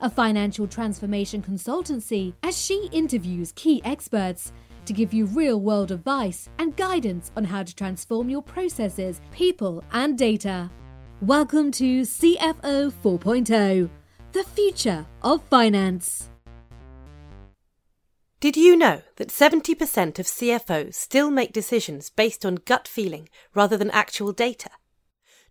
a 0.00 0.10
financial 0.10 0.66
transformation 0.66 1.42
consultancy, 1.42 2.34
as 2.42 2.60
she 2.60 2.88
interviews 2.92 3.52
key 3.56 3.80
experts 3.84 4.52
to 4.84 4.92
give 4.92 5.12
you 5.12 5.26
real 5.26 5.60
world 5.60 5.90
advice 5.90 6.48
and 6.58 6.76
guidance 6.76 7.30
on 7.36 7.44
how 7.44 7.62
to 7.62 7.74
transform 7.74 8.28
your 8.28 8.42
processes, 8.42 9.20
people, 9.32 9.82
and 9.92 10.16
data. 10.16 10.70
Welcome 11.20 11.70
to 11.72 12.02
CFO 12.02 12.92
4.0, 12.92 13.90
the 14.32 14.44
future 14.44 15.06
of 15.22 15.42
finance. 15.44 16.30
Did 18.38 18.56
you 18.56 18.76
know 18.76 19.00
that 19.16 19.28
70% 19.28 20.18
of 20.18 20.26
CFOs 20.26 20.94
still 20.94 21.30
make 21.30 21.52
decisions 21.54 22.10
based 22.10 22.44
on 22.44 22.56
gut 22.56 22.86
feeling 22.86 23.28
rather 23.54 23.76
than 23.76 23.90
actual 23.90 24.32
data? 24.32 24.70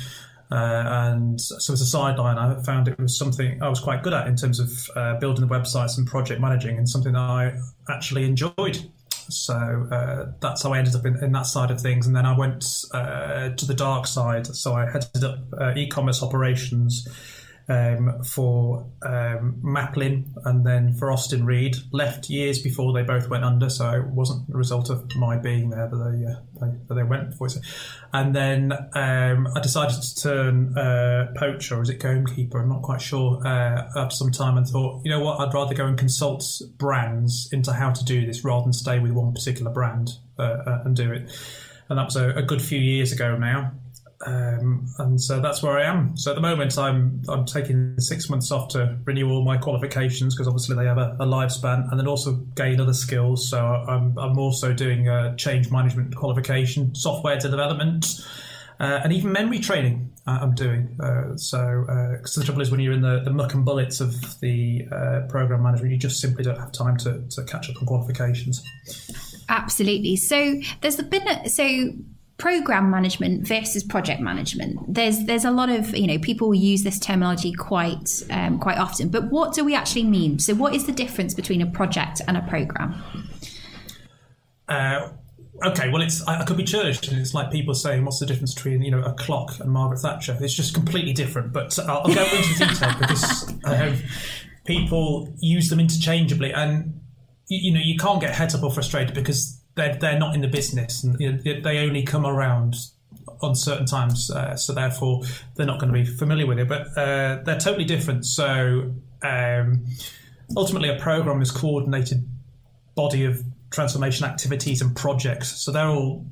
Uh, 0.52 0.84
and 0.88 1.40
so 1.40 1.74
as 1.74 1.82
a 1.82 1.86
sideline, 1.86 2.38
I 2.38 2.62
found 2.64 2.88
it 2.88 3.00
was 3.00 3.18
something 3.18 3.62
I 3.62 3.70
was 3.70 3.80
quite 3.80 4.04
good 4.04 4.14
at 4.14 4.28
in 4.28 4.36
terms 4.36 4.60
of 4.60 4.70
uh, 4.96 5.20
building 5.20 5.48
the 5.48 5.54
websites 5.54 5.98
and 5.98 6.06
project 6.06 6.42
managing, 6.42 6.78
and 6.78 6.88
something 6.88 7.14
that 7.14 7.20
I 7.20 7.58
actually 7.90 8.26
enjoyed. 8.26 8.92
So 9.30 9.88
uh, 9.92 10.34
that's 10.42 10.64
how 10.64 10.74
I 10.74 10.80
ended 10.80 10.96
up 10.96 11.06
in, 11.06 11.24
in, 11.24 11.32
that 11.32 11.46
side 11.46 11.72
of 11.72 11.80
things. 11.80 12.06
And 12.06 12.14
then 12.16 12.26
I 12.26 12.38
went 12.38 12.66
uh, 12.94 13.50
to 13.50 13.66
the 13.66 13.74
dark 13.74 14.08
side. 14.08 14.46
So 14.48 14.74
I 14.74 14.92
headed 14.92 15.24
up 15.24 15.40
uh, 15.58 15.74
e-commerce 15.76 16.22
operations 16.22 17.08
um, 17.72 18.22
for 18.24 18.86
um, 19.02 19.59
Maplin 19.64 20.26
and 20.44 20.66
then 20.66 20.94
for 20.94 21.09
Austin 21.09 21.46
Reed. 21.46 21.78
Left 21.92 22.30
years 22.30 22.62
before 22.62 22.92
they 22.92 23.04
both 23.04 23.30
went 23.30 23.46
under, 23.46 23.70
so 23.70 23.90
it 23.92 24.08
wasn't 24.08 24.50
the 24.50 24.58
result 24.58 24.90
of 24.90 25.16
my 25.16 25.38
being 25.38 25.70
there 25.70 25.88
that 25.88 25.96
they, 25.96 26.26
uh, 26.26 26.36
they, 26.59 26.78
that 26.88 26.96
they 26.96 27.04
went 27.04 27.30
before. 27.32 27.48
And 28.12 28.36
then 28.36 28.74
um, 28.94 29.48
I 29.56 29.62
decided 29.62 30.02
to 30.02 30.16
turn 30.22 30.78
uh, 30.78 31.32
poacher, 31.38 31.78
or 31.78 31.82
is 31.82 31.90
it 31.90 32.02
gamekeeper? 32.02 32.59
I'm 32.59 32.70
not 32.70 32.82
quite 32.82 33.02
sure. 33.02 33.46
Uh, 33.46 33.90
after 33.96 34.16
some 34.16 34.32
time, 34.32 34.58
and 34.58 34.68
thought, 34.68 35.02
you 35.06 35.12
know 35.12 35.22
what, 35.22 35.40
I'd 35.40 35.53
rather 35.53 35.74
go 35.74 35.86
and 35.86 35.98
consult 35.98 36.44
brands 36.78 37.48
into 37.53 37.72
how 37.72 37.92
to 37.92 38.03
do 38.03 38.26
this 38.26 38.44
rather 38.44 38.64
than 38.64 38.74
stay 38.74 39.00
with 39.00 39.12
one 39.12 39.34
particular 39.34 39.72
brand 39.72 40.09
uh, 40.38 40.44
uh, 40.44 40.82
and 40.84 40.96
do 40.96 41.12
it. 41.14 41.32
And 41.90 41.98
that 41.98 42.06
was 42.06 42.18
a, 42.18 42.30
a 42.32 42.42
good 42.42 42.62
few 42.62 42.80
years 42.80 43.12
ago 43.12 43.38
now. 43.38 43.72
Um, 44.26 44.86
and 45.00 45.20
so 45.20 45.40
that's 45.40 45.64
where 45.64 45.78
I 45.78 45.84
am. 45.84 46.16
So 46.16 46.32
at 46.32 46.36
the 46.36 46.42
moment, 46.42 46.78
I'm 46.78 47.22
I'm 47.28 47.46
taking 47.46 48.00
six 48.00 48.30
months 48.30 48.52
off 48.52 48.70
to 48.70 48.98
renew 49.06 49.30
all 49.30 49.44
my 49.44 49.58
qualifications 49.58 50.36
because 50.36 50.48
obviously 50.48 50.76
they 50.76 50.86
have 50.86 50.98
a, 50.98 51.16
a, 51.20 51.26
lifespan, 51.26 51.90
and 51.90 52.00
then 52.00 52.08
also 52.08 52.34
gain 52.56 52.80
other 52.80 52.94
skills. 52.94 53.50
So 53.50 53.59
I'm 53.59 54.18
I'm 54.18 54.38
also 54.38 54.74
doing 54.74 55.08
a 55.08 55.36
change 55.38 55.72
management 55.72 56.16
qualification, 56.16 56.94
software 56.94 57.38
development, 57.40 58.22
uh, 58.80 59.02
and 59.04 59.12
even 59.12 59.32
memory 59.32 59.59
training. 59.59 60.12
Uh, 60.28 60.38
I'm 60.42 60.53
doing. 60.53 61.00
Uh, 61.02 61.36
so 61.36 61.86
uh, 61.90 62.22
the 62.22 62.44
trouble 62.46 62.62
is 62.62 62.70
when 62.70 62.80
you're 62.80 62.94
in 62.94 63.02
the, 63.02 63.22
the 63.22 63.32
muck 63.32 63.56
and 63.56 63.66
bullets 63.66 64.02
of 64.02 64.40
the 64.40 64.88
uh, 64.92 65.22
program 65.30 65.64
management, 65.64 65.92
you 65.92 65.98
just 65.98 66.22
simply 66.22 66.44
don't 66.44 66.59
have 66.59 66.72
time 66.72 66.98
to 66.98 67.24
to 67.30 67.44
catch 67.46 67.70
up 67.70 67.78
on 67.82 67.88
qualifications. 67.88 68.64
Absolutely. 69.50 70.16
So 70.16 70.62
there's 70.82 70.98
been 70.98 71.28
a, 71.28 71.50
so 71.50 71.92
program 72.41 72.90
management 72.90 73.47
versus 73.47 73.84
project 73.84 74.19
management. 74.19 74.79
There's 74.91 75.25
there's 75.25 75.46
a 75.46 75.52
lot 75.52 75.69
of 75.69 75.96
you 75.96 76.07
know 76.07 76.18
people 76.18 76.56
use 76.56 76.81
this 76.81 76.97
terminology 76.97 77.53
quite 77.53 78.24
um, 78.31 78.57
quite 78.57 78.79
often. 78.79 79.09
But 79.09 79.29
what 79.29 79.53
do 79.53 79.63
we 79.63 79.75
actually 79.75 80.06
mean? 80.06 80.40
So 80.40 80.56
what 80.56 80.74
is 80.74 80.88
the 80.88 80.91
difference 80.91 81.35
between 81.35 81.62
a 81.62 81.68
project 81.68 82.19
and 82.28 82.35
a 82.35 82.41
program? 82.41 83.02
Uh, 84.68 85.09
okay 85.63 85.90
well 85.90 86.02
it's 86.02 86.25
I, 86.28 86.44
could 86.46 86.57
be 86.57 86.63
churched 86.63 87.09
and 87.09 87.19
it's 87.19 87.35
like 87.35 87.52
people 87.52 87.75
saying 87.75 88.06
what's 88.06 88.19
the 88.19 88.25
difference 88.25 88.56
between 88.56 88.81
you 88.81 88.90
know 88.90 89.03
a 89.03 89.13
clock 89.13 89.59
and 89.59 89.69
margaret 89.69 90.00
thatcher? 90.00 90.35
It's 90.41 90.56
just 90.56 90.73
completely 90.73 91.13
different 91.13 91.53
but 91.53 91.78
i'll, 91.78 92.02
I'll 92.06 92.16
go 92.16 92.23
into 92.23 92.58
detail 92.58 92.96
because 92.97 93.53
um, 93.66 93.97
people 94.66 95.31
use 95.40 95.69
them 95.69 95.79
interchangeably 95.79 96.53
and 96.53 97.02
you, 97.50 97.59
you 97.66 97.73
know 97.73 97.81
you 97.84 97.97
can't 97.97 98.22
get 98.22 98.34
heads 98.34 98.56
up 98.56 98.63
or 98.63 98.72
frustrated 98.72 99.13
because 99.13 99.61
they're 99.76 99.96
they're 99.96 100.20
not 100.20 100.36
in 100.36 100.42
the 100.42 100.48
business, 100.48 101.04
and 101.04 101.20
you 101.20 101.32
know, 101.32 101.62
they 101.62 101.80
only 101.80 102.04
come 102.04 102.26
around 102.26 102.76
on 103.42 103.56
certain 103.56 103.86
times. 103.86 104.30
Uh, 104.30 104.56
so 104.56 104.74
therefore, 104.74 105.22
they're 105.56 105.66
not 105.66 105.80
going 105.80 105.92
to 105.92 106.00
be 106.00 106.06
familiar 106.06 106.46
with 106.46 106.59
it. 106.59 106.68
But 106.68 106.88
uh, 106.98 107.42
they're 107.44 107.59
totally 107.59 107.86
different. 107.86 108.26
So 108.26 108.94
um, 109.24 109.86
ultimately, 110.56 110.90
a 110.90 111.00
program 111.00 111.41
is 111.41 111.52
coordinated 111.52 112.28
body 112.96 113.26
of 113.26 113.44
transformation 113.72 114.26
activities 114.26 114.82
and 114.82 114.96
projects. 114.96 115.62
So 115.62 115.72
they're 115.72 115.88
all 115.88 116.26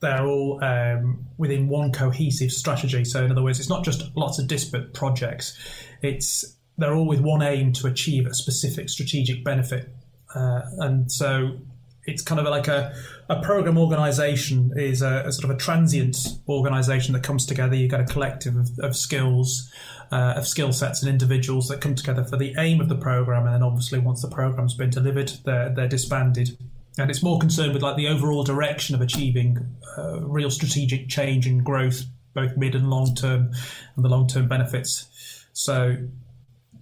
they're 0.00 0.26
all 0.26 0.62
um, 0.62 1.26
within 1.38 1.68
one 1.68 1.92
cohesive 1.92 2.52
strategy. 2.52 3.04
So 3.04 3.24
in 3.24 3.30
other 3.30 3.42
words, 3.42 3.58
it's 3.58 3.70
not 3.70 3.84
just 3.84 4.14
lots 4.16 4.38
of 4.38 4.46
disparate 4.46 4.92
projects. 4.92 5.58
It's 6.02 6.56
they're 6.78 6.94
all 6.94 7.06
with 7.06 7.20
one 7.20 7.42
aim 7.42 7.72
to 7.74 7.86
achieve 7.86 8.26
a 8.26 8.34
specific 8.34 8.90
strategic 8.90 9.42
benefit. 9.44 9.88
Uh, 10.34 10.60
and 10.78 11.10
so 11.10 11.58
it's 12.06 12.22
kind 12.22 12.40
of 12.40 12.46
like 12.46 12.68
a, 12.68 12.94
a 13.28 13.42
program 13.42 13.76
organization 13.76 14.72
is 14.76 15.02
a, 15.02 15.24
a, 15.26 15.32
sort 15.32 15.50
of 15.50 15.56
a 15.56 15.58
transient 15.58 16.16
organization 16.48 17.12
that 17.14 17.22
comes 17.22 17.44
together. 17.44 17.74
You've 17.74 17.90
got 17.90 18.00
a 18.00 18.04
collective 18.04 18.56
of, 18.56 18.70
of 18.78 18.96
skills, 18.96 19.70
uh, 20.12 20.34
of 20.36 20.46
skill 20.46 20.72
sets 20.72 21.02
and 21.02 21.10
individuals 21.10 21.68
that 21.68 21.80
come 21.80 21.94
together 21.94 22.24
for 22.24 22.36
the 22.36 22.54
aim 22.58 22.80
of 22.80 22.88
the 22.88 22.96
program. 22.96 23.44
And 23.46 23.54
then 23.54 23.62
obviously 23.62 23.98
once 23.98 24.22
the 24.22 24.28
program's 24.28 24.74
been 24.74 24.90
delivered, 24.90 25.32
they're, 25.44 25.70
they're 25.70 25.88
disbanded. 25.88 26.56
And 26.98 27.10
it's 27.10 27.22
more 27.22 27.38
concerned 27.38 27.74
with 27.74 27.82
like 27.82 27.96
the 27.96 28.08
overall 28.08 28.44
direction 28.44 28.94
of 28.94 29.00
achieving 29.00 29.76
uh, 29.98 30.20
real 30.20 30.50
strategic 30.50 31.08
change 31.08 31.46
and 31.46 31.62
growth, 31.64 32.04
both 32.34 32.56
mid 32.56 32.74
and 32.74 32.88
long 32.88 33.14
term, 33.14 33.52
and 33.96 34.04
the 34.04 34.08
long 34.08 34.26
term 34.28 34.48
benefits. 34.48 35.44
So 35.52 35.96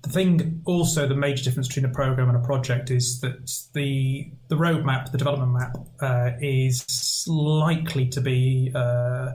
the 0.04 0.10
thing 0.10 0.62
also 0.66 1.08
the 1.08 1.14
major 1.14 1.42
difference 1.42 1.66
between 1.68 1.86
a 1.86 1.92
program 1.92 2.28
and 2.28 2.36
a 2.36 2.46
project 2.46 2.90
is 2.90 3.20
that 3.20 3.50
the 3.72 4.30
the 4.48 4.54
roadmap, 4.54 5.10
the 5.10 5.18
development 5.18 5.52
map, 5.52 5.76
uh, 6.00 6.30
is 6.40 7.24
likely 7.26 8.06
to 8.08 8.20
be 8.20 8.70
uh, 8.74 9.30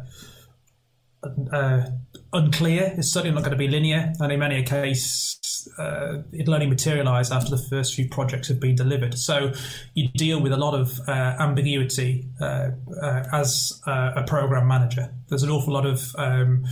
uh, 1.51 1.85
unclear. 2.33 2.93
It's 2.95 3.11
certainly 3.11 3.33
not 3.33 3.41
going 3.41 3.51
to 3.51 3.57
be 3.57 3.67
linear, 3.67 4.13
and 4.19 4.31
in 4.31 4.39
many 4.39 4.61
cases, 4.61 5.67
uh, 5.79 6.21
it'll 6.31 6.53
only 6.53 6.67
materialise 6.67 7.31
after 7.31 7.49
the 7.49 7.63
first 7.69 7.95
few 7.95 8.07
projects 8.07 8.47
have 8.49 8.59
been 8.59 8.75
delivered. 8.75 9.17
So 9.17 9.51
you 9.95 10.07
deal 10.09 10.39
with 10.39 10.51
a 10.51 10.57
lot 10.57 10.79
of 10.79 10.99
uh, 11.07 11.35
ambiguity 11.39 12.29
uh, 12.39 12.69
as 13.33 13.81
a 13.87 14.23
program 14.27 14.67
manager. 14.67 15.11
There's 15.29 15.41
an 15.41 15.49
awful 15.49 15.73
lot 15.73 15.87
of 15.87 16.15
um, 16.15 16.65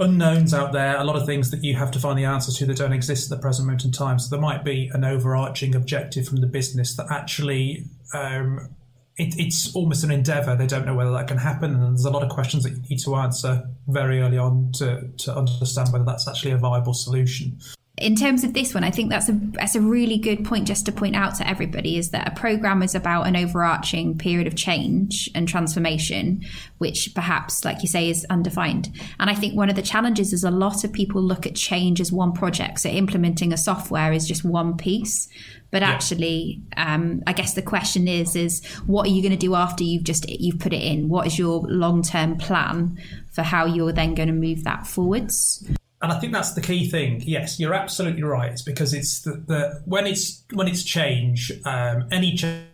unknowns 0.00 0.52
out 0.52 0.72
there, 0.72 0.96
a 0.96 1.04
lot 1.04 1.16
of 1.16 1.26
things 1.26 1.50
that 1.50 1.62
you 1.62 1.76
have 1.76 1.90
to 1.92 2.00
find 2.00 2.18
the 2.18 2.24
answers 2.24 2.56
to 2.56 2.66
that 2.66 2.76
don't 2.76 2.92
exist 2.92 3.30
at 3.30 3.36
the 3.36 3.40
present 3.40 3.66
moment 3.66 3.84
in 3.84 3.92
time. 3.92 4.18
So 4.18 4.30
there 4.30 4.40
might 4.40 4.64
be 4.64 4.90
an 4.92 5.04
overarching 5.04 5.74
objective 5.74 6.26
from 6.26 6.40
the 6.40 6.46
business 6.46 6.96
that 6.96 7.06
actually 7.10 7.84
um, 8.14 8.70
it, 9.16 9.34
it's 9.38 9.74
almost 9.74 10.02
an 10.02 10.10
endeavour. 10.10 10.56
They 10.56 10.66
don't 10.66 10.86
know 10.86 10.94
whether 10.94 11.12
that 11.12 11.28
can 11.28 11.38
happen, 11.38 11.74
and 11.74 11.82
there's 11.82 12.04
a 12.04 12.10
lot 12.10 12.22
of 12.22 12.30
questions 12.30 12.64
that 12.64 12.72
you 12.72 12.82
need 12.88 13.00
to 13.00 13.14
answer 13.16 13.68
very 13.86 14.20
early 14.20 14.38
on 14.38 14.72
to, 14.78 15.08
to 15.18 15.36
understand 15.36 15.92
whether 15.92 16.04
that's 16.04 16.26
actually 16.26 16.52
a 16.52 16.58
viable 16.58 16.94
solution 16.94 17.58
in 18.00 18.16
terms 18.16 18.44
of 18.44 18.54
this 18.54 18.72
one, 18.72 18.82
I 18.82 18.90
think 18.90 19.10
that's 19.10 19.28
a 19.28 19.32
that's 19.32 19.74
a 19.74 19.80
really 19.80 20.16
good 20.16 20.44
point 20.44 20.66
just 20.66 20.86
to 20.86 20.92
point 20.92 21.14
out 21.14 21.34
to 21.36 21.46
everybody 21.46 21.98
is 21.98 22.10
that 22.10 22.26
a 22.26 22.34
program 22.34 22.82
is 22.82 22.94
about 22.94 23.26
an 23.26 23.36
overarching 23.36 24.16
period 24.16 24.46
of 24.46 24.56
change 24.56 25.28
and 25.34 25.46
transformation, 25.46 26.42
which 26.78 27.14
perhaps, 27.14 27.64
like 27.64 27.82
you 27.82 27.88
say, 27.88 28.08
is 28.08 28.26
undefined. 28.30 28.90
And 29.18 29.28
I 29.28 29.34
think 29.34 29.54
one 29.54 29.68
of 29.68 29.76
the 29.76 29.82
challenges 29.82 30.32
is 30.32 30.44
a 30.44 30.50
lot 30.50 30.82
of 30.82 30.92
people 30.92 31.22
look 31.22 31.46
at 31.46 31.54
change 31.54 32.00
as 32.00 32.10
one 32.10 32.32
project. 32.32 32.80
So 32.80 32.88
implementing 32.88 33.52
a 33.52 33.58
software 33.58 34.12
is 34.12 34.26
just 34.26 34.44
one 34.44 34.76
piece. 34.76 35.28
But 35.70 35.82
yeah. 35.82 35.90
actually, 35.90 36.62
um, 36.76 37.22
I 37.26 37.32
guess 37.32 37.54
the 37.54 37.62
question 37.62 38.08
is: 38.08 38.34
is 38.34 38.64
what 38.86 39.06
are 39.06 39.10
you 39.10 39.22
going 39.22 39.32
to 39.32 39.38
do 39.38 39.54
after 39.54 39.84
you've 39.84 40.04
just 40.04 40.28
you've 40.28 40.58
put 40.58 40.72
it 40.72 40.82
in? 40.82 41.08
What 41.08 41.26
is 41.26 41.38
your 41.38 41.60
long 41.68 42.02
term 42.02 42.38
plan 42.38 42.98
for 43.30 43.42
how 43.42 43.66
you're 43.66 43.92
then 43.92 44.14
going 44.14 44.28
to 44.28 44.34
move 44.34 44.64
that 44.64 44.86
forwards? 44.86 45.64
And 46.02 46.12
I 46.12 46.18
think 46.18 46.32
that's 46.32 46.52
the 46.52 46.62
key 46.62 46.88
thing. 46.88 47.22
Yes, 47.24 47.60
you're 47.60 47.74
absolutely 47.74 48.22
right. 48.22 48.50
It's 48.50 48.62
because 48.62 48.94
it's 48.94 49.20
the, 49.20 49.32
the 49.32 49.82
when 49.84 50.06
it's 50.06 50.44
when 50.52 50.66
it's 50.66 50.82
change, 50.82 51.52
um, 51.64 52.08
any 52.10 52.34
change 52.34 52.66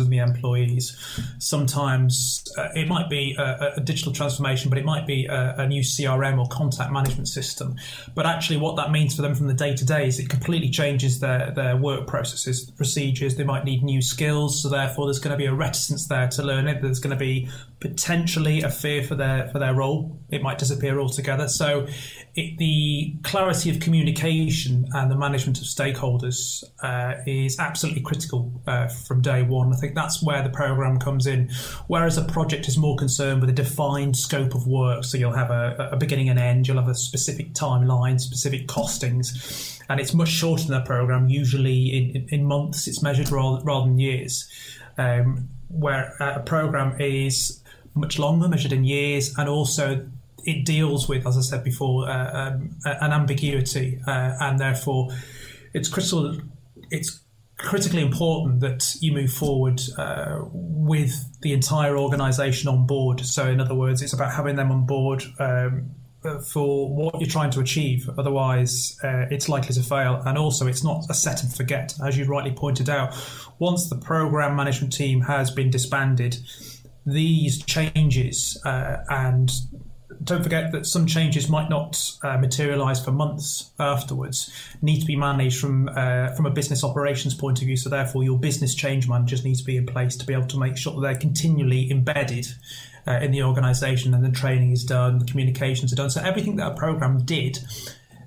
of 0.00 0.10
the 0.10 0.18
employees. 0.18 0.96
Sometimes 1.38 2.44
uh, 2.56 2.68
it 2.74 2.88
might 2.88 3.08
be 3.08 3.34
a, 3.38 3.74
a, 3.76 3.80
digital 3.80 4.12
transformation, 4.12 4.68
but 4.68 4.78
it 4.78 4.84
might 4.84 5.06
be 5.06 5.26
a, 5.26 5.56
a, 5.58 5.66
new 5.66 5.82
CRM 5.82 6.38
or 6.38 6.46
contact 6.48 6.92
management 6.92 7.28
system. 7.28 7.76
But 8.14 8.26
actually, 8.26 8.58
what 8.58 8.76
that 8.76 8.90
means 8.90 9.16
for 9.16 9.22
them 9.22 9.34
from 9.34 9.48
the 9.48 9.54
day 9.54 9.74
to 9.74 9.84
day 9.84 10.06
is 10.06 10.18
it 10.18 10.28
completely 10.28 10.70
changes 10.70 11.20
their, 11.20 11.50
their 11.50 11.76
work 11.76 12.06
processes, 12.06 12.70
procedures. 12.70 13.36
They 13.36 13.44
might 13.44 13.64
need 13.64 13.82
new 13.82 14.02
skills, 14.02 14.62
so 14.62 14.68
therefore 14.68 15.06
there's 15.06 15.18
going 15.18 15.32
to 15.32 15.38
be 15.38 15.46
a 15.46 15.54
reticence 15.54 16.06
there 16.06 16.28
to 16.28 16.42
learn 16.42 16.68
it. 16.68 16.82
There's 16.82 17.00
going 17.00 17.16
to 17.16 17.20
be 17.20 17.48
potentially 17.80 18.62
a 18.62 18.70
fear 18.70 19.02
for 19.04 19.14
their 19.14 19.48
for 19.48 19.58
their 19.58 19.74
role. 19.74 20.18
It 20.30 20.42
might 20.42 20.58
disappear 20.58 20.98
altogether. 20.98 21.48
So 21.48 21.86
it, 22.34 22.58
the 22.58 23.16
clarity 23.22 23.70
of 23.70 23.80
communication 23.80 24.88
and 24.92 25.10
the 25.10 25.16
management 25.16 25.58
of 25.58 25.64
stakeholders 25.64 26.64
uh, 26.82 27.22
is 27.26 27.58
absolutely 27.58 28.02
critical 28.02 28.60
uh, 28.66 28.88
from 28.88 29.22
day 29.22 29.42
one. 29.42 29.72
I 29.72 29.76
think 29.76 29.94
that's 29.94 30.22
where 30.22 30.42
the 30.42 30.50
program 30.50 30.98
comes 30.98 31.26
in. 31.26 31.50
Whereas 31.86 32.18
a 32.18 32.24
project 32.24 32.68
is 32.68 32.76
more 32.76 32.96
concerned 32.96 33.40
with 33.40 33.50
a 33.50 33.54
defined 33.54 34.16
scope 34.16 34.54
of 34.54 34.66
work, 34.66 35.04
so 35.04 35.16
you'll 35.16 35.32
have 35.32 35.50
a, 35.50 35.90
a 35.92 35.96
beginning 35.96 36.28
and 36.28 36.38
end, 36.38 36.66
you'll 36.66 36.78
have 36.78 36.88
a 36.88 36.94
specific 36.94 37.54
timeline, 37.54 38.20
specific 38.20 38.66
costings, 38.66 39.80
and 39.88 40.00
it's 40.00 40.12
much 40.12 40.28
shorter 40.28 40.64
than 40.64 40.82
a 40.82 40.84
program. 40.84 41.28
Usually 41.28 42.14
in, 42.14 42.28
in 42.30 42.44
months, 42.44 42.88
it's 42.88 43.02
measured 43.02 43.30
rather, 43.30 43.64
rather 43.64 43.86
than 43.86 43.98
years. 43.98 44.48
Um, 44.98 45.48
where 45.68 46.16
a 46.18 46.40
program 46.40 46.98
is 47.00 47.62
much 47.98 48.18
longer, 48.18 48.48
measured 48.48 48.72
in 48.72 48.84
years, 48.84 49.36
and 49.36 49.48
also 49.48 50.08
it 50.44 50.64
deals 50.64 51.08
with, 51.08 51.26
as 51.26 51.36
I 51.36 51.40
said 51.42 51.64
before, 51.64 52.08
uh, 52.08 52.32
um, 52.32 52.76
an 52.84 53.12
ambiguity, 53.12 54.00
uh, 54.06 54.36
and 54.40 54.58
therefore 54.58 55.08
it's 55.74 55.88
critical. 55.88 56.38
It's 56.90 57.20
critically 57.58 58.02
important 58.02 58.60
that 58.60 58.94
you 59.00 59.12
move 59.12 59.32
forward 59.32 59.82
uh, 59.98 60.42
with 60.52 61.12
the 61.42 61.52
entire 61.52 61.98
organisation 61.98 62.68
on 62.68 62.86
board. 62.86 63.20
So, 63.20 63.48
in 63.48 63.60
other 63.60 63.74
words, 63.74 64.00
it's 64.00 64.12
about 64.12 64.32
having 64.32 64.56
them 64.56 64.70
on 64.70 64.86
board. 64.86 65.24
Um, 65.38 65.90
for 66.52 66.92
what 66.92 67.20
you're 67.20 67.30
trying 67.30 67.50
to 67.50 67.60
achieve. 67.60 68.10
Otherwise, 68.18 68.98
uh, 69.04 69.26
it's 69.30 69.48
likely 69.48 69.72
to 69.74 69.82
fail. 69.82 70.20
And 70.26 70.36
also, 70.36 70.66
it's 70.66 70.82
not 70.82 71.04
a 71.08 71.14
set 71.14 71.42
and 71.42 71.54
forget. 71.54 71.94
As 72.04 72.18
you 72.18 72.24
rightly 72.24 72.52
pointed 72.52 72.90
out, 72.90 73.14
once 73.58 73.88
the 73.88 73.96
program 73.96 74.56
management 74.56 74.92
team 74.92 75.20
has 75.22 75.50
been 75.50 75.70
disbanded, 75.70 76.36
these 77.10 77.62
changes 77.64 78.60
uh, 78.64 78.98
and 79.08 79.50
don't 80.24 80.42
forget 80.42 80.72
that 80.72 80.86
some 80.86 81.06
changes 81.06 81.48
might 81.48 81.70
not 81.70 81.98
uh, 82.22 82.36
materialize 82.38 83.02
for 83.02 83.12
months 83.12 83.70
afterwards 83.78 84.50
need 84.82 85.00
to 85.00 85.06
be 85.06 85.16
managed 85.16 85.60
from 85.60 85.88
uh, 85.88 86.28
from 86.34 86.46
a 86.46 86.50
business 86.50 86.82
operations 86.82 87.34
point 87.34 87.60
of 87.60 87.66
view. 87.66 87.76
So 87.76 87.88
therefore 87.88 88.24
your 88.24 88.38
business 88.38 88.74
change 88.74 89.08
managers 89.08 89.44
need 89.44 89.56
to 89.56 89.64
be 89.64 89.76
in 89.76 89.86
place 89.86 90.16
to 90.16 90.26
be 90.26 90.34
able 90.34 90.46
to 90.48 90.58
make 90.58 90.76
sure 90.76 90.94
that 90.94 91.00
they're 91.00 91.20
continually 91.20 91.90
embedded 91.90 92.48
uh, 93.06 93.18
in 93.22 93.30
the 93.30 93.42
organization 93.42 94.12
and 94.12 94.24
the 94.24 94.30
training 94.30 94.72
is 94.72 94.84
done 94.84 95.18
the 95.18 95.24
communications 95.24 95.92
are 95.92 95.96
done. 95.96 96.10
So 96.10 96.22
everything 96.22 96.56
that 96.56 96.72
a 96.72 96.74
program 96.74 97.24
did 97.24 97.58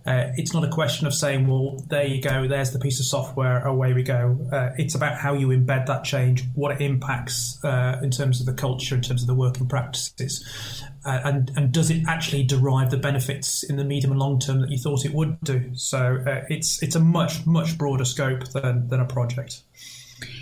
uh, 0.05 0.31
it's 0.35 0.53
not 0.53 0.63
a 0.63 0.69
question 0.69 1.05
of 1.05 1.13
saying, 1.13 1.47
well, 1.47 1.77
there 1.87 2.05
you 2.05 2.21
go, 2.21 2.47
there's 2.47 2.71
the 2.71 2.79
piece 2.79 2.99
of 2.99 3.05
software, 3.05 3.63
away 3.65 3.93
we 3.93 4.03
go. 4.03 4.37
Uh, 4.51 4.69
it's 4.77 4.95
about 4.95 5.17
how 5.17 5.33
you 5.33 5.49
embed 5.49 5.85
that 5.85 6.03
change, 6.03 6.43
what 6.55 6.71
it 6.71 6.81
impacts 6.81 7.63
uh, 7.63 7.99
in 8.01 8.09
terms 8.09 8.39
of 8.39 8.45
the 8.45 8.53
culture, 8.53 8.95
in 8.95 9.01
terms 9.01 9.21
of 9.21 9.27
the 9.27 9.35
working 9.35 9.67
practices, 9.67 10.83
uh, 11.05 11.19
and, 11.23 11.51
and 11.55 11.71
does 11.71 11.91
it 11.91 12.03
actually 12.07 12.43
derive 12.43 12.89
the 12.89 12.97
benefits 12.97 13.63
in 13.63 13.77
the 13.77 13.83
medium 13.83 14.11
and 14.11 14.19
long 14.19 14.39
term 14.39 14.61
that 14.61 14.71
you 14.71 14.77
thought 14.77 15.05
it 15.05 15.13
would 15.13 15.39
do? 15.41 15.71
So 15.75 16.23
uh, 16.25 16.45
it's, 16.49 16.81
it's 16.81 16.95
a 16.95 16.99
much, 16.99 17.45
much 17.45 17.77
broader 17.77 18.05
scope 18.05 18.47
than, 18.49 18.87
than 18.87 18.99
a 18.99 19.05
project. 19.05 19.61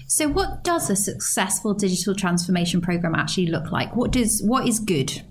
So, 0.07 0.27
what 0.27 0.63
does 0.63 0.89
a 0.89 0.95
successful 0.95 1.73
digital 1.73 2.15
transformation 2.15 2.81
program 2.81 3.15
actually 3.15 3.45
look 3.45 3.71
like? 3.71 3.95
What 3.95 4.11
does 4.11 4.41
what 4.43 4.67
is 4.67 4.79
good? 4.79 5.21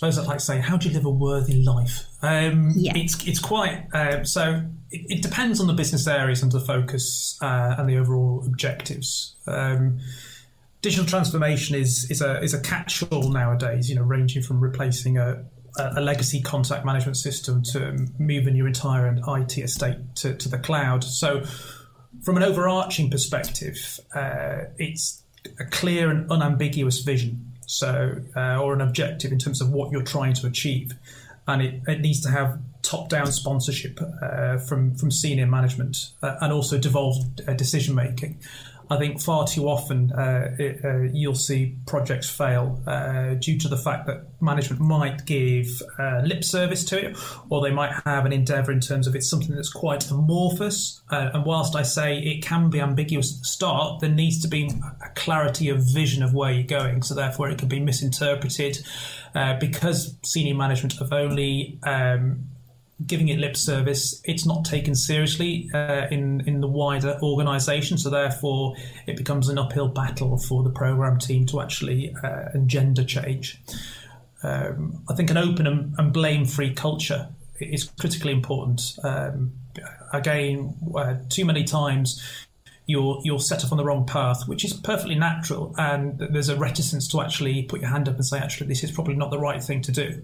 Suppose 0.00 0.18
I'd 0.18 0.26
like 0.26 0.40
say, 0.40 0.60
how 0.60 0.78
do 0.78 0.88
you 0.88 0.94
live 0.94 1.04
a 1.04 1.10
worthy 1.10 1.62
life? 1.62 2.06
Um, 2.22 2.72
yeah. 2.74 2.92
It's, 2.96 3.22
it's 3.26 3.38
quite, 3.38 3.86
uh, 3.92 4.24
so 4.24 4.62
it, 4.90 5.18
it, 5.18 5.22
depends 5.22 5.60
on 5.60 5.66
the 5.66 5.74
business 5.74 6.06
areas 6.06 6.42
and 6.42 6.50
the 6.50 6.60
focus 6.60 7.38
uh, 7.42 7.74
and 7.76 7.86
the 7.86 7.98
overall 7.98 8.42
objectives. 8.46 9.36
Um, 9.46 10.00
digital 10.80 11.04
transformation 11.04 11.76
is, 11.76 12.10
is 12.10 12.22
a, 12.22 12.42
is 12.42 12.54
a 12.54 12.60
catch-all 12.62 13.28
nowadays, 13.28 13.90
you 13.90 13.96
know, 13.96 14.02
ranging 14.02 14.42
from 14.42 14.58
replacing 14.60 15.18
a, 15.18 15.44
a 15.76 16.00
legacy 16.00 16.40
contact 16.40 16.86
management 16.86 17.18
system 17.18 17.62
to 17.74 18.06
moving 18.18 18.56
your 18.56 18.68
entire 18.68 19.06
IT 19.06 19.58
estate 19.58 19.98
to, 20.14 20.34
to 20.34 20.48
the 20.48 20.58
cloud. 20.58 21.04
So 21.04 21.44
from 22.22 22.38
an 22.38 22.42
overarching 22.42 23.10
perspective, 23.10 24.00
uh, 24.14 24.60
it's 24.78 25.22
a 25.58 25.66
clear 25.66 26.08
and 26.08 26.30
unambiguous 26.30 27.00
vision 27.00 27.49
so 27.70 28.16
uh, 28.36 28.60
or 28.60 28.74
an 28.74 28.80
objective 28.80 29.30
in 29.30 29.38
terms 29.38 29.60
of 29.60 29.70
what 29.70 29.92
you're 29.92 30.02
trying 30.02 30.34
to 30.34 30.46
achieve, 30.46 30.94
and 31.46 31.62
it, 31.62 31.80
it 31.86 32.00
needs 32.00 32.20
to 32.22 32.30
have 32.30 32.58
top-down 32.82 33.30
sponsorship 33.30 34.00
uh, 34.22 34.58
from 34.58 34.94
from 34.96 35.10
senior 35.10 35.46
management 35.46 36.10
uh, 36.22 36.36
and 36.40 36.52
also 36.52 36.78
devolved 36.78 37.42
uh, 37.46 37.54
decision 37.54 37.94
making. 37.94 38.38
I 38.90 38.98
think 38.98 39.20
far 39.20 39.46
too 39.46 39.68
often 39.68 40.10
uh, 40.12 40.56
it, 40.58 40.84
uh, 40.84 41.02
you'll 41.12 41.36
see 41.36 41.76
projects 41.86 42.28
fail 42.28 42.82
uh, 42.88 43.34
due 43.34 43.56
to 43.60 43.68
the 43.68 43.76
fact 43.76 44.06
that 44.08 44.24
management 44.40 44.82
might 44.82 45.24
give 45.26 45.80
uh, 45.96 46.22
lip 46.24 46.42
service 46.42 46.84
to 46.86 46.98
it, 46.98 47.16
or 47.50 47.62
they 47.62 47.70
might 47.70 47.92
have 48.04 48.26
an 48.26 48.32
endeavour 48.32 48.72
in 48.72 48.80
terms 48.80 49.06
of 49.06 49.14
it's 49.14 49.30
something 49.30 49.54
that's 49.54 49.72
quite 49.72 50.10
amorphous. 50.10 51.02
Uh, 51.08 51.30
and 51.32 51.44
whilst 51.44 51.76
I 51.76 51.82
say 51.82 52.18
it 52.18 52.42
can 52.42 52.68
be 52.68 52.80
ambiguous 52.80 53.32
at 53.32 53.40
the 53.40 53.46
start, 53.46 54.00
there 54.00 54.10
needs 54.10 54.42
to 54.42 54.48
be 54.48 54.72
a 55.04 55.08
clarity 55.14 55.68
of 55.68 55.84
vision 55.84 56.24
of 56.24 56.34
where 56.34 56.50
you're 56.50 56.64
going. 56.64 57.02
So 57.02 57.14
therefore, 57.14 57.48
it 57.48 57.58
can 57.58 57.68
be 57.68 57.78
misinterpreted 57.78 58.84
uh, 59.36 59.56
because 59.60 60.16
senior 60.24 60.56
management 60.56 60.98
have 60.98 61.12
only 61.12 61.78
um, 61.84 62.48
giving 63.06 63.28
it 63.28 63.38
lip 63.38 63.56
service, 63.56 64.20
it's 64.24 64.46
not 64.46 64.64
taken 64.64 64.94
seriously 64.94 65.70
uh, 65.74 66.06
in 66.10 66.42
in 66.46 66.60
the 66.60 66.68
wider 66.68 67.18
organisation. 67.22 67.98
So 67.98 68.10
therefore, 68.10 68.76
it 69.06 69.16
becomes 69.16 69.48
an 69.48 69.58
uphill 69.58 69.88
battle 69.88 70.36
for 70.38 70.62
the 70.62 70.70
program 70.70 71.18
team 71.18 71.46
to 71.46 71.60
actually 71.60 72.14
uh, 72.22 72.50
engender 72.54 73.04
change. 73.04 73.60
Um, 74.42 75.02
I 75.08 75.14
think 75.14 75.30
an 75.30 75.36
open 75.36 75.66
and, 75.66 75.94
and 75.98 76.12
blame-free 76.12 76.74
culture 76.74 77.28
is 77.60 77.84
critically 77.98 78.32
important. 78.32 78.80
Um, 79.04 79.52
again, 80.12 80.74
uh, 80.94 81.16
too 81.28 81.44
many 81.44 81.64
times 81.64 82.22
you're 82.90 83.20
you're 83.24 83.38
set 83.38 83.64
off 83.64 83.72
on 83.72 83.78
the 83.78 83.84
wrong 83.84 84.04
path, 84.04 84.48
which 84.48 84.64
is 84.64 84.72
perfectly 84.72 85.14
natural, 85.14 85.74
and 85.78 86.18
there's 86.18 86.48
a 86.48 86.56
reticence 86.56 87.06
to 87.08 87.20
actually 87.20 87.62
put 87.62 87.80
your 87.80 87.90
hand 87.90 88.08
up 88.08 88.16
and 88.16 88.26
say, 88.26 88.38
actually, 88.38 88.66
this 88.66 88.82
is 88.82 88.90
probably 88.90 89.14
not 89.14 89.30
the 89.30 89.38
right 89.38 89.62
thing 89.62 89.80
to 89.82 89.92
do. 89.92 90.22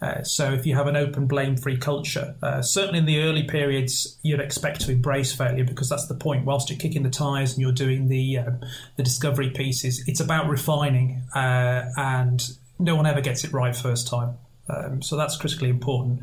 Uh, 0.00 0.22
so 0.22 0.52
if 0.52 0.64
you 0.66 0.74
have 0.74 0.86
an 0.86 0.96
open, 0.96 1.26
blame-free 1.26 1.78
culture, 1.78 2.34
uh, 2.42 2.62
certainly 2.62 2.98
in 2.98 3.06
the 3.06 3.20
early 3.20 3.42
periods, 3.42 4.18
you'd 4.22 4.40
expect 4.40 4.80
to 4.82 4.92
embrace 4.92 5.32
failure 5.32 5.64
because 5.64 5.88
that's 5.88 6.06
the 6.06 6.14
point. 6.14 6.44
Whilst 6.44 6.70
you're 6.70 6.78
kicking 6.78 7.02
the 7.02 7.10
tires 7.10 7.52
and 7.52 7.62
you're 7.62 7.72
doing 7.72 8.08
the 8.08 8.38
uh, 8.38 8.50
the 8.96 9.02
discovery 9.02 9.50
pieces, 9.50 10.04
it's 10.06 10.20
about 10.20 10.48
refining, 10.48 11.22
uh, 11.34 11.90
and 11.96 12.56
no 12.78 12.94
one 12.94 13.06
ever 13.06 13.20
gets 13.20 13.44
it 13.44 13.52
right 13.52 13.74
first 13.74 14.06
time. 14.06 14.38
Um, 14.68 15.02
so 15.02 15.16
that's 15.16 15.36
critically 15.36 15.68
important. 15.68 16.20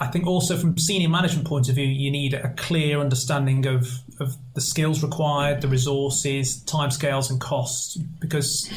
I 0.00 0.06
think 0.06 0.26
also 0.26 0.56
from 0.56 0.78
senior 0.78 1.08
management 1.08 1.46
point 1.46 1.68
of 1.68 1.74
view, 1.74 1.86
you 1.86 2.10
need 2.10 2.32
a 2.32 2.50
clear 2.50 3.00
understanding 3.00 3.66
of, 3.66 3.88
of 4.20 4.36
the 4.54 4.60
skills 4.60 5.02
required, 5.02 5.60
the 5.60 5.68
resources, 5.68 6.62
timescales, 6.64 7.30
and 7.30 7.40
costs, 7.40 7.96
because 8.20 8.72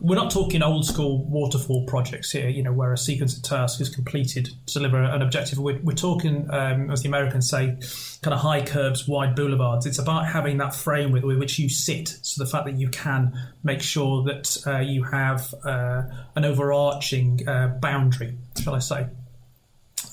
we're 0.00 0.16
not 0.16 0.30
talking 0.30 0.62
old 0.62 0.84
school 0.84 1.24
waterfall 1.24 1.84
projects 1.86 2.30
here, 2.30 2.48
you 2.48 2.62
know, 2.62 2.72
where 2.72 2.92
a 2.92 2.98
sequence 2.98 3.36
of 3.36 3.42
tasks 3.42 3.80
is 3.80 3.88
completed 3.88 4.48
to 4.66 4.74
deliver 4.74 5.02
an 5.02 5.22
objective. 5.22 5.58
We're, 5.58 5.80
we're 5.82 5.94
talking, 5.94 6.48
um, 6.50 6.90
as 6.90 7.02
the 7.02 7.08
Americans 7.08 7.48
say, 7.48 7.78
kind 8.22 8.34
of 8.34 8.40
high 8.40 8.62
curbs, 8.64 9.08
wide 9.08 9.34
boulevards. 9.34 9.86
It's 9.86 9.98
about 9.98 10.26
having 10.26 10.58
that 10.58 10.74
framework 10.74 11.24
with 11.24 11.38
which 11.38 11.58
you 11.58 11.68
sit. 11.68 12.16
So 12.22 12.42
the 12.42 12.50
fact 12.50 12.66
that 12.66 12.78
you 12.78 12.88
can 12.88 13.32
make 13.62 13.82
sure 13.82 14.24
that 14.24 14.56
uh, 14.66 14.78
you 14.78 15.04
have 15.04 15.54
uh, 15.64 16.02
an 16.34 16.44
overarching 16.44 17.48
uh, 17.48 17.68
boundary, 17.80 18.38
shall 18.60 18.74
I 18.74 18.80
say. 18.80 19.06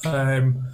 Um, 0.05 0.67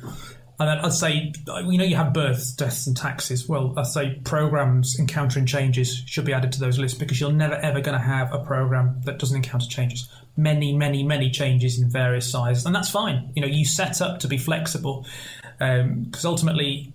and 0.59 0.69
then 0.69 0.77
I'd 0.85 0.93
say, 0.93 1.33
you 1.65 1.77
know, 1.79 1.83
you 1.83 1.95
have 1.95 2.13
births, 2.13 2.51
deaths, 2.53 2.85
and 2.85 2.95
taxes. 2.95 3.49
Well, 3.49 3.73
I'd 3.77 3.87
say 3.87 4.19
programs 4.23 4.99
encountering 4.99 5.47
changes 5.47 6.03
should 6.05 6.23
be 6.23 6.33
added 6.33 6.51
to 6.51 6.59
those 6.59 6.77
lists 6.77 6.95
because 6.95 7.19
you're 7.19 7.31
never 7.31 7.55
ever 7.55 7.81
going 7.81 7.97
to 7.97 8.03
have 8.03 8.31
a 8.31 8.39
program 8.39 9.01
that 9.05 9.17
doesn't 9.17 9.35
encounter 9.35 9.67
changes. 9.67 10.07
Many, 10.37 10.71
many, 10.71 11.03
many 11.03 11.31
changes 11.31 11.79
in 11.79 11.89
various 11.89 12.29
sizes, 12.29 12.67
and 12.67 12.75
that's 12.75 12.91
fine. 12.91 13.31
You 13.35 13.41
know, 13.41 13.47
you 13.47 13.65
set 13.65 14.01
up 14.01 14.19
to 14.19 14.27
be 14.27 14.37
flexible 14.37 15.07
because 15.57 16.25
um, 16.25 16.31
ultimately 16.31 16.93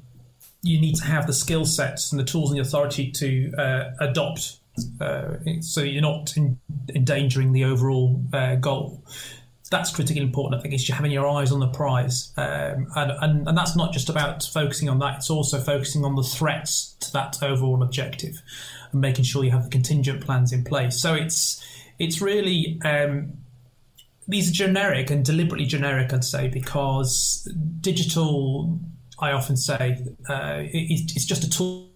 you 0.62 0.80
need 0.80 0.94
to 0.96 1.04
have 1.04 1.26
the 1.26 1.32
skill 1.32 1.64
sets 1.64 2.12
and 2.12 2.20
the 2.20 2.24
tools 2.24 2.50
and 2.50 2.58
the 2.58 2.62
authority 2.62 3.10
to 3.12 3.52
uh, 3.58 3.90
adopt 3.98 4.60
uh, 5.00 5.36
so 5.60 5.80
you're 5.80 6.02
not 6.02 6.36
in, 6.36 6.58
endangering 6.94 7.52
the 7.52 7.64
overall 7.64 8.22
uh, 8.32 8.56
goal 8.56 9.02
that's 9.70 9.90
critically 9.94 10.22
important. 10.22 10.58
I 10.58 10.62
think 10.62 10.74
is 10.74 10.88
having 10.88 11.10
your 11.10 11.28
eyes 11.28 11.52
on 11.52 11.60
the 11.60 11.68
prize, 11.68 12.32
um, 12.36 12.86
and, 12.94 13.12
and 13.20 13.48
and 13.48 13.58
that's 13.58 13.76
not 13.76 13.92
just 13.92 14.08
about 14.08 14.42
focusing 14.44 14.88
on 14.88 14.98
that. 15.00 15.18
It's 15.18 15.30
also 15.30 15.58
focusing 15.58 16.04
on 16.04 16.14
the 16.14 16.22
threats 16.22 16.96
to 17.00 17.12
that 17.12 17.42
overall 17.42 17.82
objective, 17.82 18.42
and 18.92 19.00
making 19.00 19.24
sure 19.24 19.44
you 19.44 19.50
have 19.50 19.64
the 19.64 19.70
contingent 19.70 20.24
plans 20.24 20.52
in 20.52 20.64
place. 20.64 21.00
So 21.00 21.14
it's 21.14 21.64
it's 21.98 22.20
really 22.20 22.80
um, 22.84 23.32
these 24.28 24.50
are 24.50 24.54
generic 24.54 25.10
and 25.10 25.24
deliberately 25.24 25.66
generic, 25.66 26.12
I'd 26.12 26.24
say, 26.24 26.48
because 26.48 27.48
digital. 27.80 28.78
I 29.18 29.32
often 29.32 29.56
say 29.56 30.04
uh, 30.28 30.58
it, 30.60 31.10
it's 31.16 31.24
just 31.24 31.42
a 31.42 31.48
tool 31.48 31.88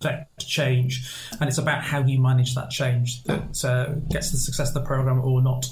affect 0.00 0.46
change, 0.46 1.14
and 1.40 1.48
it's 1.48 1.58
about 1.58 1.82
how 1.82 2.02
you 2.02 2.20
manage 2.20 2.54
that 2.54 2.70
change 2.70 3.22
that 3.24 3.64
uh, 3.64 3.92
gets 4.10 4.30
the 4.30 4.38
success 4.38 4.68
of 4.68 4.74
the 4.74 4.80
program 4.82 5.20
or 5.20 5.42
not. 5.42 5.66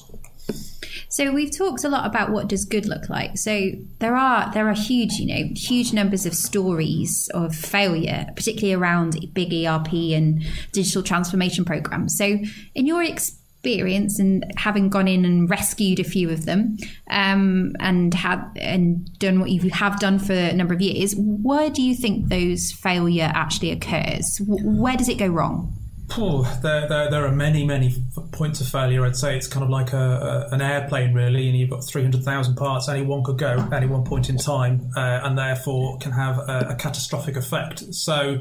So 1.11 1.33
we've 1.33 1.57
talked 1.57 1.85
a 1.85 1.89
lot 1.89 2.07
about 2.07 2.31
what 2.31 2.49
does 2.49 2.65
good 2.65 2.87
look 2.87 3.09
like. 3.09 3.39
So 3.39 3.71
there 3.99 4.15
are 4.15 4.53
there 4.53 4.69
are 4.69 4.75
huge, 4.75 5.13
you 5.15 5.27
know, 5.27 5.51
huge 5.55 5.93
numbers 5.93 6.27
of 6.27 6.35
stories 6.35 7.31
of 7.33 7.55
failure, 7.55 8.27
particularly 8.37 8.75
around 8.75 9.33
big 9.33 9.53
ERP 9.53 9.93
and 9.93 10.45
digital 10.73 11.03
transformation 11.03 11.65
programs. 11.65 12.17
So 12.17 12.39
in 12.75 12.87
your 12.87 13.03
experience 13.03 13.39
experience 13.69 14.19
and 14.19 14.45
having 14.57 14.89
gone 14.89 15.07
in 15.07 15.25
and 15.25 15.51
rescued 15.51 16.01
a 16.01 16.05
few 16.05 16.31
of 16.31 16.47
them 16.47 16.77
um, 17.11 17.73
and 17.81 18.15
had 18.15 18.43
and 18.57 19.07
done 19.19 19.41
what 19.41 19.51
you 19.51 19.69
have 19.71 19.99
done 20.01 20.19
for 20.19 20.33
a 20.33 20.53
number 20.55 20.75
of 20.75 20.81
years, 20.81 21.15
where 21.17 21.71
do 21.71 21.83
you 21.83 21.95
think 21.95 22.29
those 22.29 22.73
failure 22.73 23.31
actually 23.35 23.71
occurs? 23.71 24.41
Where 24.47 24.97
does 24.97 25.09
it 25.09 25.19
go 25.19 25.27
wrong? 25.27 25.75
Oh, 26.17 26.43
there, 26.63 26.89
there, 26.89 27.11
there, 27.11 27.27
are 27.27 27.33
many, 27.33 27.67
many 27.67 27.95
points 28.33 28.63
of 28.63 28.69
failure. 28.69 29.05
I'd 29.05 29.15
say 29.15 29.37
it's 29.37 29.47
kind 29.47 29.63
of 29.63 29.69
like 29.69 29.93
a, 29.93 30.49
a, 30.51 30.55
an 30.55 30.63
airplane, 30.63 31.13
really, 31.13 31.49
and 31.49 31.59
you've 31.59 31.69
got 31.69 31.87
300,000 31.87 32.55
parts. 32.57 32.89
Any 32.89 33.03
one 33.03 33.23
could 33.23 33.37
go 33.37 33.59
at 33.59 33.73
any 33.75 33.87
one 33.87 34.05
point 34.05 34.31
in 34.31 34.39
time, 34.39 34.91
uh, 34.97 35.21
and 35.23 35.37
therefore 35.37 35.99
can 35.99 36.13
have 36.13 36.39
a, 36.39 36.69
a 36.71 36.77
catastrophic 36.77 37.37
effect. 37.37 37.93
So, 37.93 38.41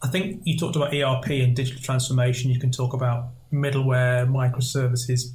I 0.00 0.06
think 0.06 0.42
you 0.44 0.56
talked 0.56 0.76
about 0.76 0.94
ERP 0.94 1.30
and 1.30 1.56
digital 1.56 1.82
transformation. 1.82 2.52
You 2.52 2.60
can 2.60 2.70
talk 2.70 2.92
about 2.92 3.30
middleware, 3.52 4.28
microservices, 4.28 5.32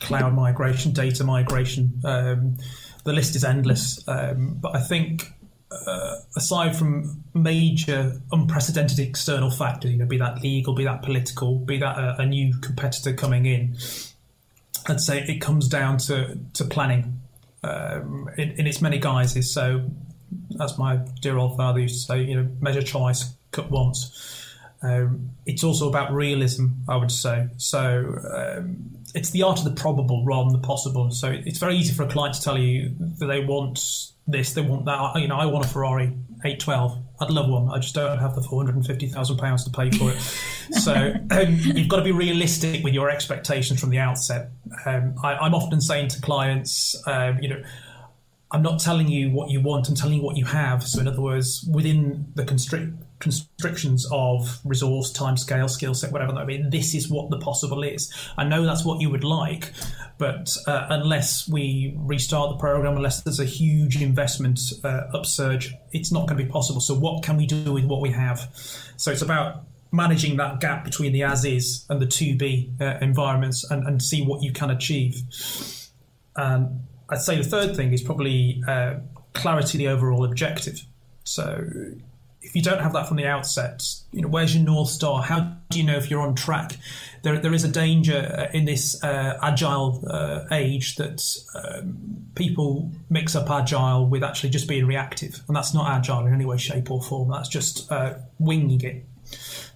cloud 0.00 0.34
migration, 0.34 0.92
data 0.92 1.24
migration. 1.24 2.00
Um, 2.04 2.56
the 3.04 3.12
list 3.12 3.34
is 3.36 3.44
endless. 3.44 4.06
Um, 4.06 4.58
but 4.60 4.76
I 4.76 4.80
think, 4.80 5.32
uh, 5.70 6.16
aside 6.36 6.76
from 6.76 7.24
major 7.34 8.20
unprecedented 8.30 8.98
external 8.98 9.50
factors, 9.50 9.90
you 9.90 9.98
know, 9.98 10.06
be 10.06 10.18
that 10.18 10.42
legal, 10.42 10.74
be 10.74 10.84
that 10.84 11.02
political, 11.02 11.58
be 11.58 11.78
that 11.78 11.98
a, 11.98 12.22
a 12.22 12.26
new 12.26 12.54
competitor 12.58 13.12
coming 13.12 13.46
in, 13.46 13.76
I'd 14.86 15.00
say 15.00 15.20
it 15.20 15.40
comes 15.40 15.68
down 15.68 15.98
to 15.98 16.38
to 16.54 16.64
planning 16.64 17.20
um, 17.62 18.28
in, 18.36 18.50
in, 18.52 18.66
its 18.66 18.82
many 18.82 18.98
guises. 18.98 19.52
So, 19.52 19.88
as 20.60 20.76
my 20.78 20.96
dear 21.20 21.38
old 21.38 21.56
father 21.56 21.80
used 21.80 22.06
to 22.06 22.12
say, 22.12 22.22
you 22.24 22.34
know, 22.34 22.48
measure 22.60 22.82
twice, 22.82 23.32
cut 23.52 23.70
once. 23.70 24.41
Um, 24.82 25.30
it's 25.46 25.62
also 25.62 25.88
about 25.88 26.12
realism, 26.12 26.66
I 26.88 26.96
would 26.96 27.10
say. 27.10 27.48
So 27.56 28.18
um, 28.34 28.90
it's 29.14 29.30
the 29.30 29.42
art 29.42 29.58
of 29.58 29.64
the 29.64 29.70
probable 29.70 30.24
rather 30.24 30.50
than 30.50 30.60
the 30.60 30.66
possible. 30.66 31.10
So 31.10 31.30
it's 31.30 31.58
very 31.58 31.76
easy 31.76 31.94
for 31.94 32.02
a 32.02 32.08
client 32.08 32.34
to 32.36 32.42
tell 32.42 32.58
you 32.58 32.94
that 33.18 33.26
they 33.26 33.44
want 33.44 33.78
this, 34.26 34.54
they 34.54 34.62
want 34.62 34.84
that. 34.86 35.20
You 35.20 35.28
know, 35.28 35.36
I 35.36 35.46
want 35.46 35.64
a 35.64 35.68
Ferrari 35.68 36.06
812. 36.44 36.98
I'd 37.20 37.30
love 37.30 37.48
one. 37.48 37.68
I 37.68 37.78
just 37.78 37.94
don't 37.94 38.18
have 38.18 38.34
the 38.34 38.42
four 38.42 38.60
hundred 38.60 38.74
and 38.74 38.84
fifty 38.84 39.06
thousand 39.06 39.36
pounds 39.36 39.62
to 39.64 39.70
pay 39.70 39.90
for 39.92 40.10
it. 40.10 40.20
so 40.80 41.14
um, 41.30 41.56
you've 41.60 41.88
got 41.88 41.98
to 41.98 42.02
be 42.02 42.10
realistic 42.10 42.82
with 42.82 42.94
your 42.94 43.10
expectations 43.10 43.78
from 43.78 43.90
the 43.90 44.00
outset. 44.00 44.50
Um, 44.84 45.14
I, 45.22 45.46
am 45.46 45.54
often 45.54 45.80
saying 45.80 46.08
to 46.08 46.20
clients, 46.20 47.00
um, 47.06 47.38
you 47.40 47.48
know 47.48 47.62
I'm 48.52 48.62
not 48.62 48.80
telling 48.80 49.08
you 49.08 49.30
what 49.30 49.50
you 49.50 49.60
want, 49.60 49.88
I'm 49.88 49.94
telling 49.94 50.16
you 50.16 50.22
what 50.22 50.36
you 50.36 50.44
have. 50.44 50.82
So, 50.82 51.00
in 51.00 51.08
other 51.08 51.22
words, 51.22 51.66
within 51.72 52.26
the 52.34 52.44
constrict, 52.44 52.92
constrictions 53.22 54.04
of 54.10 54.58
resource, 54.64 55.12
time 55.12 55.36
scale, 55.36 55.68
skill 55.68 55.94
set, 55.94 56.10
whatever 56.10 56.32
that 56.32 56.44
means, 56.44 56.68
this 56.72 56.92
is 56.92 57.08
what 57.08 57.30
the 57.30 57.38
possible 57.38 57.84
is. 57.84 58.12
I 58.36 58.42
know 58.42 58.64
that's 58.64 58.84
what 58.84 59.00
you 59.00 59.10
would 59.10 59.22
like, 59.22 59.72
but 60.18 60.56
uh, 60.66 60.88
unless 60.90 61.48
we 61.48 61.94
restart 61.98 62.50
the 62.50 62.56
program, 62.56 62.96
unless 62.96 63.22
there's 63.22 63.38
a 63.38 63.44
huge 63.44 64.02
investment 64.02 64.58
uh, 64.82 65.02
upsurge, 65.14 65.72
it's 65.92 66.10
not 66.10 66.26
going 66.26 66.36
to 66.36 66.44
be 66.44 66.50
possible. 66.50 66.80
So, 66.80 66.94
what 66.94 67.22
can 67.22 67.36
we 67.36 67.46
do 67.46 67.72
with 67.72 67.84
what 67.84 68.00
we 68.00 68.10
have? 68.10 68.50
So, 68.96 69.12
it's 69.12 69.22
about 69.22 69.66
managing 69.92 70.36
that 70.38 70.58
gap 70.58 70.84
between 70.84 71.12
the 71.12 71.22
as 71.22 71.44
is 71.44 71.86
and 71.88 72.02
the 72.02 72.06
to 72.06 72.36
be 72.36 72.72
uh, 72.80 72.98
environments 73.00 73.70
and, 73.70 73.86
and 73.86 74.02
see 74.02 74.22
what 74.26 74.42
you 74.42 74.52
can 74.52 74.70
achieve. 74.70 75.22
And 76.34 76.80
I'd 77.08 77.20
say 77.20 77.36
the 77.36 77.44
third 77.44 77.76
thing 77.76 77.92
is 77.92 78.02
probably 78.02 78.64
uh, 78.66 78.94
clarity 79.32 79.78
the 79.78 79.88
overall 79.88 80.24
objective. 80.24 80.84
So 81.22 81.68
if 82.42 82.56
you 82.56 82.62
don't 82.62 82.80
have 82.80 82.92
that 82.92 83.06
from 83.06 83.16
the 83.16 83.26
outset, 83.26 83.84
you 84.10 84.20
know, 84.20 84.28
where's 84.28 84.54
your 84.54 84.64
north 84.64 84.88
star? 84.88 85.22
How 85.22 85.54
do 85.70 85.78
you 85.78 85.84
know 85.84 85.96
if 85.96 86.10
you're 86.10 86.20
on 86.20 86.34
track? 86.34 86.76
There, 87.22 87.38
there 87.38 87.54
is 87.54 87.64
a 87.64 87.68
danger 87.68 88.18
uh, 88.36 88.56
in 88.56 88.64
this 88.64 89.02
uh, 89.02 89.38
agile 89.40 90.04
uh, 90.08 90.44
age 90.50 90.96
that 90.96 91.22
um, 91.54 92.26
people 92.34 92.90
mix 93.08 93.36
up 93.36 93.48
agile 93.48 94.06
with 94.06 94.24
actually 94.24 94.50
just 94.50 94.66
being 94.66 94.86
reactive, 94.86 95.40
and 95.46 95.56
that's 95.56 95.72
not 95.72 95.88
agile 95.88 96.26
in 96.26 96.34
any 96.34 96.44
way, 96.44 96.58
shape, 96.58 96.90
or 96.90 97.00
form. 97.00 97.30
That's 97.30 97.48
just 97.48 97.90
uh, 97.92 98.14
winging 98.38 98.80
it, 98.80 99.06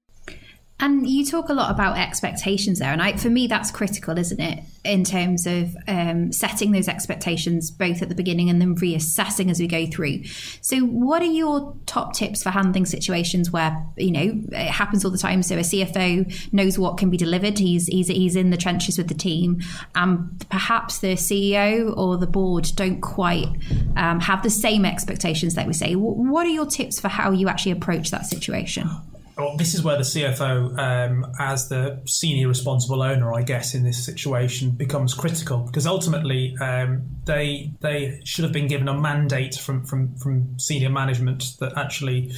And 0.77 1.10
you 1.10 1.25
talk 1.25 1.48
a 1.48 1.53
lot 1.53 1.72
about 1.72 1.98
expectations 1.98 2.79
there, 2.79 2.91
and 2.91 3.01
I, 3.01 3.15
for 3.15 3.29
me, 3.29 3.48
that's 3.48 3.72
critical, 3.72 4.17
isn't 4.17 4.41
it? 4.41 4.62
In 4.84 5.05
terms 5.05 5.48
of 5.48 5.74
um, 5.88 6.34
setting 6.34 6.74
those 6.74 6.89
expectations 6.89 7.72
both 7.72 8.01
at 8.01 8.10
the 8.10 8.15
beginning 8.15 8.50
and 8.50 8.60
then 8.60 8.75
reassessing 8.75 9.50
as 9.50 9.58
we 9.58 9.67
go 9.67 9.86
through. 9.88 10.25
So, 10.60 10.79
what 10.79 11.22
are 11.22 11.32
your 11.32 11.77
top 11.86 12.13
tips 12.13 12.44
for 12.44 12.50
handling 12.50 12.86
situations 12.86 13.51
where 13.51 13.86
you 13.96 14.12
know 14.12 14.41
it 14.51 14.70
happens 14.70 15.05
all 15.05 15.12
the 15.12 15.17
time? 15.17 15.44
So, 15.44 15.55
a 15.55 15.62
CFO 15.62 16.51
knows 16.51 16.77
what 16.77 16.98
can 16.98 17.10
be 17.10 17.15
delivered; 17.15 17.58
he's 17.58 17.88
he's 17.88 18.10
he's 18.10 18.36
in 18.36 18.50
the 18.50 18.58
trenches 18.58 18.98
with 18.98 19.08
the 19.08 19.13
team, 19.13 19.62
and 19.96 20.46
perhaps 20.50 21.00
the 21.00 21.13
CEO 21.13 21.96
or 21.96 22.17
the 22.17 22.27
board 22.27 22.70
don't 22.75 23.00
quite 23.00 23.48
um, 23.96 24.20
have 24.20 24.44
the 24.44 24.50
same 24.50 24.84
expectations 24.84 25.55
that 25.55 25.67
we 25.67 25.74
say. 25.74 25.96
What 25.96 26.46
are 26.46 26.50
your 26.50 26.65
tips 26.65 27.00
for 27.00 27.08
how 27.08 27.32
you 27.32 27.48
actually 27.48 27.72
approach 27.72 28.12
that 28.12 28.25
situation? 28.25 28.89
Well, 29.38 29.58
this 29.58 29.74
is 29.74 29.84
where 29.84 29.98
the 29.98 30.04
CFO, 30.04 30.77
um, 30.77 31.34
as 31.39 31.68
the 31.68 32.01
senior 32.06 32.48
responsible 32.48 33.01
owner, 33.01 33.34
I 33.34 33.42
guess, 33.42 33.75
in 33.75 33.84
this 33.84 34.06
situation, 34.06 34.72
becomes 34.72 35.13
critical 35.13 35.60
because 35.60 35.86
ultimately 35.86 36.56
um, 36.62 37.04
they 37.25 37.72
they 37.82 38.22
should 38.24 38.44
have 38.44 38.54
been 38.54 38.68
given 38.68 38.88
a 38.88 38.98
mandate 38.98 39.56
from 39.56 39.84
from 39.86 40.15
from 40.15 40.58
senior 40.58 40.89
management 40.89 41.44
that 41.60 41.77
actually, 41.77 42.32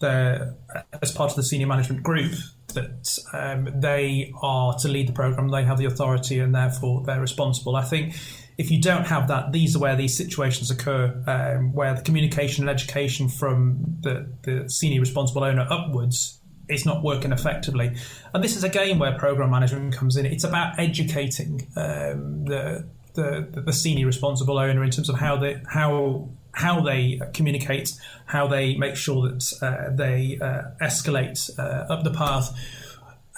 as 0.00 1.12
part 1.12 1.30
of 1.30 1.36
the 1.36 1.42
senior 1.42 1.66
management 1.66 2.02
group, 2.02 2.32
that 2.74 3.18
um, 3.34 3.68
they 3.80 4.32
are 4.40 4.74
to 4.78 4.88
lead 4.88 5.08
the 5.08 5.12
program, 5.12 5.48
they 5.48 5.64
have 5.64 5.76
the 5.76 5.84
authority, 5.84 6.38
and 6.38 6.54
therefore 6.54 7.02
they're 7.04 7.20
responsible. 7.20 7.76
I 7.76 7.84
think 7.84 8.14
if 8.58 8.72
you 8.72 8.80
don't 8.80 9.06
have 9.06 9.28
that, 9.28 9.52
these 9.52 9.76
are 9.76 9.78
where 9.78 9.94
these 9.94 10.16
situations 10.16 10.68
occur, 10.70 11.22
um, 11.28 11.72
where 11.72 11.94
the 11.94 12.02
communication 12.02 12.68
and 12.68 12.70
education 12.70 13.28
from 13.28 13.98
the, 14.00 14.28
the 14.42 14.68
senior 14.68 15.00
responsible 15.00 15.44
owner 15.44 15.64
upwards 15.70 16.40
is 16.68 16.84
not 16.84 17.02
working 17.04 17.30
effectively. 17.30 17.94
And 18.34 18.42
this 18.42 18.56
is 18.56 18.64
a 18.64 18.68
game 18.68 18.98
where 18.98 19.16
program 19.16 19.50
management 19.50 19.94
comes 19.94 20.16
in. 20.16 20.26
It's 20.26 20.42
about 20.42 20.78
educating 20.78 21.68
um, 21.76 22.44
the, 22.44 22.84
the 23.14 23.62
the 23.64 23.72
senior 23.72 24.06
responsible 24.06 24.58
owner 24.58 24.84
in 24.84 24.90
terms 24.90 25.08
of 25.08 25.18
how 25.18 25.36
they 25.36 25.62
how 25.68 26.28
how 26.52 26.80
they 26.80 27.20
communicate, 27.32 27.92
how 28.26 28.48
they 28.48 28.76
make 28.76 28.96
sure 28.96 29.28
that 29.28 29.52
uh, 29.62 29.94
they 29.94 30.38
uh, 30.42 30.62
escalate 30.82 31.50
uh, 31.58 31.92
up 31.92 32.02
the 32.02 32.10
path. 32.10 32.56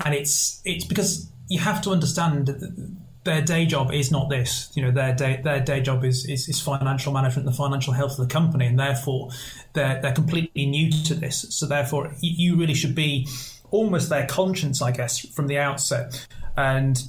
And 0.05 0.15
it's 0.15 0.61
it's 0.65 0.87
because 0.87 1.31
you 1.49 1.61
have 1.61 1.83
to 1.83 1.91
understand 1.91 2.97
their 3.25 3.43
day 3.43 3.67
job 3.67 3.93
is 3.93 4.11
not 4.11 4.31
this. 4.31 4.71
You 4.75 4.83
know, 4.83 4.91
their 4.91 5.15
day 5.15 5.41
their 5.43 5.61
day 5.61 5.81
job 5.81 6.05
is, 6.05 6.27
is, 6.27 6.49
is 6.49 6.61
financial 6.61 7.12
management, 7.12 7.47
the 7.47 7.53
financial 7.53 7.93
health 7.93 8.19
of 8.19 8.29
the 8.29 8.33
company, 8.33 8.67
and 8.67 8.79
therefore 8.79 9.31
they're 9.75 10.00
they're 10.00 10.15
completely 10.15 10.67
new 10.67 10.91
to 11.05 11.15
this. 11.15 11.47
So 11.50 11.67
therefore, 11.67 12.15
you 12.21 12.57
really 12.57 12.75
should 12.75 12.95
be 12.95 13.29
almost 13.71 14.09
their 14.09 14.27
conscience, 14.27 14.81
I 14.81 14.91
guess, 14.93 15.19
from 15.19 15.47
the 15.49 15.59
outset. 15.59 16.27
And 16.57 17.03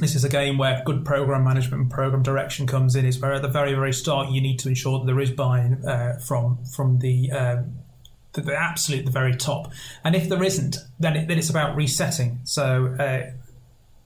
this 0.00 0.14
is 0.14 0.24
a 0.24 0.28
game 0.28 0.58
where 0.58 0.82
good 0.84 1.04
program 1.04 1.44
management 1.44 1.82
and 1.82 1.90
program 1.90 2.22
direction 2.22 2.66
comes 2.66 2.96
in. 2.96 3.04
Is 3.04 3.18
where 3.20 3.34
at 3.34 3.42
the 3.42 3.48
very 3.48 3.74
very 3.74 3.92
start 3.92 4.30
you 4.30 4.40
need 4.40 4.58
to 4.60 4.68
ensure 4.68 4.98
that 4.98 5.06
there 5.06 5.20
is 5.20 5.30
buy-in 5.30 5.84
uh, 5.86 6.18
from 6.24 6.64
from 6.64 7.00
the 7.00 7.30
um, 7.32 7.74
the, 8.32 8.40
the, 8.40 8.56
absolute 8.56 9.04
the 9.04 9.12
very 9.12 9.34
top. 9.34 9.72
And 10.02 10.16
if 10.16 10.28
there 10.28 10.42
isn't, 10.42 10.78
then 10.98 11.16
it, 11.16 11.28
then 11.28 11.38
it's 11.38 11.50
about 11.50 11.76
resetting. 11.76 12.40
So 12.44 12.96
uh, 12.98 13.30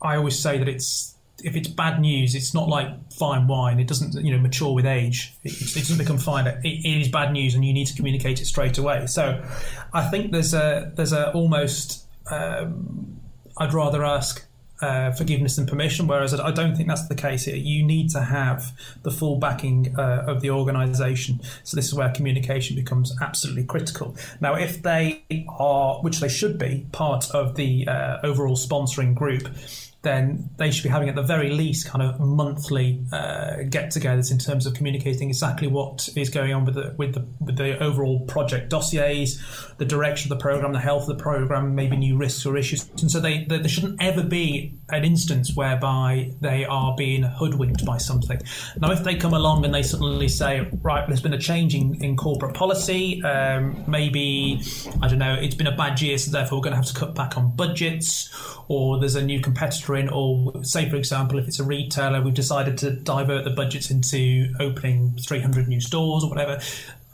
I 0.02 0.16
always 0.16 0.38
say 0.38 0.58
that 0.58 0.68
it's 0.68 1.14
if 1.42 1.56
it's 1.56 1.68
bad 1.68 2.00
news, 2.00 2.34
it's 2.34 2.54
not 2.54 2.68
like 2.68 2.88
fine 3.12 3.46
wine. 3.46 3.78
It 3.78 3.86
doesn't, 3.86 4.24
you 4.24 4.32
know, 4.32 4.40
mature 4.40 4.74
with 4.74 4.86
age. 4.86 5.34
It, 5.44 5.52
it 5.52 5.74
doesn't 5.74 5.98
become 5.98 6.18
fine. 6.18 6.46
It, 6.46 6.58
it 6.64 7.00
is 7.00 7.08
bad 7.08 7.32
news, 7.32 7.54
and 7.54 7.64
you 7.64 7.72
need 7.72 7.86
to 7.86 7.94
communicate 7.94 8.40
it 8.40 8.46
straight 8.46 8.78
away. 8.78 9.06
So, 9.06 9.42
I 9.92 10.08
think 10.08 10.32
there's 10.32 10.54
a 10.54 10.92
there's 10.94 11.12
a 11.12 11.32
almost 11.32 12.06
um, 12.30 13.20
I'd 13.56 13.72
rather 13.72 14.04
ask 14.04 14.44
uh, 14.80 15.10
forgiveness 15.12 15.56
than 15.56 15.66
permission, 15.66 16.06
whereas 16.06 16.38
I 16.38 16.50
don't 16.52 16.76
think 16.76 16.88
that's 16.88 17.08
the 17.08 17.14
case 17.14 17.44
here. 17.44 17.56
You 17.56 17.82
need 17.82 18.10
to 18.10 18.20
have 18.20 18.72
the 19.02 19.10
full 19.10 19.36
backing 19.36 19.94
uh, 19.98 20.24
of 20.26 20.40
the 20.40 20.50
organisation. 20.50 21.40
So 21.64 21.76
this 21.76 21.86
is 21.86 21.94
where 21.94 22.10
communication 22.10 22.76
becomes 22.76 23.14
absolutely 23.20 23.64
critical. 23.64 24.16
Now, 24.40 24.54
if 24.54 24.82
they 24.82 25.24
are, 25.48 25.96
which 26.02 26.20
they 26.20 26.28
should 26.28 26.58
be, 26.58 26.86
part 26.92 27.30
of 27.32 27.56
the 27.56 27.88
uh, 27.88 28.18
overall 28.22 28.56
sponsoring 28.56 29.14
group 29.14 29.48
then 30.02 30.48
they 30.58 30.70
should 30.70 30.84
be 30.84 30.88
having 30.88 31.08
at 31.08 31.16
the 31.16 31.22
very 31.22 31.50
least 31.50 31.88
kind 31.88 32.02
of 32.02 32.20
monthly 32.20 33.04
uh, 33.12 33.56
get-togethers 33.68 34.30
in 34.30 34.38
terms 34.38 34.64
of 34.64 34.72
communicating 34.74 35.28
exactly 35.28 35.66
what 35.66 36.08
is 36.14 36.30
going 36.30 36.54
on 36.54 36.64
with 36.64 36.76
the 36.76 36.94
with 36.96 37.14
the 37.14 37.26
with 37.40 37.56
the 37.56 37.82
overall 37.82 38.20
project 38.26 38.70
dossiers, 38.70 39.42
the 39.78 39.84
direction 39.84 40.30
of 40.30 40.38
the 40.38 40.42
program, 40.42 40.72
the 40.72 40.78
health 40.78 41.08
of 41.08 41.16
the 41.16 41.22
program, 41.22 41.74
maybe 41.74 41.96
new 41.96 42.16
risks 42.16 42.46
or 42.46 42.56
issues. 42.56 42.88
And 43.00 43.10
so 43.10 43.18
they, 43.18 43.44
they 43.44 43.58
there 43.58 43.68
shouldn't 43.68 44.00
ever 44.00 44.22
be 44.22 44.74
an 44.90 45.04
instance 45.04 45.54
whereby 45.56 46.32
they 46.40 46.64
are 46.64 46.94
being 46.96 47.22
hoodwinked 47.22 47.84
by 47.84 47.98
something. 47.98 48.40
Now, 48.80 48.92
if 48.92 49.02
they 49.02 49.16
come 49.16 49.34
along 49.34 49.64
and 49.64 49.74
they 49.74 49.82
suddenly 49.82 50.28
say, 50.28 50.68
right, 50.80 51.06
there's 51.06 51.20
been 51.20 51.34
a 51.34 51.38
change 51.38 51.74
in, 51.74 52.02
in 52.02 52.16
corporate 52.16 52.54
policy, 52.54 53.22
um, 53.24 53.84
maybe 53.86 54.62
I 55.02 55.08
don't 55.08 55.18
know, 55.18 55.34
it's 55.34 55.54
been 55.54 55.66
a 55.66 55.76
bad 55.76 56.00
year, 56.00 56.16
so 56.18 56.30
therefore 56.30 56.58
we're 56.58 56.62
going 56.62 56.72
to 56.72 56.76
have 56.76 56.86
to 56.86 56.94
cut 56.94 57.14
back 57.14 57.36
on 57.36 57.54
budgets, 57.54 58.30
or 58.68 58.98
there's 58.98 59.16
a 59.16 59.22
new 59.22 59.40
competitor 59.40 59.87
or 60.12 60.64
say, 60.64 60.88
for 60.88 60.96
example, 60.96 61.38
if 61.38 61.48
it's 61.48 61.60
a 61.60 61.64
retailer, 61.64 62.20
we've 62.20 62.34
decided 62.34 62.78
to 62.78 62.90
divert 62.90 63.44
the 63.44 63.50
budgets 63.50 63.90
into 63.90 64.52
opening 64.60 65.16
300 65.26 65.68
new 65.68 65.80
stores 65.80 66.24
or 66.24 66.30
whatever. 66.30 66.60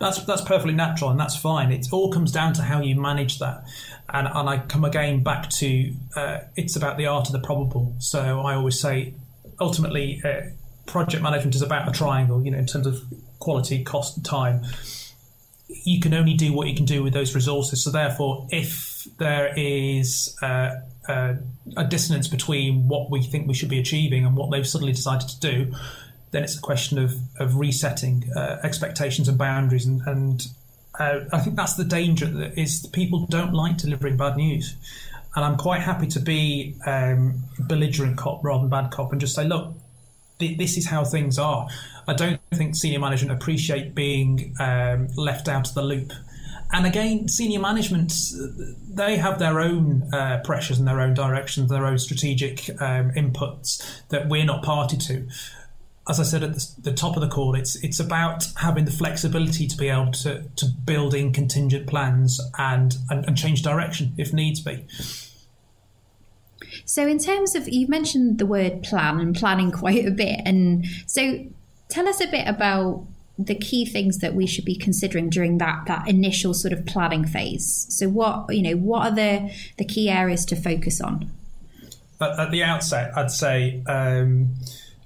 That's 0.00 0.24
that's 0.24 0.42
perfectly 0.42 0.74
natural 0.74 1.10
and 1.10 1.20
that's 1.20 1.36
fine. 1.36 1.70
It 1.70 1.86
all 1.92 2.12
comes 2.12 2.32
down 2.32 2.52
to 2.54 2.62
how 2.62 2.80
you 2.80 3.00
manage 3.00 3.38
that. 3.38 3.64
And, 4.12 4.26
and 4.26 4.48
I 4.48 4.58
come 4.58 4.84
again 4.84 5.22
back 5.22 5.50
to 5.50 5.92
uh, 6.16 6.40
it's 6.56 6.76
about 6.76 6.98
the 6.98 7.06
art 7.06 7.26
of 7.28 7.32
the 7.32 7.40
probable. 7.40 7.94
So 7.98 8.40
I 8.40 8.54
always 8.54 8.78
say, 8.78 9.14
ultimately, 9.60 10.20
uh, 10.24 10.50
project 10.86 11.22
management 11.22 11.54
is 11.54 11.62
about 11.62 11.88
a 11.88 11.92
triangle. 11.92 12.44
You 12.44 12.50
know, 12.50 12.58
in 12.58 12.66
terms 12.66 12.86
of 12.86 13.00
quality, 13.38 13.84
cost, 13.84 14.16
and 14.16 14.24
time. 14.24 14.64
You 15.68 16.00
can 16.00 16.14
only 16.14 16.34
do 16.34 16.52
what 16.52 16.68
you 16.68 16.74
can 16.74 16.84
do 16.84 17.02
with 17.02 17.12
those 17.12 17.34
resources. 17.34 17.84
So 17.84 17.90
therefore, 17.90 18.46
if 18.50 18.93
there 19.18 19.52
is 19.56 20.36
uh, 20.42 20.76
uh, 21.08 21.34
a 21.76 21.84
dissonance 21.84 22.28
between 22.28 22.88
what 22.88 23.10
we 23.10 23.22
think 23.22 23.46
we 23.46 23.54
should 23.54 23.68
be 23.68 23.78
achieving 23.78 24.24
and 24.24 24.36
what 24.36 24.50
they've 24.50 24.66
suddenly 24.66 24.92
decided 24.92 25.28
to 25.28 25.40
do, 25.40 25.74
then 26.30 26.42
it's 26.42 26.56
a 26.56 26.60
question 26.60 26.98
of, 26.98 27.14
of 27.38 27.56
resetting 27.56 28.24
uh, 28.36 28.58
expectations 28.62 29.28
and 29.28 29.38
boundaries. 29.38 29.86
And, 29.86 30.02
and 30.06 30.46
uh, 30.98 31.20
I 31.32 31.38
think 31.40 31.56
that's 31.56 31.74
the 31.74 31.84
danger 31.84 32.26
that 32.26 32.58
is 32.58 32.86
people 32.92 33.26
don't 33.26 33.52
like 33.52 33.78
delivering 33.78 34.16
bad 34.16 34.36
news. 34.36 34.74
And 35.36 35.44
I'm 35.44 35.56
quite 35.56 35.80
happy 35.80 36.06
to 36.08 36.20
be 36.20 36.76
um, 36.86 37.42
belligerent 37.58 38.16
cop 38.16 38.44
rather 38.44 38.60
than 38.60 38.70
bad 38.70 38.90
cop 38.90 39.12
and 39.12 39.20
just 39.20 39.34
say, 39.34 39.44
look, 39.44 39.74
th- 40.38 40.58
this 40.58 40.76
is 40.76 40.86
how 40.86 41.04
things 41.04 41.38
are. 41.38 41.68
I 42.06 42.14
don't 42.14 42.40
think 42.52 42.76
senior 42.76 43.00
management 43.00 43.40
appreciate 43.40 43.94
being 43.94 44.54
um, 44.60 45.08
left 45.16 45.48
out 45.48 45.68
of 45.68 45.74
the 45.74 45.82
loop 45.82 46.12
and 46.74 46.86
again, 46.86 47.28
senior 47.28 47.60
management, 47.60 48.12
they 48.92 49.16
have 49.16 49.38
their 49.38 49.60
own 49.60 50.12
uh, 50.12 50.40
pressures 50.42 50.76
and 50.76 50.88
their 50.88 51.00
own 51.00 51.14
directions, 51.14 51.70
their 51.70 51.86
own 51.86 51.98
strategic 52.00 52.68
um, 52.82 53.12
inputs 53.12 53.80
that 54.08 54.28
we're 54.28 54.44
not 54.44 54.64
party 54.64 54.96
to. 54.96 55.28
As 56.08 56.18
I 56.18 56.24
said 56.24 56.42
at 56.42 56.54
the, 56.54 56.74
the, 56.82 56.92
top 56.92 57.14
of 57.14 57.22
the 57.22 57.28
call, 57.28 57.54
it's 57.54 57.76
it's 57.84 58.00
about 58.00 58.48
having 58.56 58.86
the 58.86 58.90
flexibility 58.90 59.68
to 59.68 59.76
be 59.76 59.88
able 59.88 60.10
to, 60.12 60.42
to 60.56 60.66
build 60.66 61.14
in 61.14 61.32
contingent 61.32 61.86
plans 61.86 62.40
and, 62.58 62.96
and, 63.08 63.24
and 63.24 63.38
change 63.38 63.62
direction 63.62 64.12
if 64.18 64.32
needs 64.32 64.60
be. 64.60 64.84
So, 66.84 67.06
in 67.06 67.20
terms 67.20 67.54
of, 67.54 67.68
you've 67.68 67.88
mentioned 67.88 68.38
the 68.38 68.46
word 68.46 68.82
plan 68.82 69.20
and 69.20 69.32
planning 69.32 69.70
quite 69.80 70.06
a 70.06 70.10
bit. 70.10 70.40
And 70.44 70.84
so, 71.06 71.46
tell 71.88 72.08
us 72.08 72.20
a 72.20 72.26
bit 72.26 72.48
about 72.48 73.06
the 73.38 73.54
key 73.54 73.84
things 73.84 74.18
that 74.18 74.34
we 74.34 74.46
should 74.46 74.64
be 74.64 74.76
considering 74.76 75.28
during 75.28 75.58
that 75.58 75.86
that 75.86 76.08
initial 76.08 76.54
sort 76.54 76.72
of 76.72 76.86
planning 76.86 77.24
phase. 77.24 77.86
So 77.90 78.08
what 78.08 78.54
you 78.54 78.62
know, 78.62 78.76
what 78.76 79.06
are 79.06 79.14
the 79.14 79.52
the 79.78 79.84
key 79.84 80.08
areas 80.08 80.44
to 80.46 80.56
focus 80.56 81.00
on? 81.00 81.30
At, 82.20 82.38
at 82.38 82.50
the 82.50 82.62
outset, 82.62 83.16
I'd 83.16 83.30
say, 83.30 83.82
um, 83.86 84.54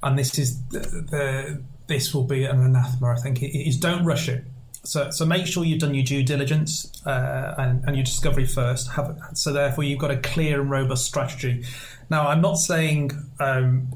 and 0.02 0.18
this 0.18 0.38
is 0.38 0.62
the, 0.66 0.78
the, 0.78 1.62
this 1.86 2.14
will 2.14 2.24
be 2.24 2.44
an 2.44 2.60
anathema. 2.60 3.12
I 3.12 3.16
think 3.16 3.42
is 3.42 3.78
don't 3.78 4.04
rush 4.04 4.28
it. 4.28 4.44
So, 4.84 5.10
so 5.10 5.26
make 5.26 5.46
sure 5.46 5.64
you've 5.64 5.80
done 5.80 5.94
your 5.94 6.04
due 6.04 6.22
diligence 6.22 6.90
uh, 7.04 7.54
and, 7.58 7.84
and, 7.84 7.94
your 7.94 8.04
discovery 8.04 8.46
first. 8.46 8.88
Have, 8.92 9.18
so 9.34 9.52
therefore, 9.52 9.84
you've 9.84 9.98
got 9.98 10.10
a 10.10 10.16
clear 10.16 10.62
and 10.62 10.70
robust 10.70 11.04
strategy. 11.04 11.64
Now, 12.08 12.28
I'm 12.28 12.40
not 12.40 12.54
saying 12.54 13.10
um, 13.38 13.88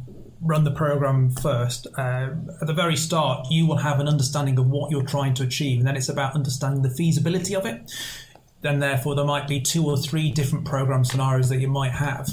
run 0.42 0.64
the 0.64 0.72
program 0.72 1.30
first, 1.30 1.86
uh, 1.96 2.30
at 2.60 2.66
the 2.66 2.72
very 2.72 2.96
start, 2.96 3.46
you 3.50 3.66
will 3.66 3.76
have 3.76 4.00
an 4.00 4.08
understanding 4.08 4.58
of 4.58 4.68
what 4.68 4.90
you're 4.90 5.04
trying 5.04 5.34
to 5.34 5.44
achieve, 5.44 5.78
and 5.78 5.86
then 5.86 5.96
it's 5.96 6.08
about 6.08 6.34
understanding 6.34 6.82
the 6.82 6.90
feasibility 6.90 7.54
of 7.54 7.64
it. 7.64 7.90
Then, 8.60 8.80
therefore, 8.80 9.14
there 9.14 9.24
might 9.24 9.48
be 9.48 9.60
two 9.60 9.86
or 9.86 9.96
three 9.96 10.30
different 10.30 10.64
program 10.64 11.04
scenarios 11.04 11.48
that 11.48 11.60
you 11.60 11.68
might 11.68 11.92
have. 11.92 12.30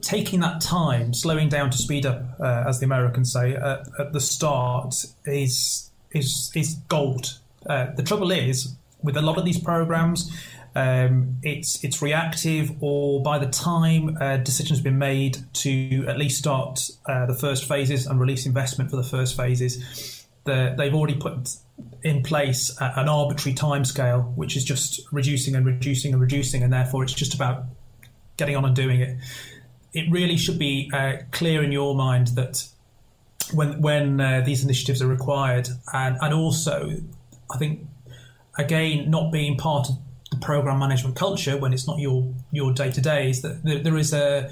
Taking 0.00 0.40
that 0.40 0.60
time, 0.60 1.12
slowing 1.12 1.48
down 1.48 1.70
to 1.70 1.78
speed 1.78 2.06
up, 2.06 2.22
uh, 2.40 2.64
as 2.66 2.80
the 2.80 2.86
Americans 2.86 3.32
say, 3.32 3.54
at, 3.54 3.86
at, 3.98 4.12
the 4.12 4.20
start 4.20 5.04
is 5.26 5.90
is 6.12 6.50
is 6.54 6.74
gold. 6.88 7.38
Uh, 7.66 7.86
the 7.94 8.02
trouble 8.02 8.30
is 8.30 8.74
with 9.02 9.16
a 9.16 9.22
lot 9.22 9.38
of 9.38 9.44
these 9.44 9.58
programs, 9.58 10.30
um, 10.74 11.38
it's 11.42 11.82
it's 11.82 12.00
reactive, 12.00 12.72
or 12.80 13.22
by 13.22 13.38
the 13.38 13.46
time 13.46 14.16
a 14.20 14.38
decisions 14.38 14.78
have 14.78 14.84
been 14.84 14.98
made 14.98 15.38
to 15.54 16.04
at 16.06 16.16
least 16.16 16.38
start 16.38 16.90
uh, 17.06 17.26
the 17.26 17.34
first 17.34 17.66
phases 17.66 18.06
and 18.06 18.20
release 18.20 18.46
investment 18.46 18.90
for 18.90 18.96
the 18.96 19.02
first 19.02 19.36
phases, 19.36 20.26
the, 20.44 20.74
they've 20.78 20.94
already 20.94 21.16
put 21.16 21.56
in 22.02 22.22
place 22.22 22.76
an 22.80 23.08
arbitrary 23.08 23.54
timescale, 23.54 24.34
which 24.36 24.56
is 24.56 24.64
just 24.64 25.00
reducing 25.12 25.56
and 25.56 25.66
reducing 25.66 26.12
and 26.12 26.20
reducing, 26.20 26.62
and 26.62 26.72
therefore 26.72 27.02
it's 27.02 27.12
just 27.12 27.34
about 27.34 27.64
getting 28.36 28.56
on 28.56 28.64
and 28.64 28.76
doing 28.76 29.00
it. 29.00 29.16
It 29.92 30.10
really 30.10 30.36
should 30.36 30.58
be 30.58 30.88
uh, 30.94 31.16
clear 31.32 31.64
in 31.64 31.72
your 31.72 31.96
mind 31.96 32.28
that 32.28 32.68
when 33.52 33.80
when 33.80 34.20
uh, 34.20 34.42
these 34.42 34.62
initiatives 34.62 35.02
are 35.02 35.08
required, 35.08 35.68
and 35.92 36.16
and 36.20 36.32
also, 36.32 36.96
I 37.52 37.58
think 37.58 37.86
again, 38.56 39.10
not 39.10 39.32
being 39.32 39.56
part 39.56 39.88
of 39.88 39.96
program 40.40 40.78
management 40.78 41.16
culture 41.16 41.56
when 41.56 41.72
it's 41.72 41.86
not 41.86 41.98
your 41.98 42.32
your 42.52 42.72
day 42.72 42.90
to 42.90 43.00
day 43.00 43.30
is 43.30 43.42
that 43.42 43.64
there, 43.64 43.78
there 43.78 43.96
is 43.96 44.12
a 44.12 44.50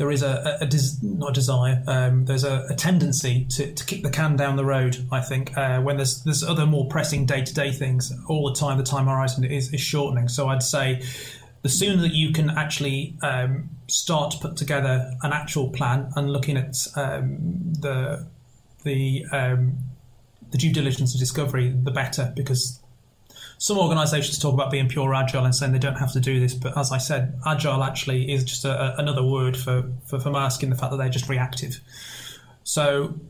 there 0.00 0.10
is 0.10 0.22
a, 0.22 0.58
a, 0.60 0.64
a 0.64 0.66
des- 0.66 0.96
not 1.02 1.30
a 1.30 1.32
desire. 1.34 1.82
Um, 1.86 2.24
there's 2.24 2.44
a, 2.44 2.66
a, 2.70 2.74
tendency 2.74 3.44
to, 3.50 3.74
to 3.74 3.84
kick 3.84 4.02
the 4.02 4.08
can 4.08 4.34
down 4.34 4.56
the 4.56 4.64
road. 4.64 4.96
I 5.12 5.20
think 5.20 5.54
uh, 5.58 5.82
when 5.82 5.98
there's 5.98 6.24
there's 6.24 6.42
other 6.42 6.64
more 6.64 6.88
pressing 6.88 7.26
day 7.26 7.44
to 7.44 7.52
day 7.52 7.70
things 7.70 8.10
all 8.26 8.48
the 8.48 8.54
time. 8.54 8.78
The 8.78 8.84
time 8.84 9.06
horizon 9.06 9.44
is, 9.44 9.74
is 9.74 9.80
shortening. 9.82 10.28
So 10.28 10.48
I'd 10.48 10.62
say 10.62 11.02
the 11.60 11.68
sooner 11.68 12.00
that 12.00 12.14
you 12.14 12.32
can 12.32 12.48
actually 12.48 13.18
um, 13.22 13.68
start 13.88 14.30
to 14.30 14.38
put 14.38 14.56
together 14.56 15.12
an 15.22 15.34
actual 15.34 15.68
plan 15.68 16.10
and 16.16 16.32
looking 16.32 16.56
at 16.56 16.76
um, 16.96 17.36
the 17.80 18.26
the 18.84 19.26
um, 19.32 19.78
the 20.50 20.56
due 20.56 20.72
diligence 20.72 21.12
and 21.12 21.20
discovery, 21.20 21.68
the 21.68 21.90
better 21.90 22.32
because 22.34 22.79
some 23.60 23.76
organisations 23.76 24.38
talk 24.38 24.54
about 24.54 24.70
being 24.70 24.88
pure 24.88 25.14
agile 25.14 25.44
and 25.44 25.54
saying 25.54 25.72
they 25.72 25.78
don't 25.78 25.96
have 25.96 26.12
to 26.12 26.18
do 26.18 26.40
this, 26.40 26.54
but 26.54 26.78
as 26.78 26.92
I 26.92 26.96
said, 26.96 27.38
agile 27.46 27.84
actually 27.84 28.32
is 28.32 28.42
just 28.42 28.64
a, 28.64 28.98
another 28.98 29.22
word 29.22 29.54
for, 29.54 29.84
for, 30.06 30.18
for 30.18 30.30
masking 30.30 30.70
the 30.70 30.76
fact 30.76 30.92
that 30.92 30.96
they're 30.96 31.10
just 31.10 31.28
reactive. 31.28 31.78
So 32.64 33.20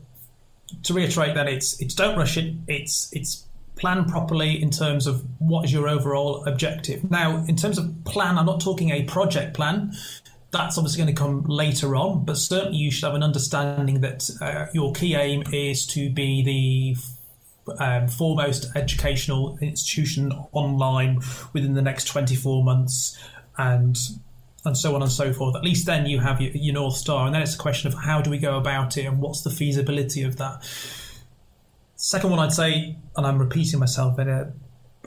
to 0.83 0.93
reiterate 0.93 1.35
that 1.35 1.49
it's 1.49 1.81
it's 1.81 1.93
don't 1.93 2.17
rush 2.17 2.37
it. 2.37 2.55
It's 2.69 3.11
it's 3.11 3.45
plan 3.75 4.05
properly 4.05 4.61
in 4.61 4.69
terms 4.69 5.05
of 5.05 5.25
what 5.39 5.65
is 5.65 5.73
your 5.73 5.89
overall 5.89 6.45
objective. 6.45 7.11
Now, 7.11 7.43
in 7.49 7.57
terms 7.57 7.77
of 7.77 7.93
plan, 8.05 8.37
I'm 8.37 8.45
not 8.45 8.61
talking 8.61 8.91
a 8.91 9.03
project 9.03 9.53
plan. 9.53 9.91
That's 10.51 10.77
obviously 10.77 11.03
going 11.03 11.13
to 11.13 11.19
come 11.19 11.43
later 11.43 11.93
on, 11.97 12.23
but 12.23 12.37
certainly 12.37 12.77
you 12.77 12.89
should 12.89 13.03
have 13.03 13.15
an 13.15 13.23
understanding 13.23 13.99
that 13.99 14.29
uh, 14.39 14.67
your 14.73 14.93
key 14.93 15.13
aim 15.15 15.43
is 15.51 15.85
to 15.87 16.09
be 16.09 16.41
the 16.41 17.01
um, 17.79 18.07
foremost 18.07 18.75
educational 18.75 19.57
institution 19.61 20.31
online 20.51 21.21
within 21.53 21.73
the 21.73 21.81
next 21.81 22.05
24 22.05 22.63
months 22.63 23.17
and 23.57 23.97
and 24.63 24.77
so 24.77 24.93
on 24.93 25.01
and 25.01 25.11
so 25.11 25.33
forth. 25.33 25.55
At 25.55 25.63
least 25.63 25.87
then 25.87 26.05
you 26.05 26.19
have 26.19 26.39
your, 26.39 26.51
your, 26.51 26.75
North 26.75 26.95
Star. 26.95 27.25
And 27.25 27.33
then 27.33 27.41
it's 27.41 27.55
a 27.55 27.57
question 27.57 27.87
of 27.87 27.95
how 27.95 28.21
do 28.21 28.29
we 28.29 28.37
go 28.37 28.57
about 28.57 28.95
it 28.95 29.05
and 29.05 29.19
what's 29.19 29.41
the 29.41 29.49
feasibility 29.49 30.21
of 30.21 30.37
that. 30.37 30.63
Second 31.95 32.29
one 32.29 32.37
I'd 32.37 32.51
say, 32.51 32.95
and 33.15 33.25
I'm 33.25 33.39
repeating 33.39 33.79
myself 33.79 34.19
in 34.19 34.29
it, 34.29 34.47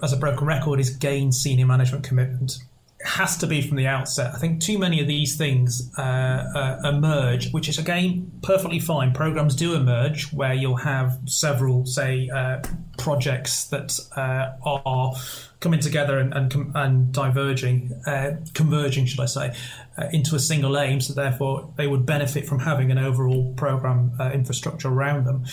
as 0.03 0.13
a 0.13 0.17
broken 0.17 0.45
record, 0.45 0.81
is 0.81 0.91
gain 0.91 1.31
senior 1.31 1.67
management 1.67 2.03
commitment 2.03 2.59
has 3.05 3.37
to 3.37 3.47
be 3.47 3.61
from 3.61 3.77
the 3.77 3.87
outset. 3.87 4.35
I 4.35 4.39
think 4.39 4.61
too 4.61 4.79
many 4.79 5.01
of 5.01 5.07
these 5.07 5.37
things 5.37 5.93
uh, 5.99 6.01
uh, 6.03 6.89
emerge, 6.89 7.53
which 7.53 7.69
is 7.69 7.79
again 7.79 8.33
perfectly 8.43 8.79
fine. 8.79 9.13
Programs 9.13 9.55
do 9.55 9.75
emerge 9.75 10.33
where 10.33 10.55
you'll 10.55 10.77
have 10.77 11.19
several, 11.27 11.85
say, 11.85 12.31
uh, 12.31 12.63
projects 12.97 13.65
that 13.65 13.99
uh, 14.17 14.53
are 14.65 15.15
coming 15.61 15.81
together 15.81 16.19
and 16.19 16.33
and, 16.33 16.73
and 16.75 17.13
diverging, 17.13 17.93
uh, 18.07 18.37
converging, 18.55 19.05
should 19.05 19.21
I 19.21 19.27
say, 19.27 19.55
uh, 19.99 20.07
into 20.13 20.35
a 20.35 20.41
single 20.41 20.79
aim. 20.79 21.01
So 21.03 21.13
therefore, 21.13 21.73
they 21.77 21.87
would 21.87 22.07
benefit 22.07 22.47
from 22.47 22.61
having 22.61 22.91
an 22.91 22.99
overall 22.99 23.53
program 23.55 24.13
infrastructure 24.33 24.89
around 24.89 25.27
them. 25.27 25.45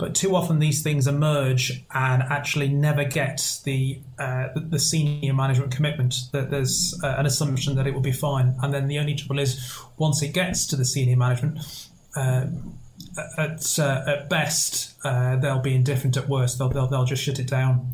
But 0.00 0.14
too 0.14 0.34
often 0.34 0.60
these 0.60 0.82
things 0.82 1.06
emerge 1.06 1.84
and 1.94 2.22
actually 2.22 2.68
never 2.68 3.04
get 3.04 3.58
the 3.64 4.00
uh, 4.18 4.48
the 4.56 4.78
senior 4.78 5.34
management 5.34 5.72
commitment. 5.76 6.22
That 6.32 6.50
there's 6.50 6.98
uh, 7.04 7.16
an 7.18 7.26
assumption 7.26 7.76
that 7.76 7.86
it 7.86 7.92
will 7.92 8.00
be 8.00 8.10
fine, 8.10 8.56
and 8.62 8.72
then 8.72 8.88
the 8.88 8.98
only 8.98 9.14
trouble 9.14 9.38
is 9.38 9.78
once 9.98 10.22
it 10.22 10.32
gets 10.32 10.66
to 10.68 10.76
the 10.76 10.86
senior 10.86 11.16
management. 11.16 11.58
Uh, 12.16 12.46
at, 13.36 13.78
uh, 13.78 14.04
at 14.06 14.30
best, 14.30 14.94
uh, 15.04 15.36
they'll 15.36 15.60
be 15.60 15.74
indifferent. 15.74 16.16
At 16.16 16.28
worst, 16.28 16.58
they'll, 16.58 16.70
they'll 16.70 16.86
they'll 16.86 17.04
just 17.04 17.22
shut 17.22 17.38
it 17.38 17.46
down. 17.46 17.92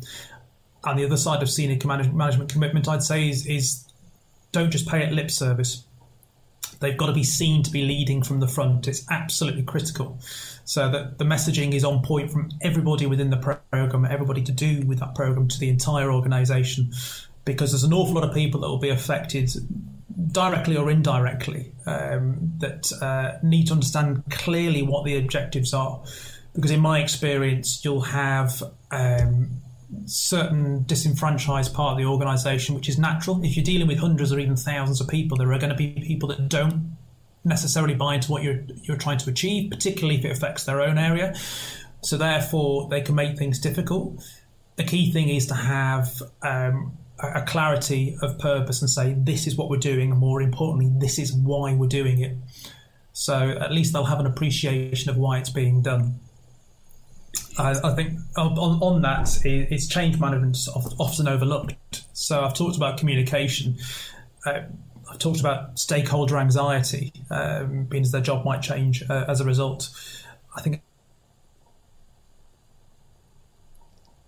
And 0.85 0.97
the 0.97 1.05
other 1.05 1.17
side 1.17 1.43
of 1.43 1.49
senior 1.49 1.77
management 1.85 2.49
commitment, 2.49 2.87
I'd 2.87 3.03
say, 3.03 3.27
is 3.27 3.45
is 3.45 3.85
don't 4.53 4.71
just 4.71 4.87
pay 4.87 5.03
it 5.03 5.11
lip 5.11 5.29
service. 5.29 5.83
They've 6.79 6.95
got 6.95 7.07
to 7.07 7.13
be 7.13 7.23
seen 7.23 7.63
to 7.63 7.71
be 7.71 7.81
leading 7.81 8.23
from 8.23 8.39
the 8.39 8.47
front. 8.47 8.87
It's 8.87 9.03
absolutely 9.11 9.63
critical 9.63 10.19
so 10.67 10.91
that 10.91 11.17
the 11.17 11.23
messaging 11.23 11.73
is 11.73 11.85
on 11.85 12.03
point 12.03 12.29
from 12.29 12.49
everybody 12.61 13.05
within 13.05 13.29
the 13.29 13.37
program, 13.37 14.03
everybody 14.03 14.41
to 14.41 14.51
do 14.51 14.85
with 14.85 14.99
that 14.99 15.15
program 15.15 15.47
to 15.47 15.57
the 15.57 15.69
entire 15.69 16.11
organization, 16.11 16.91
because 17.45 17.71
there's 17.71 17.85
an 17.85 17.93
awful 17.93 18.15
lot 18.15 18.25
of 18.27 18.35
people 18.35 18.59
that 18.59 18.67
will 18.67 18.77
be 18.77 18.89
affected 18.89 19.49
directly 20.33 20.75
or 20.75 20.91
indirectly 20.91 21.71
um, 21.85 22.51
that 22.57 22.91
uh, 23.01 23.39
need 23.41 23.67
to 23.67 23.73
understand 23.73 24.21
clearly 24.29 24.81
what 24.81 25.05
the 25.05 25.15
objectives 25.15 25.73
are. 25.73 26.03
Because 26.53 26.71
in 26.71 26.81
my 26.81 26.99
experience, 26.99 27.85
you'll 27.85 28.01
have 28.01 28.61
um, 28.91 29.61
certain 30.03 30.83
disenfranchised 30.83 31.73
part 31.73 31.93
of 31.93 31.97
the 31.97 32.03
organisation, 32.03 32.75
which 32.75 32.89
is 32.89 32.99
natural. 32.99 33.41
If 33.41 33.55
you're 33.55 33.63
dealing 33.63 33.87
with 33.87 33.99
hundreds 33.99 34.33
or 34.33 34.39
even 34.39 34.57
thousands 34.57 34.99
of 34.99 35.07
people, 35.07 35.37
there 35.37 35.53
are 35.53 35.59
going 35.59 35.69
to 35.69 35.77
be 35.77 35.91
people 35.93 36.27
that 36.27 36.49
don't 36.49 36.96
necessarily 37.43 37.95
buy 37.95 38.15
into 38.15 38.31
what 38.31 38.43
you're 38.43 38.63
you're 38.83 38.97
trying 38.97 39.17
to 39.19 39.29
achieve, 39.29 39.69
particularly 39.69 40.19
if 40.19 40.25
it 40.25 40.31
affects 40.31 40.63
their 40.65 40.81
own 40.81 40.97
area. 40.97 41.35
So 42.01 42.17
therefore, 42.17 42.87
they 42.89 43.01
can 43.01 43.15
make 43.15 43.37
things 43.37 43.59
difficult. 43.59 44.23
The 44.75 44.83
key 44.83 45.11
thing 45.11 45.29
is 45.29 45.47
to 45.47 45.55
have 45.55 46.21
um, 46.43 46.97
a, 47.19 47.41
clarity 47.41 48.15
of 48.21 48.37
purpose 48.37 48.81
and 48.81 48.89
say 48.89 49.13
this 49.17 49.47
is 49.47 49.55
what 49.55 49.69
we're 49.69 49.77
doing, 49.77 50.11
and 50.11 50.19
more 50.19 50.41
importantly, 50.41 50.91
this 50.99 51.17
is 51.17 51.33
why 51.33 51.73
we're 51.73 51.87
doing 51.87 52.21
it. 52.21 52.37
So 53.13 53.57
at 53.59 53.71
least 53.71 53.93
they'll 53.93 54.05
have 54.05 54.19
an 54.19 54.27
appreciation 54.27 55.09
of 55.09 55.17
why 55.17 55.39
it's 55.39 55.49
being 55.49 55.81
done. 55.81 56.19
I, 57.57 57.71
I 57.83 57.95
think 57.95 58.19
on, 58.37 58.57
on 58.57 59.01
that, 59.01 59.39
it's 59.43 59.87
change 59.87 60.19
management 60.19 60.57
often 60.99 61.27
overlooked. 61.27 62.03
So 62.13 62.41
I've 62.41 62.53
talked 62.53 62.77
about 62.77 62.99
communication. 62.99 63.77
Uh, 64.45 64.61
talked 65.19 65.39
about 65.39 65.79
stakeholder 65.79 66.37
anxiety, 66.37 67.13
um, 67.29 67.87
as 67.93 68.11
their 68.11 68.21
job 68.21 68.45
might 68.45 68.61
change 68.61 69.03
uh, 69.09 69.25
as 69.27 69.41
a 69.41 69.45
result. 69.45 69.89
I 70.55 70.61
think 70.61 70.81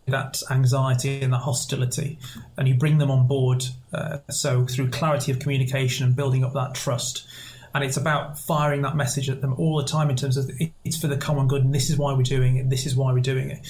that 0.08 0.42
anxiety 0.50 1.22
and 1.22 1.34
that 1.34 1.40
hostility, 1.40 2.20
and 2.58 2.68
you 2.68 2.74
bring 2.74 2.98
them 2.98 3.12
on 3.12 3.28
board. 3.28 3.66
Uh, 3.94 4.18
so 4.30 4.66
through 4.66 4.90
clarity 4.90 5.32
of 5.32 5.40
communication 5.40 6.06
and 6.06 6.16
building 6.16 6.44
up 6.44 6.54
that 6.54 6.74
trust, 6.74 7.28
and 7.74 7.84
it's 7.84 7.98
about 7.98 8.38
firing 8.38 8.82
that 8.82 8.96
message 8.96 9.30
at 9.30 9.42
them 9.42 9.54
all 9.54 9.78
the 9.78 9.88
time 9.88 10.10
in 10.10 10.16
terms 10.16 10.38
of 10.38 10.50
it's 10.84 10.98
for 10.98 11.08
the 11.08 11.18
common 11.18 11.48
good, 11.48 11.64
and 11.64 11.74
this 11.74 11.90
is 11.90 11.98
why 11.98 12.14
we're 12.14 12.24
doing 12.24 12.58
it. 12.58 12.70
This 12.70 12.86
is 12.86 12.96
why 12.96 13.14
we're 13.14 13.20
doing 13.20 13.52
it. 13.52 13.68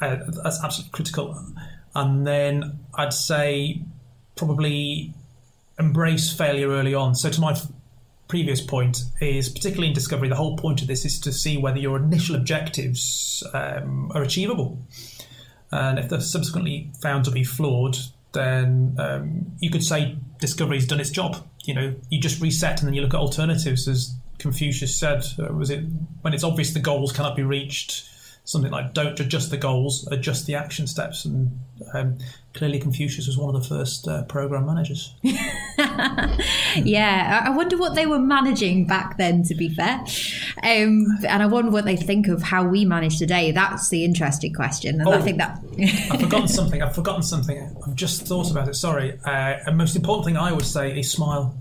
Uh, 0.00 0.16
that's 0.42 0.62
absolutely 0.62 0.92
critical. 0.92 1.44
And 1.94 2.26
then 2.26 2.80
I'd 2.94 3.12
say 3.12 3.82
probably 4.36 5.14
embrace 5.78 6.32
failure 6.32 6.68
early 6.68 6.94
on. 6.94 7.14
So, 7.14 7.30
to 7.30 7.40
my 7.40 7.56
previous 8.28 8.60
point, 8.60 9.02
is 9.20 9.48
particularly 9.48 9.88
in 9.88 9.94
discovery, 9.94 10.28
the 10.28 10.36
whole 10.36 10.56
point 10.56 10.82
of 10.82 10.88
this 10.88 11.04
is 11.04 11.20
to 11.20 11.32
see 11.32 11.56
whether 11.56 11.78
your 11.78 11.96
initial 11.98 12.36
objectives 12.36 13.42
um, 13.52 14.10
are 14.14 14.22
achievable. 14.22 14.78
And 15.70 15.98
if 15.98 16.08
they're 16.08 16.20
subsequently 16.20 16.90
found 17.02 17.24
to 17.24 17.30
be 17.30 17.44
flawed, 17.44 17.98
then 18.32 18.96
um, 18.98 19.52
you 19.58 19.70
could 19.70 19.84
say 19.84 20.16
discovery's 20.40 20.86
done 20.86 21.00
its 21.00 21.10
job. 21.10 21.44
You 21.64 21.74
know, 21.74 21.94
you 22.10 22.20
just 22.20 22.40
reset 22.40 22.80
and 22.80 22.88
then 22.88 22.94
you 22.94 23.02
look 23.02 23.14
at 23.14 23.20
alternatives, 23.20 23.88
as 23.88 24.14
Confucius 24.38 24.96
said. 24.96 25.24
Uh, 25.38 25.52
was 25.52 25.70
it 25.70 25.84
when 26.22 26.34
it's 26.34 26.44
obvious 26.44 26.72
the 26.72 26.80
goals 26.80 27.12
cannot 27.12 27.36
be 27.36 27.42
reached? 27.42 28.08
something 28.44 28.70
like 28.70 28.92
don't 28.92 29.18
adjust 29.18 29.50
the 29.50 29.56
goals, 29.56 30.06
adjust 30.10 30.46
the 30.46 30.54
action 30.54 30.86
steps. 30.86 31.24
And 31.24 31.58
um, 31.92 32.18
clearly, 32.54 32.78
Confucius 32.78 33.26
was 33.26 33.36
one 33.36 33.54
of 33.54 33.62
the 33.62 33.68
first 33.68 34.08
uh, 34.08 34.22
program 34.24 34.66
managers. 34.66 35.14
yeah, 36.76 37.42
I 37.44 37.50
wonder 37.50 37.76
what 37.76 37.94
they 37.94 38.06
were 38.06 38.18
managing 38.18 38.86
back 38.86 39.18
then, 39.18 39.42
to 39.44 39.54
be 39.54 39.68
fair. 39.68 40.04
Um, 40.62 41.06
and 41.26 41.42
I 41.42 41.46
wonder 41.46 41.70
what 41.70 41.84
they 41.84 41.96
think 41.96 42.28
of 42.28 42.42
how 42.42 42.66
we 42.66 42.84
manage 42.84 43.18
today. 43.18 43.50
That's 43.50 43.88
the 43.90 44.04
interesting 44.04 44.54
question. 44.54 45.00
And 45.00 45.08
oh, 45.08 45.12
I 45.12 45.20
think 45.20 45.38
that. 45.38 45.60
I've 46.10 46.20
forgotten 46.20 46.48
something. 46.60 46.82
I've 46.82 46.94
forgotten 46.94 47.22
something. 47.22 47.76
I've 47.86 47.94
just 47.94 48.26
thought 48.26 48.50
about 48.50 48.68
it. 48.68 48.74
Sorry. 48.74 49.18
Uh, 49.24 49.58
and 49.66 49.76
most 49.76 49.96
important 49.96 50.26
thing 50.26 50.36
I 50.36 50.52
would 50.52 50.66
say 50.66 50.98
is 50.98 51.10
smile. 51.10 51.58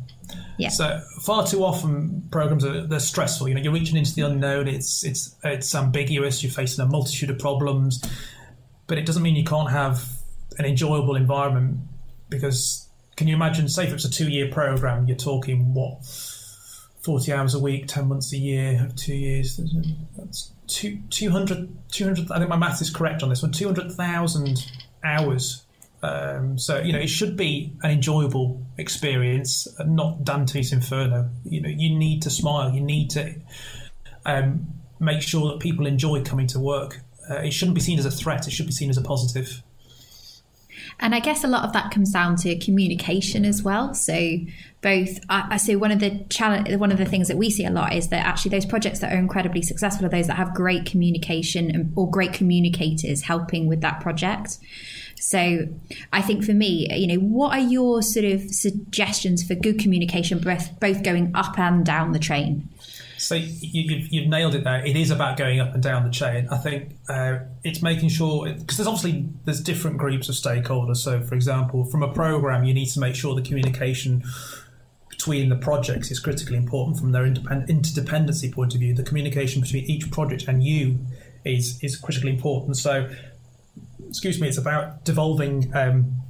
Yeah. 0.57 0.69
So 0.69 1.01
far 1.21 1.45
too 1.47 1.63
often 1.63 2.27
programs 2.31 2.63
are 2.63 2.85
they're 2.85 2.99
stressful. 2.99 3.49
You 3.49 3.55
know, 3.55 3.61
you're 3.61 3.73
reaching 3.73 3.97
into 3.97 4.13
the 4.13 4.21
unknown. 4.21 4.67
It's 4.67 5.03
it's 5.03 5.35
it's 5.43 5.73
ambiguous. 5.73 6.43
You're 6.43 6.51
facing 6.51 6.85
a 6.85 6.87
multitude 6.87 7.29
of 7.29 7.39
problems, 7.39 8.03
but 8.87 8.97
it 8.97 9.05
doesn't 9.05 9.23
mean 9.23 9.35
you 9.35 9.43
can't 9.43 9.71
have 9.71 10.07
an 10.57 10.65
enjoyable 10.65 11.15
environment. 11.15 11.79
Because 12.29 12.87
can 13.15 13.27
you 13.27 13.35
imagine? 13.35 13.67
Say 13.69 13.85
if 13.85 13.93
it's 13.93 14.05
a 14.05 14.11
two-year 14.11 14.49
program, 14.51 15.07
you're 15.07 15.17
talking 15.17 15.73
what, 15.73 16.05
forty 17.01 17.31
hours 17.31 17.53
a 17.53 17.59
week, 17.59 17.87
ten 17.87 18.07
months 18.07 18.33
a 18.33 18.37
year, 18.37 18.89
two 18.95 19.15
years. 19.15 19.59
That's 20.17 20.51
two, 20.67 20.99
200, 21.09 21.69
200 21.91 22.31
I 22.31 22.37
think 22.39 22.49
my 22.49 22.55
math 22.55 22.81
is 22.81 22.89
correct 22.89 23.21
on 23.23 23.29
this 23.29 23.41
one. 23.41 23.51
Two 23.51 23.65
hundred 23.65 23.91
thousand 23.91 24.65
hours 25.03 25.63
um, 26.03 26.57
so 26.57 26.79
you 26.79 26.91
know 26.91 26.99
it 26.99 27.07
should 27.07 27.37
be 27.37 27.73
an 27.81 27.91
enjoyable 27.91 28.61
experience, 28.77 29.67
not 29.85 30.25
Dante's 30.25 30.73
Inferno. 30.73 31.29
You 31.45 31.61
know 31.61 31.69
you 31.69 31.97
need 31.97 32.21
to 32.23 32.29
smile. 32.29 32.71
You 32.71 32.81
need 32.81 33.09
to 33.11 33.33
um, 34.25 34.67
make 34.99 35.21
sure 35.21 35.49
that 35.51 35.61
people 35.61 35.87
enjoy 35.87 36.21
coming 36.23 36.47
to 36.47 36.59
work. 36.59 36.99
Uh, 37.29 37.35
it 37.35 37.51
shouldn't 37.51 37.75
be 37.75 37.81
seen 37.81 37.97
as 37.99 38.05
a 38.05 38.11
threat. 38.11 38.47
It 38.47 38.51
should 38.51 38.65
be 38.65 38.73
seen 38.73 38.89
as 38.89 38.97
a 38.97 39.01
positive. 39.01 39.63
And 40.99 41.13
I 41.13 41.19
guess 41.19 41.43
a 41.43 41.47
lot 41.47 41.65
of 41.65 41.73
that 41.73 41.91
comes 41.91 42.11
down 42.11 42.35
to 42.37 42.57
communication 42.57 43.45
as 43.45 43.63
well. 43.63 43.93
So 43.93 44.37
both, 44.81 45.19
I, 45.29 45.57
say 45.57 45.75
one 45.75 45.91
of 45.91 45.99
the 45.99 46.25
challenge, 46.29 46.73
one 46.75 46.91
of 46.91 46.97
the 46.97 47.05
things 47.05 47.27
that 47.29 47.37
we 47.37 47.49
see 47.49 47.65
a 47.65 47.71
lot 47.71 47.93
is 47.93 48.09
that 48.09 48.25
actually 48.25 48.51
those 48.51 48.65
projects 48.65 48.99
that 48.99 49.13
are 49.13 49.17
incredibly 49.17 49.61
successful 49.61 50.05
are 50.05 50.09
those 50.09 50.27
that 50.27 50.37
have 50.37 50.53
great 50.53 50.85
communication 50.85 51.93
or 51.95 52.09
great 52.09 52.33
communicators 52.33 53.21
helping 53.21 53.67
with 53.67 53.81
that 53.81 54.01
project. 54.01 54.59
So 55.15 55.69
I 56.11 56.21
think 56.21 56.43
for 56.43 56.51
me, 56.51 56.87
you 56.93 57.07
know, 57.07 57.23
what 57.23 57.57
are 57.57 57.61
your 57.61 58.01
sort 58.01 58.25
of 58.25 58.41
suggestions 58.51 59.41
for 59.41 59.55
good 59.55 59.79
communication, 59.79 60.39
both 60.39 60.77
both 60.81 61.01
going 61.01 61.31
up 61.33 61.57
and 61.57 61.85
down 61.85 62.11
the 62.11 62.19
chain? 62.19 62.69
So 63.23 63.35
you, 63.35 63.95
have 63.95 64.07
you've 64.11 64.27
nailed 64.27 64.53
it 64.53 64.65
there. 64.65 64.85
It 64.85 64.97
is 64.97 65.09
about 65.09 65.37
going 65.37 65.61
up 65.61 65.73
and 65.73 65.81
down 65.81 66.03
the 66.03 66.09
chain. 66.09 66.47
I 66.51 66.57
think 66.57 66.97
uh, 67.07 67.39
it's 67.63 67.81
making 67.81 68.09
sure 68.09 68.51
because 68.51 68.77
there's 68.77 68.87
obviously 68.87 69.29
there's 69.45 69.61
different 69.61 69.97
groups 69.97 70.27
of 70.27 70.35
stakeholders. 70.35 70.97
So, 70.97 71.21
for 71.21 71.33
example, 71.33 71.85
from 71.85 72.03
a 72.03 72.11
program, 72.11 72.65
you 72.65 72.73
need 72.73 72.87
to 72.87 72.99
make 72.99 73.15
sure 73.15 73.33
the 73.33 73.41
communication 73.41 74.23
between 75.09 75.47
the 75.47 75.55
projects 75.55 76.11
is 76.11 76.19
critically 76.19 76.57
important 76.57 76.97
from 76.97 77.13
their 77.13 77.23
interdependency 77.23 78.51
point 78.51 78.73
of 78.73 78.81
view. 78.81 78.93
The 78.93 79.03
communication 79.03 79.61
between 79.61 79.85
each 79.85 80.11
project 80.11 80.49
and 80.49 80.61
you 80.61 80.99
is 81.45 81.81
is 81.81 81.95
critically 81.95 82.31
important. 82.31 82.75
So 82.75 83.09
excuse 84.09 84.41
me, 84.41 84.49
it's 84.49 84.57
about 84.57 85.05
devolving 85.05 85.73
um, 85.73 86.22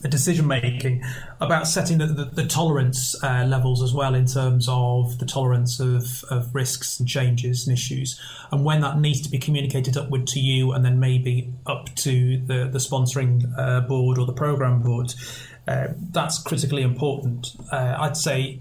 the 0.00 0.08
decision 0.08 0.46
making, 0.46 1.04
about 1.40 1.66
setting 1.66 1.98
the, 1.98 2.06
the, 2.06 2.24
the 2.24 2.46
tolerance 2.46 3.14
uh, 3.22 3.44
levels 3.46 3.82
as 3.82 3.92
well 3.92 4.14
in 4.14 4.26
terms 4.26 4.66
of 4.68 5.18
the 5.18 5.26
tolerance 5.26 5.78
of, 5.78 6.24
of 6.30 6.54
risks 6.54 6.98
and 6.98 7.08
changes 7.08 7.66
and 7.66 7.74
issues, 7.76 8.20
and 8.50 8.64
when 8.64 8.80
that 8.80 8.98
needs 8.98 9.20
to 9.20 9.30
be 9.30 9.38
communicated 9.38 9.96
upward 9.96 10.26
to 10.26 10.40
you 10.40 10.72
and 10.72 10.84
then 10.84 10.98
maybe 10.98 11.52
up 11.66 11.94
to 11.96 12.38
the, 12.46 12.68
the 12.72 12.78
sponsoring 12.78 13.52
uh, 13.58 13.80
board 13.80 14.18
or 14.18 14.26
the 14.26 14.32
program 14.32 14.80
board. 14.82 15.14
Uh, 15.68 15.88
that's 16.10 16.42
critically 16.42 16.82
important. 16.82 17.54
Uh, 17.70 17.96
I'd 18.00 18.16
say 18.16 18.60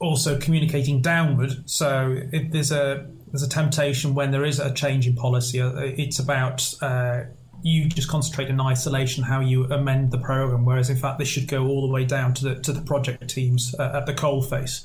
also 0.00 0.38
communicating 0.38 1.00
downward. 1.00 1.70
So 1.70 2.18
if 2.32 2.50
there's 2.50 2.72
a 2.72 3.06
there's 3.28 3.42
a 3.42 3.48
temptation 3.48 4.14
when 4.14 4.30
there 4.30 4.44
is 4.44 4.58
a 4.58 4.74
change 4.74 5.06
in 5.06 5.14
policy, 5.14 5.60
uh, 5.60 5.72
it's 5.76 6.18
about 6.18 6.74
uh, 6.82 7.22
you 7.62 7.88
just 7.88 8.08
concentrate 8.08 8.48
in 8.48 8.60
isolation 8.60 9.24
how 9.24 9.40
you 9.40 9.64
amend 9.64 10.10
the 10.10 10.18
program, 10.18 10.64
whereas 10.64 10.90
in 10.90 10.96
fact 10.96 11.18
this 11.18 11.28
should 11.28 11.48
go 11.48 11.66
all 11.66 11.86
the 11.86 11.92
way 11.92 12.04
down 12.04 12.34
to 12.34 12.44
the 12.44 12.54
to 12.62 12.72
the 12.72 12.80
project 12.82 13.28
teams 13.28 13.74
uh, 13.78 13.92
at 13.94 14.06
the 14.06 14.14
coal 14.14 14.42
face. 14.42 14.84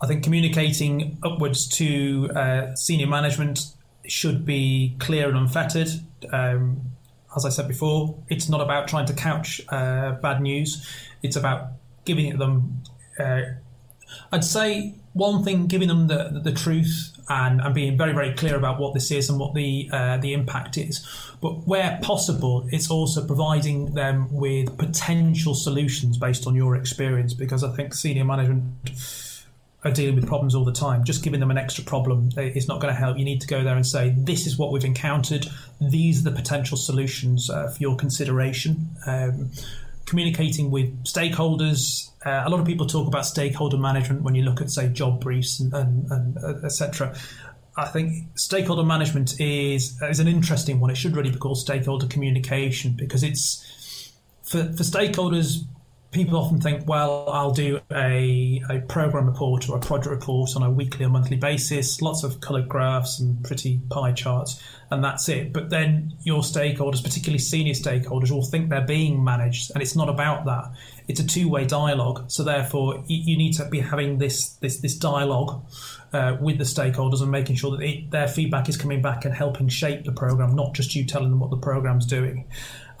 I 0.00 0.06
think 0.06 0.24
communicating 0.24 1.18
upwards 1.22 1.66
to 1.78 2.30
uh, 2.34 2.74
senior 2.74 3.06
management 3.06 3.72
should 4.06 4.44
be 4.44 4.96
clear 4.98 5.28
and 5.28 5.38
unfettered. 5.38 5.88
Um, 6.32 6.80
as 7.36 7.44
I 7.44 7.48
said 7.48 7.68
before, 7.68 8.16
it's 8.28 8.48
not 8.48 8.60
about 8.60 8.86
trying 8.88 9.06
to 9.06 9.14
couch 9.14 9.60
uh, 9.68 10.12
bad 10.12 10.40
news. 10.40 10.86
It's 11.22 11.36
about 11.36 11.72
giving 12.04 12.38
them. 12.38 12.82
I'd 14.32 14.44
say 14.44 14.94
one 15.12 15.44
thing, 15.44 15.66
giving 15.66 15.88
them 15.88 16.08
the, 16.08 16.30
the, 16.32 16.40
the 16.50 16.52
truth 16.52 17.16
and, 17.28 17.60
and 17.60 17.74
being 17.74 17.96
very, 17.96 18.12
very 18.12 18.34
clear 18.34 18.56
about 18.56 18.78
what 18.78 18.94
this 18.94 19.10
is 19.10 19.30
and 19.30 19.38
what 19.38 19.54
the 19.54 19.88
uh, 19.92 20.16
the 20.18 20.32
impact 20.32 20.76
is. 20.76 21.06
But 21.40 21.66
where 21.66 21.98
possible, 22.02 22.66
it's 22.70 22.90
also 22.90 23.26
providing 23.26 23.94
them 23.94 24.32
with 24.32 24.76
potential 24.76 25.54
solutions 25.54 26.18
based 26.18 26.46
on 26.46 26.54
your 26.54 26.76
experience, 26.76 27.34
because 27.34 27.62
I 27.64 27.74
think 27.74 27.94
senior 27.94 28.24
management 28.24 28.90
are 29.84 29.92
dealing 29.92 30.16
with 30.16 30.26
problems 30.26 30.54
all 30.54 30.64
the 30.64 30.72
time. 30.72 31.04
Just 31.04 31.22
giving 31.22 31.40
them 31.40 31.50
an 31.50 31.58
extra 31.58 31.84
problem 31.84 32.30
is 32.36 32.66
not 32.68 32.80
going 32.80 32.92
to 32.92 32.98
help. 32.98 33.18
You 33.18 33.24
need 33.24 33.42
to 33.42 33.46
go 33.46 33.62
there 33.62 33.76
and 33.76 33.86
say, 33.86 34.14
"This 34.16 34.46
is 34.46 34.58
what 34.58 34.72
we've 34.72 34.84
encountered. 34.84 35.46
These 35.80 36.20
are 36.20 36.30
the 36.30 36.36
potential 36.36 36.76
solutions 36.76 37.50
uh, 37.50 37.68
for 37.68 37.80
your 37.80 37.96
consideration." 37.96 38.88
Um, 39.06 39.50
communicating 40.06 40.70
with 40.70 41.04
stakeholders. 41.04 42.10
Uh, 42.24 42.42
a 42.46 42.50
lot 42.50 42.60
of 42.60 42.66
people 42.66 42.86
talk 42.86 43.06
about 43.06 43.26
stakeholder 43.26 43.76
management 43.76 44.22
when 44.22 44.34
you 44.34 44.42
look 44.42 44.60
at, 44.60 44.70
say, 44.70 44.88
job 44.88 45.20
briefs 45.20 45.60
and, 45.60 45.72
and, 45.74 46.10
and 46.10 46.38
uh, 46.38 46.64
etc. 46.64 47.14
I 47.76 47.86
think 47.86 48.28
stakeholder 48.36 48.84
management 48.84 49.40
is 49.40 50.00
is 50.02 50.20
an 50.20 50.28
interesting 50.28 50.80
one. 50.80 50.90
It 50.90 50.96
should 50.96 51.16
really 51.16 51.30
be 51.30 51.38
called 51.38 51.58
stakeholder 51.58 52.06
communication 52.06 52.92
because 52.92 53.22
it's 53.22 54.12
for, 54.42 54.64
for 54.64 54.84
stakeholders 54.84 55.64
people 56.14 56.38
often 56.38 56.60
think, 56.60 56.86
well, 56.86 57.28
I'll 57.28 57.50
do 57.50 57.80
a, 57.92 58.62
a 58.70 58.80
program 58.88 59.26
report 59.26 59.68
or 59.68 59.76
a 59.76 59.80
project 59.80 60.10
report 60.10 60.50
on 60.56 60.62
a 60.62 60.70
weekly 60.70 61.04
or 61.04 61.08
monthly 61.08 61.36
basis, 61.36 62.00
lots 62.00 62.22
of 62.22 62.40
coloured 62.40 62.68
graphs 62.68 63.18
and 63.18 63.44
pretty 63.44 63.80
pie 63.90 64.12
charts, 64.12 64.62
and 64.90 65.02
that's 65.02 65.28
it. 65.28 65.52
But 65.52 65.70
then 65.70 66.14
your 66.22 66.42
stakeholders, 66.42 67.02
particularly 67.02 67.40
senior 67.40 67.74
stakeholders, 67.74 68.30
will 68.30 68.44
think 68.44 68.70
they're 68.70 68.86
being 68.86 69.22
managed, 69.22 69.72
and 69.74 69.82
it's 69.82 69.96
not 69.96 70.08
about 70.08 70.44
that. 70.46 70.72
It's 71.08 71.20
a 71.20 71.26
two-way 71.26 71.66
dialogue. 71.66 72.30
So 72.30 72.44
therefore, 72.44 73.04
you, 73.08 73.32
you 73.32 73.36
need 73.36 73.52
to 73.54 73.68
be 73.68 73.80
having 73.80 74.18
this 74.18 74.50
this 74.54 74.78
this 74.78 74.96
dialogue 74.96 75.66
uh, 76.14 76.36
with 76.40 76.58
the 76.58 76.64
stakeholders 76.64 77.20
and 77.20 77.30
making 77.30 77.56
sure 77.56 77.76
that 77.76 77.82
it, 77.82 78.10
their 78.10 78.28
feedback 78.28 78.68
is 78.68 78.76
coming 78.76 79.02
back 79.02 79.24
and 79.24 79.34
helping 79.34 79.68
shape 79.68 80.04
the 80.04 80.12
program, 80.12 80.54
not 80.54 80.72
just 80.72 80.94
you 80.94 81.04
telling 81.04 81.30
them 81.30 81.40
what 81.40 81.50
the 81.50 81.56
program's 81.56 82.06
doing. 82.06 82.46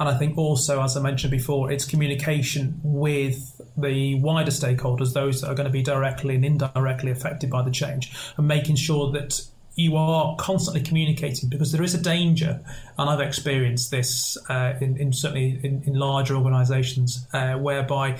And 0.00 0.08
I 0.08 0.18
think 0.18 0.36
also, 0.36 0.82
as 0.82 0.96
I 0.96 1.00
mentioned 1.00 1.30
before, 1.30 1.70
it's 1.70 1.84
communication 1.84 2.80
with 2.82 3.60
the 3.76 4.16
wider 4.16 4.50
stakeholders, 4.50 5.12
those 5.12 5.40
that 5.40 5.48
are 5.48 5.54
going 5.54 5.66
to 5.66 5.72
be 5.72 5.82
directly 5.82 6.34
and 6.34 6.44
indirectly 6.44 7.12
affected 7.12 7.48
by 7.48 7.62
the 7.62 7.70
change, 7.70 8.12
and 8.36 8.48
making 8.48 8.76
sure 8.76 9.12
that 9.12 9.40
you 9.76 9.96
are 9.96 10.36
constantly 10.36 10.82
communicating 10.82 11.48
because 11.48 11.72
there 11.72 11.82
is 11.82 11.94
a 11.94 12.02
danger, 12.02 12.60
and 12.98 13.10
I've 13.10 13.20
experienced 13.20 13.90
this 13.90 14.36
uh, 14.48 14.74
in, 14.80 14.96
in, 14.96 15.12
certainly 15.12 15.60
in, 15.62 15.82
in 15.86 15.94
larger 15.94 16.36
organisations, 16.36 17.26
uh, 17.32 17.54
whereby 17.54 18.18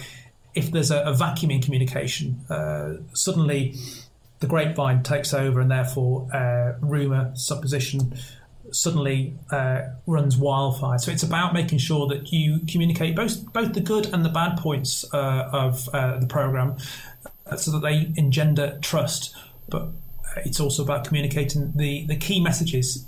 if 0.54 0.70
there's 0.70 0.90
a, 0.90 1.00
a 1.02 1.12
vacuum 1.14 1.50
in 1.50 1.60
communication, 1.60 2.40
uh, 2.48 2.94
suddenly 3.12 3.74
the 4.40 4.46
grapevine 4.46 5.02
takes 5.02 5.32
over, 5.32 5.60
and 5.60 5.70
therefore 5.70 6.28
uh, 6.34 6.74
rumour, 6.80 7.32
supposition, 7.34 8.14
suddenly 8.70 9.36
uh, 9.50 9.82
runs 10.06 10.36
wildfire. 10.36 10.98
So 10.98 11.12
it's 11.12 11.22
about 11.22 11.54
making 11.54 11.78
sure 11.78 12.06
that 12.08 12.32
you 12.32 12.60
communicate 12.70 13.14
both 13.14 13.52
both 13.52 13.72
the 13.72 13.80
good 13.80 14.12
and 14.12 14.24
the 14.24 14.28
bad 14.28 14.58
points 14.58 15.04
uh, 15.14 15.48
of 15.52 15.88
uh, 15.94 16.18
the 16.18 16.26
program, 16.26 16.76
uh, 17.46 17.56
so 17.56 17.70
that 17.72 17.82
they 17.82 18.12
engender 18.16 18.78
trust. 18.82 19.34
But 19.68 19.88
it's 20.44 20.60
also 20.60 20.82
about 20.82 21.04
communicating 21.04 21.72
the 21.76 22.06
the 22.06 22.16
key 22.16 22.40
messages 22.40 23.06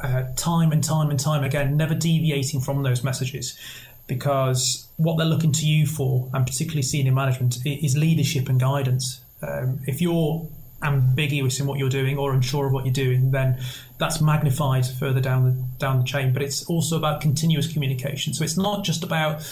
uh, 0.00 0.24
time 0.36 0.72
and 0.72 0.82
time 0.84 1.10
and 1.10 1.18
time 1.18 1.44
again, 1.44 1.76
never 1.76 1.94
deviating 1.94 2.60
from 2.60 2.82
those 2.82 3.02
messages. 3.02 3.58
Because 4.06 4.88
what 4.96 5.18
they're 5.18 5.26
looking 5.26 5.52
to 5.52 5.66
you 5.66 5.86
for, 5.86 6.28
and 6.34 6.44
particularly 6.44 6.82
senior 6.82 7.12
management, 7.12 7.58
is 7.64 7.96
leadership 7.96 8.48
and 8.48 8.58
guidance. 8.58 9.20
Um, 9.42 9.80
if 9.86 10.00
you're 10.00 10.48
ambiguous 10.82 11.60
in 11.60 11.66
what 11.66 11.78
you're 11.78 11.90
doing 11.90 12.16
or 12.16 12.32
unsure 12.32 12.66
of 12.66 12.72
what 12.72 12.84
you're 12.84 12.92
doing, 12.92 13.30
then 13.30 13.58
that's 13.98 14.20
magnified 14.20 14.86
further 14.86 15.20
down 15.20 15.44
the 15.44 15.64
down 15.78 15.98
the 15.98 16.04
chain. 16.04 16.32
But 16.32 16.42
it's 16.42 16.64
also 16.66 16.96
about 16.96 17.20
continuous 17.20 17.70
communication. 17.72 18.34
So 18.34 18.44
it's 18.44 18.56
not 18.56 18.84
just 18.84 19.04
about 19.04 19.42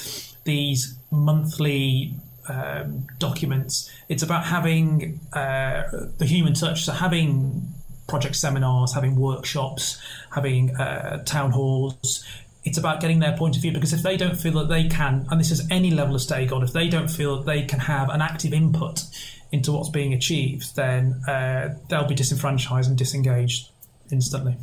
these 0.45 0.97
monthly 1.11 2.15
um, 2.49 3.07
documents. 3.19 3.91
It's 4.09 4.23
about 4.23 4.45
having 4.45 5.21
uh, 5.33 6.09
the 6.19 6.25
human 6.25 6.55
touch. 6.55 6.85
So 6.85 6.93
having 6.93 7.75
project 8.09 8.37
seminars, 8.37 8.95
having 8.95 9.17
workshops, 9.17 10.01
having 10.31 10.75
uh, 10.77 11.23
town 11.25 11.53
halls. 11.53 12.25
It's 12.65 12.77
about 12.77 13.01
getting 13.01 13.21
their 13.21 13.37
point 13.37 13.57
of 13.57 13.63
view 13.63 13.73
because 13.73 13.93
if 13.93 14.03
they 14.03 14.17
don't 14.17 14.35
feel 14.35 14.53
that 14.55 14.69
they 14.69 14.89
can, 14.89 15.27
and 15.31 15.39
this 15.39 15.51
is 15.51 15.67
any 15.71 15.91
level 15.91 16.15
of 16.15 16.21
stakeholder, 16.21 16.67
if 16.67 16.73
they 16.73 16.89
don't 16.89 17.09
feel 17.09 17.37
that 17.37 17.47
they 17.47 17.63
can 17.63 17.79
have 17.81 18.09
an 18.11 18.21
active 18.21 18.53
input 18.53 19.05
into 19.51 19.73
what's 19.73 19.89
being 19.89 20.13
achieved, 20.13 20.77
then 20.77 21.23
uh, 21.27 21.75
they'll 21.89 22.07
be 22.07 22.15
disenfranchised 22.15 22.89
and 22.89 22.99
disengaged 22.99 23.71
instantly. 24.11 24.57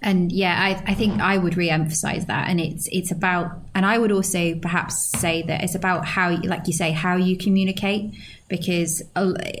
And 0.00 0.30
yeah, 0.32 0.56
I, 0.58 0.92
I 0.92 0.94
think 0.94 1.20
I 1.20 1.36
would 1.36 1.56
re-emphasize 1.56 2.26
that, 2.26 2.48
and 2.48 2.60
it's 2.60 2.88
it's 2.92 3.10
about, 3.10 3.58
and 3.74 3.84
I 3.84 3.98
would 3.98 4.12
also 4.12 4.54
perhaps 4.54 4.96
say 5.18 5.42
that 5.42 5.62
it's 5.64 5.74
about 5.74 6.06
how, 6.06 6.40
like 6.44 6.66
you 6.66 6.72
say, 6.72 6.92
how 6.92 7.16
you 7.16 7.36
communicate, 7.36 8.14
because 8.48 9.02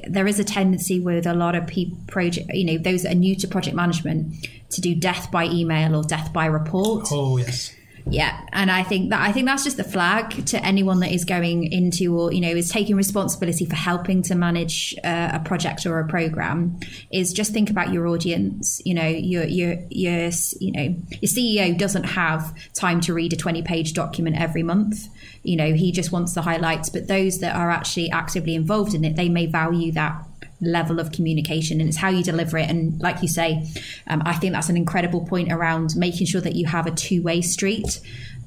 there 0.06 0.26
is 0.26 0.38
a 0.38 0.44
tendency 0.44 1.00
with 1.00 1.26
a 1.26 1.34
lot 1.34 1.54
of 1.54 1.66
people, 1.66 1.98
project, 2.06 2.48
you 2.54 2.64
know, 2.64 2.78
those 2.78 3.02
that 3.02 3.12
are 3.12 3.16
new 3.16 3.34
to 3.36 3.48
project 3.48 3.76
management, 3.76 4.48
to 4.70 4.80
do 4.80 4.94
death 4.94 5.30
by 5.30 5.44
email 5.44 5.96
or 5.96 6.04
death 6.04 6.32
by 6.32 6.46
report. 6.46 7.08
Oh 7.10 7.36
yes 7.36 7.74
yeah, 8.10 8.40
and 8.52 8.70
I 8.70 8.82
think 8.82 9.10
that 9.10 9.20
I 9.20 9.32
think 9.32 9.46
that's 9.46 9.64
just 9.64 9.76
the 9.76 9.84
flag 9.84 10.46
to 10.46 10.64
anyone 10.64 11.00
that 11.00 11.12
is 11.12 11.24
going 11.24 11.70
into 11.70 12.18
or 12.18 12.32
you 12.32 12.40
know 12.40 12.48
is 12.48 12.70
taking 12.70 12.96
responsibility 12.96 13.64
for 13.64 13.76
helping 13.76 14.22
to 14.22 14.34
manage 14.34 14.94
uh, 15.04 15.30
a 15.34 15.40
project 15.40 15.84
or 15.86 15.98
a 15.98 16.06
program. 16.06 16.78
Is 17.12 17.32
just 17.32 17.52
think 17.52 17.70
about 17.70 17.92
your 17.92 18.06
audience. 18.06 18.80
You 18.84 18.94
know, 18.94 19.06
your 19.06 19.44
your 19.44 19.76
your 19.90 20.30
you 20.60 20.72
know 20.72 20.96
your 21.10 21.28
CEO 21.28 21.76
doesn't 21.76 22.04
have 22.04 22.54
time 22.74 23.00
to 23.02 23.14
read 23.14 23.32
a 23.32 23.36
twenty 23.36 23.62
page 23.62 23.92
document 23.92 24.40
every 24.40 24.62
month. 24.62 25.08
You 25.42 25.56
know, 25.56 25.72
he 25.72 25.92
just 25.92 26.10
wants 26.12 26.34
the 26.34 26.42
highlights. 26.42 26.88
But 26.88 27.08
those 27.08 27.40
that 27.40 27.56
are 27.56 27.70
actually 27.70 28.10
actively 28.10 28.54
involved 28.54 28.94
in 28.94 29.04
it, 29.04 29.16
they 29.16 29.28
may 29.28 29.46
value 29.46 29.92
that 29.92 30.24
level 30.60 30.98
of 30.98 31.12
communication 31.12 31.80
and 31.80 31.88
it's 31.88 31.98
how 31.98 32.08
you 32.08 32.22
deliver 32.22 32.58
it. 32.58 32.68
And 32.68 33.00
like 33.00 33.22
you 33.22 33.28
say 33.28 33.66
um, 34.06 34.22
i 34.24 34.34
think 34.34 34.52
that's 34.52 34.68
an 34.68 34.76
incredible 34.76 35.24
point 35.24 35.52
around 35.52 35.94
making 35.96 36.26
sure 36.26 36.40
that 36.40 36.54
you 36.54 36.66
have 36.66 36.86
a 36.86 36.90
two-way 36.90 37.40
street 37.40 38.00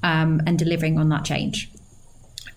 um, 0.03 0.41
and 0.45 0.57
delivering 0.57 0.97
on 0.97 1.09
that 1.09 1.25
change. 1.25 1.69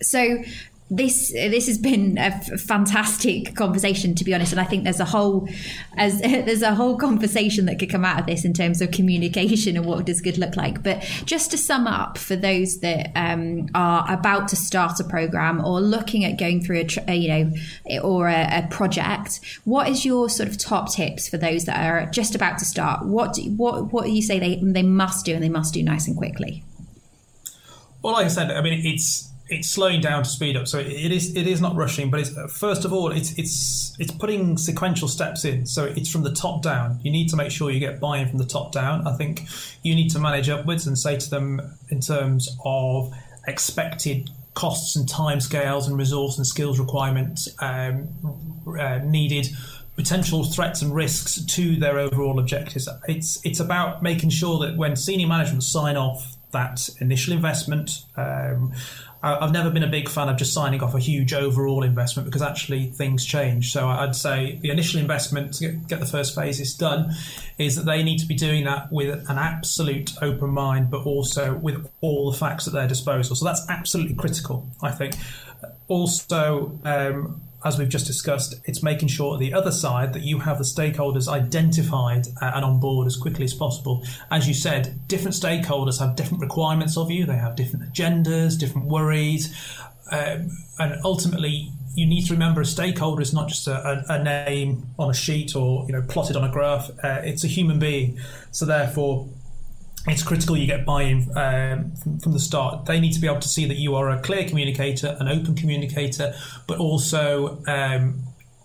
So 0.02 0.42
this 0.90 1.32
this 1.32 1.66
has 1.66 1.78
been 1.78 2.18
a 2.18 2.26
f- 2.26 2.60
fantastic 2.60 3.54
conversation 3.54 4.14
to 4.14 4.22
be 4.22 4.34
honest. 4.34 4.52
And 4.52 4.60
i 4.60 4.64
think 4.64 4.84
there's 4.84 5.00
a 5.00 5.06
whole 5.06 5.48
as 5.96 6.20
there's 6.20 6.62
a 6.62 6.74
whole 6.74 6.96
conversation 6.98 7.64
that 7.66 7.78
could 7.78 7.90
come 7.90 8.04
out 8.04 8.20
of 8.20 8.26
this 8.26 8.44
in 8.44 8.52
terms 8.52 8.82
of 8.82 8.90
communication 8.90 9.76
and 9.76 9.86
what 9.86 10.04
does 10.04 10.20
good 10.20 10.36
look 10.36 10.56
like. 10.56 10.82
But 10.82 11.00
just 11.24 11.50
to 11.52 11.58
sum 11.58 11.86
up 11.86 12.18
for 12.18 12.36
those 12.36 12.80
that 12.80 13.10
um, 13.16 13.68
are 13.74 14.04
about 14.12 14.48
to 14.48 14.56
start 14.56 15.00
a 15.00 15.04
program 15.04 15.64
or 15.64 15.80
looking 15.80 16.24
at 16.24 16.38
going 16.38 16.62
through 16.62 16.80
a, 16.80 16.84
tr- 16.84 17.10
you 17.10 17.28
know 17.28 17.52
or 18.02 18.28
a, 18.28 18.64
a, 18.64 18.68
project 18.70 19.40
what 19.64 19.88
is 19.88 20.04
your 20.04 20.28
sort 20.28 20.48
of 20.48 20.58
top 20.58 20.92
tips 20.92 21.28
for 21.28 21.36
those 21.36 21.64
that 21.64 21.84
are 21.84 22.10
just 22.10 22.34
about 22.34 22.58
to 22.58 22.64
start? 22.64 23.06
What 23.06 23.34
do, 23.34 23.42
what 23.52 23.92
what 23.92 24.04
do 24.04 24.10
you 24.10 24.22
say 24.22 24.38
they 24.38 24.60
they 24.62 24.82
must 24.82 25.24
do 25.24 25.34
and 25.34 25.42
they 25.42 25.48
must 25.48 25.72
do 25.72 25.82
nice 25.82 26.06
and 26.06 26.16
quickly? 26.16 26.62
Well 28.02 28.12
like 28.12 28.26
i 28.26 28.28
said 28.28 28.50
i 28.50 28.60
mean 28.60 28.84
it's 28.84 29.30
it's 29.54 29.70
slowing 29.70 30.00
down 30.00 30.24
to 30.24 30.28
speed 30.28 30.56
up. 30.56 30.66
So 30.66 30.78
it 30.78 31.12
is 31.12 31.34
it 31.36 31.46
is 31.46 31.60
not 31.60 31.76
rushing, 31.76 32.10
but 32.10 32.20
it's 32.20 32.30
first 32.52 32.84
of 32.84 32.92
all 32.92 33.10
it's 33.10 33.32
it's 33.38 33.94
it's 33.98 34.12
putting 34.12 34.58
sequential 34.58 35.08
steps 35.08 35.44
in. 35.44 35.66
So 35.66 35.84
it's 35.84 36.10
from 36.10 36.22
the 36.22 36.32
top 36.32 36.62
down. 36.62 37.00
You 37.02 37.10
need 37.10 37.28
to 37.30 37.36
make 37.36 37.50
sure 37.50 37.70
you 37.70 37.80
get 37.80 38.00
buy-in 38.00 38.28
from 38.28 38.38
the 38.38 38.46
top 38.46 38.72
down. 38.72 39.06
I 39.06 39.16
think 39.16 39.42
you 39.82 39.94
need 39.94 40.10
to 40.10 40.18
manage 40.18 40.48
upwards 40.48 40.86
and 40.86 40.98
say 40.98 41.16
to 41.16 41.30
them 41.30 41.60
in 41.90 42.00
terms 42.00 42.56
of 42.64 43.12
expected 43.46 44.30
costs 44.54 44.96
and 44.96 45.08
time 45.08 45.40
scales 45.40 45.88
and 45.88 45.98
resource 45.98 46.36
and 46.36 46.46
skills 46.46 46.78
requirements 46.78 47.48
um, 47.60 48.08
uh, 48.78 48.98
needed 48.98 49.48
potential 49.96 50.44
threats 50.44 50.82
and 50.82 50.94
risks 50.94 51.44
to 51.44 51.76
their 51.76 51.98
overall 51.98 52.38
objectives. 52.38 52.88
It's 53.06 53.38
it's 53.44 53.60
about 53.60 54.02
making 54.02 54.30
sure 54.30 54.58
that 54.66 54.76
when 54.76 54.96
senior 54.96 55.28
management 55.28 55.62
sign 55.62 55.96
off 55.96 56.36
that 56.54 56.88
initial 57.00 57.34
investment. 57.34 58.04
Um, 58.16 58.72
I've 59.24 59.52
never 59.52 59.70
been 59.70 59.82
a 59.82 59.88
big 59.88 60.10
fan 60.10 60.28
of 60.28 60.36
just 60.36 60.52
signing 60.52 60.82
off 60.82 60.94
a 60.94 60.98
huge 60.98 61.32
overall 61.32 61.82
investment 61.82 62.26
because 62.26 62.42
actually 62.42 62.88
things 62.90 63.24
change. 63.24 63.72
So 63.72 63.88
I'd 63.88 64.14
say 64.14 64.58
the 64.60 64.68
initial 64.68 65.00
investment 65.00 65.54
to 65.54 65.68
get 65.68 65.98
the 65.98 66.06
first 66.06 66.34
phases 66.34 66.74
done 66.74 67.14
is 67.56 67.76
that 67.76 67.86
they 67.86 68.02
need 68.02 68.18
to 68.18 68.26
be 68.26 68.34
doing 68.34 68.64
that 68.64 68.92
with 68.92 69.28
an 69.30 69.38
absolute 69.38 70.12
open 70.20 70.50
mind, 70.50 70.90
but 70.90 71.06
also 71.06 71.54
with 71.54 71.88
all 72.02 72.30
the 72.30 72.36
facts 72.36 72.66
at 72.66 72.74
their 72.74 72.86
disposal. 72.86 73.34
So 73.34 73.46
that's 73.46 73.66
absolutely 73.70 74.14
critical, 74.14 74.68
I 74.82 74.90
think. 74.90 75.14
Also, 75.88 76.78
um, 76.84 77.40
as 77.64 77.78
we've 77.78 77.88
just 77.88 78.06
discussed, 78.06 78.54
it's 78.64 78.82
making 78.82 79.08
sure 79.08 79.38
the 79.38 79.54
other 79.54 79.72
side 79.72 80.12
that 80.12 80.22
you 80.22 80.40
have 80.40 80.58
the 80.58 80.64
stakeholders 80.64 81.28
identified 81.28 82.26
uh, 82.42 82.52
and 82.54 82.64
on 82.64 82.78
board 82.78 83.06
as 83.06 83.16
quickly 83.16 83.44
as 83.44 83.54
possible. 83.54 84.04
As 84.30 84.46
you 84.46 84.54
said, 84.54 85.06
different 85.08 85.34
stakeholders 85.34 85.98
have 85.98 86.16
different 86.16 86.42
requirements 86.42 86.96
of 86.96 87.10
you, 87.10 87.24
they 87.24 87.36
have 87.36 87.56
different 87.56 87.92
agendas, 87.92 88.58
different 88.58 88.86
worries, 88.86 89.54
um, 90.10 90.50
and 90.78 90.96
ultimately, 91.04 91.70
you 91.94 92.06
need 92.06 92.26
to 92.26 92.32
remember 92.32 92.60
a 92.60 92.66
stakeholder 92.66 93.22
is 93.22 93.32
not 93.32 93.48
just 93.48 93.66
a, 93.68 94.04
a, 94.08 94.14
a, 94.14 94.22
name 94.22 94.86
on 94.98 95.10
a 95.10 95.14
sheet 95.14 95.54
or 95.56 95.86
you 95.86 95.92
know 95.92 96.02
plotted 96.02 96.36
on 96.36 96.44
a 96.44 96.52
graph. 96.52 96.90
Uh, 97.02 97.20
it's 97.24 97.44
a 97.44 97.46
human 97.46 97.78
being. 97.78 98.18
So 98.50 98.66
therefore, 98.66 99.28
it's 100.06 100.22
critical 100.22 100.56
you 100.56 100.66
get 100.66 100.84
buy-in 100.84 101.30
um, 101.36 101.92
from, 101.96 102.18
from, 102.20 102.32
the 102.32 102.38
start. 102.38 102.84
They 102.84 103.00
need 103.00 103.12
to 103.12 103.20
be 103.20 103.26
able 103.26 103.40
to 103.40 103.48
see 103.48 103.66
that 103.66 103.78
you 103.78 103.94
are 103.96 104.10
a 104.10 104.20
clear 104.20 104.46
communicator, 104.46 105.16
an 105.18 105.28
open 105.28 105.54
communicator, 105.54 106.34
but 106.66 106.78
also, 106.78 107.62
um, 107.66 108.22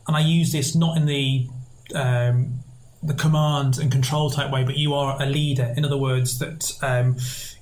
and 0.08 0.18
I 0.18 0.20
use 0.20 0.52
this 0.52 0.76
not 0.76 0.98
in 0.98 1.06
the 1.06 1.48
um, 1.96 2.60
the 3.02 3.14
command 3.14 3.78
and 3.78 3.92
control 3.92 4.30
type 4.30 4.52
way, 4.52 4.64
but 4.64 4.78
you 4.78 4.94
are 4.94 5.22
a 5.22 5.26
leader. 5.26 5.74
In 5.78 5.86
other 5.86 5.98
words, 5.98 6.40
that 6.40 6.78
um, 6.82 7.16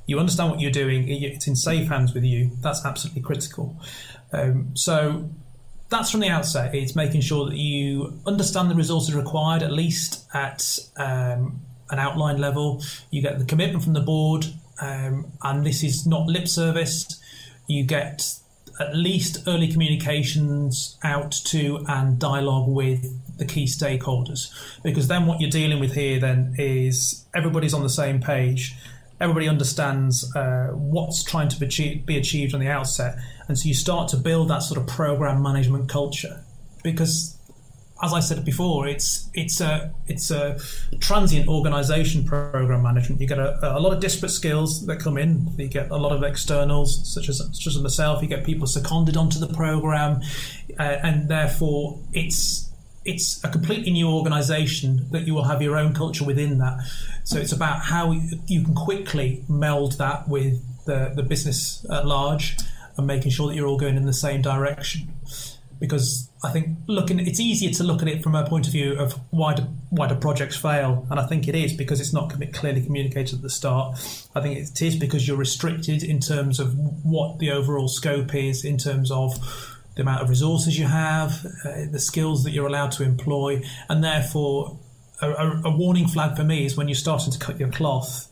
you 0.08 0.20
understand 0.20 0.50
what 0.50 0.60
you're 0.60 0.72
doing. 0.72 1.08
It's 1.08 1.48
in 1.48 1.56
safe 1.56 1.90
hands 1.90 2.14
with 2.14 2.24
you. 2.24 2.52
That's 2.62 2.84
absolutely 2.84 3.22
critical. 3.22 3.80
Um, 4.34 4.76
so 4.76 5.30
that's 5.90 6.10
from 6.10 6.22
the 6.22 6.30
outset. 6.30 6.74
It's 6.74 6.96
making 6.96 7.22
sure 7.22 7.46
that 7.46 7.56
you 7.56 8.20
understand 8.26 8.72
the 8.72 8.76
resources 8.76 9.14
required, 9.14 9.62
at 9.62 9.72
least 9.72 10.26
at 10.34 10.80
um, 10.98 11.62
an 11.90 12.00
outline 12.00 12.38
level. 12.38 12.84
You 13.12 13.22
get 13.22 13.40
the 13.40 13.46
commitment 13.46 13.84
from 13.84 13.94
the 13.94 14.02
board, 14.02 14.48
um, 14.82 15.32
and 15.44 15.66
this 15.66 15.84
is 15.84 16.06
not 16.06 16.28
lip 16.28 16.48
service. 16.48 17.22
You 17.68 17.84
get 17.84 18.38
at 18.80 18.96
least 18.96 19.44
early 19.48 19.68
communications 19.68 20.98
out 21.04 21.32
to 21.32 21.84
and 21.88 22.20
dialogue 22.20 22.70
with 22.70 23.14
the 23.38 23.46
key 23.46 23.66
stakeholders 23.66 24.52
because 24.84 25.08
then 25.08 25.26
what 25.26 25.40
you're 25.40 25.50
dealing 25.50 25.80
with 25.80 25.94
here 25.94 26.20
then 26.20 26.56
is 26.58 27.26
everybody's 27.36 27.74
on 27.74 27.84
the 27.84 27.90
same 27.90 28.20
page 28.20 28.76
everybody 29.20 29.48
understands 29.48 30.36
uh, 30.36 30.68
what's 30.74 31.24
trying 31.24 31.48
to 31.48 31.60
be 31.60 32.18
achieved 32.18 32.54
on 32.54 32.60
the 32.60 32.68
outset 32.68 33.18
and 33.48 33.58
so 33.58 33.68
you 33.68 33.74
start 33.74 34.08
to 34.08 34.18
build 34.18 34.48
that 34.50 34.60
sort 34.60 34.80
of 34.80 34.88
program 34.88 35.42
management 35.42 35.90
culture 35.90 36.44
because 36.84 37.37
as 38.02 38.14
I 38.14 38.20
said 38.20 38.46
before, 38.46 38.88
it's 38.88 39.30
it's 39.34 39.60
a 39.60 39.92
it's 40.08 40.30
a 40.30 40.60
transient 41.00 41.48
organisation 41.48 42.24
program 42.24 42.84
management. 42.84 43.20
You 43.22 43.28
get 43.28 43.40
a, 43.40 43.78
a 43.78 43.80
lot 43.80 43.94
of 43.94 44.00
disparate 44.00 44.32
skills 44.32 44.86
that 44.86 45.00
come 45.00 45.18
in. 45.18 45.52
You 45.58 45.68
get 45.68 45.90
a 45.90 45.98
lot 45.98 46.12
of 46.12 46.24
externals, 46.24 47.12
such 47.12 47.28
as 47.30 47.40
such 47.40 47.68
as 47.68 47.80
myself. 47.80 48.22
You 48.22 48.28
get 48.28 48.44
people 48.44 48.68
seconded 48.68 49.18
onto 49.18 49.40
the 49.40 49.48
program, 49.48 50.22
uh, 50.80 50.84
and 50.84 51.28
therefore 51.28 52.00
it's 52.14 52.70
it's 53.04 53.44
a 53.44 53.50
completely 53.50 53.92
new 53.92 54.10
organisation 54.10 55.08
that 55.12 55.26
you 55.26 55.34
will 55.34 55.46
have 55.46 55.62
your 55.62 55.78
own 55.78 55.94
culture 55.94 56.26
within 56.26 56.60
that. 56.60 56.78
So 57.24 57.40
it's 57.40 57.54
about 57.54 57.82
how 57.82 58.12
you 58.12 58.64
can 58.64 58.76
quickly 58.76 59.44
meld 59.50 59.98
that 59.98 60.28
with 60.28 60.62
the 60.86 61.14
the 61.16 61.24
business 61.24 61.84
at 61.90 62.06
large, 62.06 62.58
and 62.96 63.08
making 63.08 63.32
sure 63.32 63.48
that 63.48 63.56
you're 63.56 63.68
all 63.68 63.80
going 63.80 63.98
in 63.98 64.06
the 64.06 64.14
same 64.14 64.44
direction 64.44 65.14
because 65.80 66.27
I 66.44 66.52
think 66.52 66.78
looking 66.86 67.20
it's 67.20 67.40
easier 67.40 67.72
to 67.72 67.84
look 67.84 68.04
at 68.04 68.08
it 68.08 68.22
from 68.22 68.36
a 68.36 68.48
point 68.48 68.68
of 68.68 68.72
view 68.72 68.94
of 68.94 69.14
why 69.32 69.56
do 69.56 69.64
why 69.90 70.08
do 70.08 70.16
projects 70.16 70.56
fail, 70.56 71.08
and 71.10 71.20
I 71.20 71.26
think 71.26 71.48
it 71.48 71.56
is 71.56 71.74
because 71.74 72.00
it's 72.00 72.14
not 72.14 72.32
clearly 72.54 72.84
communicated 72.84 73.38
at 73.38 73.42
the 73.42 73.50
start. 73.50 73.98
I 74.36 74.42
think 74.42 74.60
it 74.60 74.82
is 74.82 74.96
because 74.96 75.28
you're 75.28 75.38
restricted 75.38 76.04
in 76.04 76.20
terms 76.20 76.60
of 76.60 76.76
what 77.04 77.40
the 77.40 77.52
overall 77.52 77.88
scope 77.88 78.36
is, 78.36 78.64
in 78.64 78.78
terms 78.78 79.10
of 79.10 79.34
the 79.96 80.04
amount 80.04 80.22
of 80.22 80.30
resources 80.30 80.78
you 80.78 80.86
have, 80.86 81.44
uh, 81.66 81.86
the 81.92 82.00
skills 82.00 82.44
that 82.44 82.52
you're 82.52 82.68
allowed 82.68 82.92
to 82.92 83.04
employ, 83.04 83.64
and 83.90 84.04
therefore 84.04 84.78
a, 85.22 85.32
a, 85.32 85.62
a 85.66 85.76
warning 85.76 86.08
flag 86.08 86.38
for 86.38 86.44
me 86.44 86.66
is 86.66 86.78
when 86.78 86.88
you're 86.88 86.96
starting 86.96 87.34
to 87.34 87.40
cut 87.40 87.60
your 87.60 87.70
cloth 87.70 88.32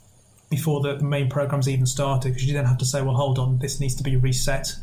before 0.51 0.79
the 0.81 0.99
main 0.99 1.27
program's 1.27 1.67
even 1.67 1.87
started, 1.87 2.29
because 2.29 2.45
you 2.45 2.53
then 2.53 2.65
have 2.65 2.77
to 2.77 2.85
say, 2.85 3.01
well, 3.01 3.15
hold 3.15 3.39
on, 3.39 3.57
this 3.57 3.79
needs 3.79 3.95
to 3.95 4.03
be 4.03 4.15
reset 4.15 4.75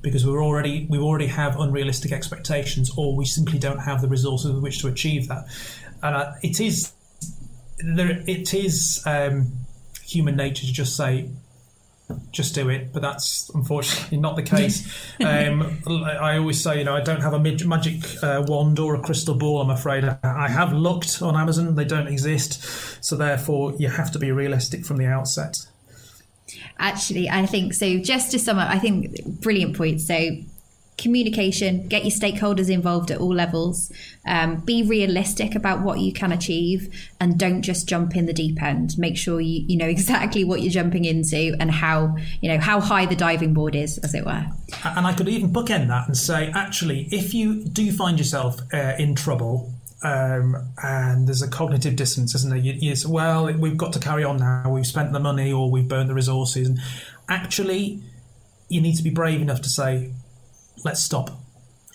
because 0.00 0.26
we're 0.26 0.42
already 0.42 0.86
we 0.88 0.98
already 0.98 1.26
have 1.26 1.58
unrealistic 1.58 2.12
expectations, 2.12 2.90
or 2.96 3.14
we 3.14 3.24
simply 3.24 3.58
don't 3.58 3.80
have 3.80 4.02
the 4.02 4.08
resources 4.08 4.52
with 4.52 4.62
which 4.62 4.80
to 4.80 4.88
achieve 4.88 5.28
that. 5.28 5.46
And 6.02 6.16
uh, 6.16 6.32
it 6.42 6.60
is 6.60 6.92
there, 7.78 8.22
it 8.26 8.54
is 8.54 9.02
um, 9.06 9.52
human 10.02 10.36
nature 10.36 10.66
to 10.66 10.72
just 10.72 10.96
say 10.96 11.30
just 12.30 12.54
do 12.54 12.68
it. 12.68 12.92
But 12.92 13.02
that's 13.02 13.50
unfortunately 13.54 14.18
not 14.18 14.36
the 14.36 14.42
case. 14.42 14.86
um, 15.24 15.82
I 15.88 16.36
always 16.36 16.62
say, 16.62 16.78
you 16.78 16.84
know, 16.84 16.94
I 16.94 17.00
don't 17.00 17.20
have 17.20 17.34
a 17.34 17.38
magic 17.38 18.22
uh, 18.22 18.44
wand 18.46 18.78
or 18.78 18.94
a 18.94 19.00
crystal 19.00 19.34
ball. 19.34 19.60
I'm 19.60 19.70
afraid 19.70 20.04
I 20.04 20.48
have 20.48 20.72
looked 20.72 21.20
on 21.22 21.36
Amazon; 21.36 21.74
they 21.74 21.84
don't 21.84 22.06
exist. 22.06 23.04
So 23.04 23.16
therefore, 23.16 23.74
you 23.78 23.88
have 23.88 24.10
to 24.12 24.18
be 24.18 24.32
realistic 24.32 24.84
from 24.84 24.98
the 24.98 25.06
outset. 25.06 25.56
Actually, 26.78 27.28
I 27.28 27.46
think 27.46 27.74
so. 27.74 27.98
Just 27.98 28.30
to 28.32 28.38
sum 28.38 28.58
up, 28.58 28.68
I 28.70 28.78
think 28.78 29.40
brilliant 29.40 29.76
point. 29.76 30.00
So 30.00 30.30
communication, 30.98 31.86
get 31.88 32.04
your 32.04 32.10
stakeholders 32.10 32.70
involved 32.70 33.10
at 33.10 33.18
all 33.18 33.34
levels, 33.34 33.92
um, 34.26 34.56
be 34.56 34.82
realistic 34.82 35.54
about 35.54 35.82
what 35.82 36.00
you 36.00 36.12
can 36.12 36.32
achieve, 36.32 37.10
and 37.20 37.38
don't 37.38 37.62
just 37.62 37.88
jump 37.88 38.16
in 38.16 38.26
the 38.26 38.32
deep 38.32 38.62
end. 38.62 38.96
Make 38.98 39.16
sure 39.16 39.40
you, 39.40 39.64
you 39.66 39.76
know 39.76 39.86
exactly 39.96 40.44
what 40.44 40.62
you're 40.62 40.70
jumping 40.70 41.04
into 41.04 41.56
and 41.60 41.70
how 41.70 42.16
you 42.40 42.48
know 42.48 42.58
how 42.58 42.80
high 42.80 43.06
the 43.06 43.16
diving 43.16 43.54
board 43.54 43.74
is, 43.74 43.98
as 43.98 44.14
it 44.14 44.24
were. 44.24 44.46
And 44.84 45.06
I 45.06 45.12
could 45.12 45.28
even 45.28 45.52
bookend 45.52 45.88
that 45.88 46.06
and 46.06 46.16
say, 46.16 46.50
actually, 46.54 47.08
if 47.12 47.34
you 47.34 47.64
do 47.64 47.92
find 47.92 48.18
yourself 48.18 48.60
uh, 48.72 48.94
in 48.98 49.14
trouble. 49.14 49.72
Um, 50.06 50.56
and 50.80 51.26
there's 51.26 51.42
a 51.42 51.48
cognitive 51.48 51.96
dissonance, 51.96 52.34
isn't 52.36 52.50
there? 52.50 52.58
You, 52.58 52.74
you, 52.74 52.94
well, 53.08 53.52
we've 53.52 53.76
got 53.76 53.92
to 53.94 53.98
carry 53.98 54.22
on 54.22 54.36
now. 54.36 54.70
We've 54.70 54.86
spent 54.86 55.12
the 55.12 55.18
money 55.18 55.52
or 55.52 55.68
we've 55.68 55.88
burned 55.88 56.08
the 56.08 56.14
resources. 56.14 56.68
And 56.68 56.78
actually, 57.28 58.02
you 58.68 58.80
need 58.80 58.96
to 58.96 59.02
be 59.02 59.10
brave 59.10 59.42
enough 59.42 59.62
to 59.62 59.68
say, 59.68 60.12
let's 60.84 61.02
stop. 61.02 61.30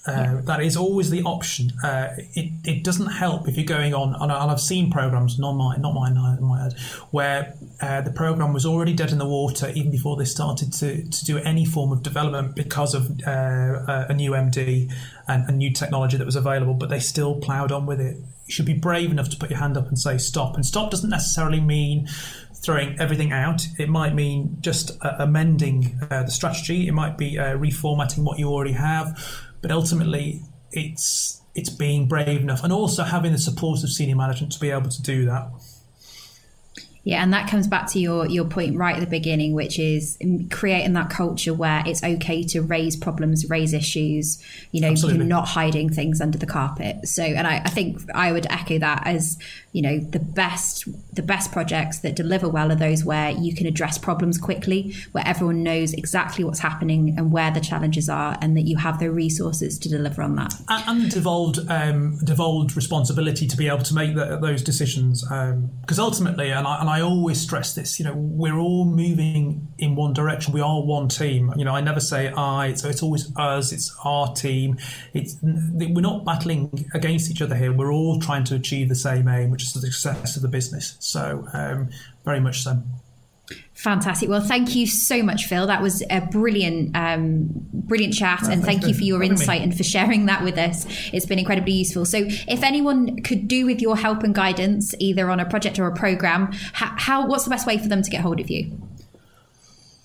Uh, 0.08 0.12
yeah. 0.12 0.42
That 0.46 0.62
is 0.64 0.76
always 0.76 1.12
the 1.12 1.22
option. 1.24 1.72
Uh, 1.84 2.10
it, 2.34 2.52
it 2.64 2.84
doesn't 2.84 3.08
help 3.08 3.48
if 3.48 3.56
you're 3.56 3.66
going 3.66 3.94
on, 3.94 4.16
and 4.20 4.32
I've 4.32 4.60
seen 4.60 4.92
programs, 4.92 5.38
not 5.38 5.54
mine, 5.54 5.82
not 5.82 5.94
mine, 5.94 6.16
my 6.42 6.64
head, 6.64 6.74
where 7.12 7.56
uh, 7.82 8.02
the 8.02 8.12
program 8.12 8.52
was 8.52 8.66
already 8.66 8.94
dead 8.94 9.12
in 9.12 9.20
the 9.20 9.28
water 9.28 9.72
even 9.76 9.92
before 9.92 10.18
they 10.18 10.26
started 10.26 10.74
to, 10.74 11.08
to 11.08 11.26
do 11.26 11.38
any 11.40 11.66
form 11.66 11.92
of 11.92 12.02
development 12.02 12.56
because 12.56 12.96
of 12.96 13.12
uh, 13.28 14.06
a 14.10 14.14
new 14.14 14.32
MD 14.32 14.92
and 15.28 15.48
a 15.48 15.52
new 15.52 15.72
technology 15.72 16.18
that 16.18 16.26
was 16.26 16.36
available, 16.36 16.74
but 16.74 16.90
they 16.90 17.00
still 17.00 17.36
ploughed 17.36 17.72
on 17.72 17.86
with 17.86 18.02
it. 18.02 18.18
You 18.18 18.54
should 18.54 18.66
be 18.66 18.74
brave 18.74 19.12
enough 19.12 19.30
to 19.30 19.38
put 19.38 19.52
your 19.52 19.60
hand 19.60 19.78
up 19.78 19.88
and 19.88 20.00
say 20.00 20.18
stop. 20.18 20.56
And 20.56 20.66
stop 20.66 20.90
doesn't 20.90 21.10
necessarily 21.12 21.60
mean 21.60 22.08
throwing 22.56 23.00
everything 23.00 23.32
out. 23.32 23.68
It 23.78 23.90
might 23.90 24.14
mean 24.14 24.58
just 24.62 24.92
uh, 25.02 25.16
amending 25.20 26.00
uh, 26.10 26.24
the 26.24 26.32
strategy. 26.32 26.88
It 26.88 26.94
might 26.94 27.18
be 27.18 27.38
uh, 27.38 27.56
reformatting 27.58 28.24
what 28.24 28.40
you 28.40 28.50
already 28.50 28.74
have. 28.74 29.20
But 29.62 29.72
ultimately, 29.72 30.42
it's 30.72 31.42
it's 31.54 31.70
being 31.70 32.08
brave 32.08 32.42
enough 32.42 32.64
and 32.64 32.72
also 32.72 33.04
having 33.04 33.34
the 33.34 33.38
support 33.38 33.84
of 33.84 33.92
senior 33.92 34.16
management 34.16 34.54
to 34.54 34.60
be 34.60 34.72
able 34.72 34.90
to 34.90 35.02
do 35.02 35.26
that. 35.26 35.50
Yeah, 37.04 37.24
and 37.24 37.34
that 37.34 37.50
comes 37.50 37.68
back 37.68 37.90
to 37.92 38.00
your 38.00 38.28
your 38.28 38.46
point 38.46 38.78
right 38.78 38.96
at 38.96 39.00
the 39.00 39.08
beginning, 39.08 39.54
which 39.54 39.80
is 39.80 40.20
creating 40.52 40.94
that 40.94 41.10
culture 41.10 41.54
where 41.54 41.82
it's 41.86 42.04
okay 42.04 42.44
to 42.44 42.62
raise 42.62 42.96
problems, 42.96 43.50
raise 43.50 43.74
issues. 43.74 44.42
You 44.72 44.82
know, 44.82 44.90
Absolutely. 44.90 45.20
you're 45.20 45.28
not 45.28 45.48
hiding 45.48 45.90
things 45.90 46.22
under 46.22 46.38
the 46.38 46.46
carpet. 46.46 47.08
So, 47.08 47.24
and 47.24 47.48
I, 47.48 47.58
I 47.66 47.70
think 47.70 48.02
I 48.14 48.32
would 48.32 48.46
echo 48.52 48.78
that 48.78 49.08
as 49.08 49.40
you 49.74 49.82
know 49.82 50.00
the 50.00 50.20
best 50.20 50.88
the 51.16 51.22
best 51.22 51.52
projects 51.52 52.00
that 52.00 52.16
deliver 52.16 52.50
well 52.50 52.72
are 52.72 52.76
those 52.76 53.06
where 53.06 53.32
you 53.32 53.56
can 53.56 53.66
address 53.66 53.98
problems 53.98 54.38
quickly 54.38 54.94
where 55.14 55.26
everyone 55.26 55.64
knows 55.64 55.94
exactly 55.94 56.44
what's 56.44 56.60
happening 56.60 57.16
and 57.18 57.32
where 57.32 57.52
the 57.52 57.62
challenges 57.62 58.10
are 58.10 58.38
and 58.42 58.58
that 58.58 58.64
you 58.64 58.78
have 58.78 59.00
the 59.00 59.10
resources 59.10 59.80
to 59.80 59.90
deliver 59.90 60.22
on 60.22 60.36
that 60.36 60.54
and, 60.68 61.02
and 61.02 61.12
devolved 61.12 61.60
um, 61.70 62.18
devolved 62.24 62.76
responsibility 62.76 63.48
to 63.48 63.56
be 63.56 63.68
able 63.68 63.84
to 63.84 63.94
make 63.94 64.14
the, 64.16 64.38
those 64.42 64.62
decisions 64.62 65.24
because 65.24 66.00
um, 66.00 66.06
ultimately 66.06 66.50
and 66.50 66.68
I, 66.68 66.82
and 66.82 66.90
I 66.92 67.02
always 67.02 67.40
stress 67.40 67.74
this 67.74 68.00
you 68.00 68.06
know 68.06 68.14
we're 68.16 68.60
all 68.60 68.86
moving 68.86 69.68
in 69.78 69.96
one 69.96 70.14
direction 70.14 70.54
we 70.54 70.62
are 70.62 70.82
one 70.82 71.08
team 71.08 71.54
you 71.58 71.66
know 71.66 71.74
I 71.74 71.82
never 71.82 72.00
say 72.00 72.30
I 72.30 72.74
so 72.74 72.90
it's 72.90 73.02
always 73.02 73.32
us 73.38 73.72
it's 73.72 73.96
our 74.04 74.34
team 74.34 74.78
it's 75.14 75.38
we're 75.42 76.02
not 76.02 76.26
battling 76.26 76.86
against 76.94 77.32
each 77.32 77.42
other 77.42 77.56
here 77.56 77.72
we're 77.72 77.94
all 77.94 78.20
trying 78.20 78.44
to 78.46 78.56
achieve 78.56 78.90
the 78.90 78.96
same 78.96 79.28
aim 79.28 79.52
which 79.52 79.64
is 79.64 79.74
the 79.74 79.82
success 79.82 80.36
of 80.36 80.42
the 80.42 80.48
business. 80.48 80.98
So 81.00 81.48
um, 81.54 81.90
very 82.26 82.40
much 82.40 82.62
so. 82.62 82.84
Fantastic. 83.74 84.30
Well, 84.30 84.42
thank 84.42 84.76
you 84.76 84.86
so 84.86 85.24
much, 85.24 85.46
Phil. 85.46 85.66
That 85.68 85.82
was 85.82 86.04
a 86.10 86.22
brilliant, 86.22 86.96
um, 86.96 87.48
brilliant 87.74 88.14
chat, 88.14 88.44
and 88.44 88.64
thank 88.64 88.86
you 88.86 88.94
for 88.94 89.04
your 89.04 89.24
insight 89.24 89.60
me. 89.60 89.64
and 89.64 89.78
for 89.78 89.84
sharing 89.84 90.28
that 90.28 90.44
with 90.44 90.58
us. 90.58 90.86
It's 91.12 91.26
been 91.26 91.40
incredibly 91.40 91.74
useful. 91.74 92.06
So, 92.06 92.20
if 92.28 92.64
anyone 92.64 93.22
could 93.24 93.48
do 93.48 93.66
with 93.66 93.82
your 93.82 93.98
help 93.98 94.24
and 94.24 94.36
guidance, 94.36 94.94
either 95.00 95.30
on 95.30 95.40
a 95.40 95.46
project 95.46 95.80
or 95.80 95.88
a 95.88 95.96
program, 95.96 96.52
how, 96.74 96.94
how 96.98 97.28
what's 97.28 97.46
the 97.46 97.50
best 97.50 97.66
way 97.66 97.78
for 97.78 97.88
them 97.88 98.04
to 98.04 98.10
get 98.10 98.22
hold 98.22 98.40
of 98.40 98.50
you? 98.50 98.78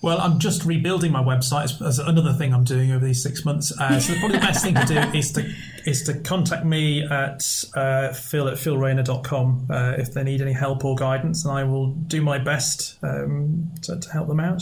Well, 0.07 0.21
I'm 0.21 0.39
just 0.39 0.63
rebuilding 0.63 1.11
my 1.11 1.21
website 1.21 1.85
as 1.85 1.99
another 1.99 2.31
thing 2.31 2.53
I'm 2.53 2.63
doing 2.63 2.93
over 2.93 3.03
these 3.03 3.21
six 3.21 3.43
months. 3.43 3.77
Uh, 3.77 3.99
so 3.99 4.13
probably 4.19 4.37
the 4.37 4.45
best 4.45 4.63
thing 4.63 4.73
to 4.73 4.85
do 4.85 4.97
is 5.17 5.33
to 5.33 5.53
is 5.85 6.03
to 6.03 6.13
contact 6.21 6.63
me 6.63 7.03
at 7.03 7.65
uh, 7.75 8.13
phil 8.13 8.47
at 8.47 8.53
philrayner.com 8.53 9.67
uh, 9.69 9.95
if 9.97 10.13
they 10.13 10.23
need 10.23 10.41
any 10.41 10.53
help 10.53 10.85
or 10.85 10.95
guidance, 10.95 11.43
and 11.43 11.53
I 11.53 11.65
will 11.65 11.87
do 11.87 12.21
my 12.21 12.37
best 12.37 12.97
um, 13.03 13.69
to, 13.81 13.99
to 13.99 14.09
help 14.09 14.29
them 14.29 14.39
out. 14.39 14.61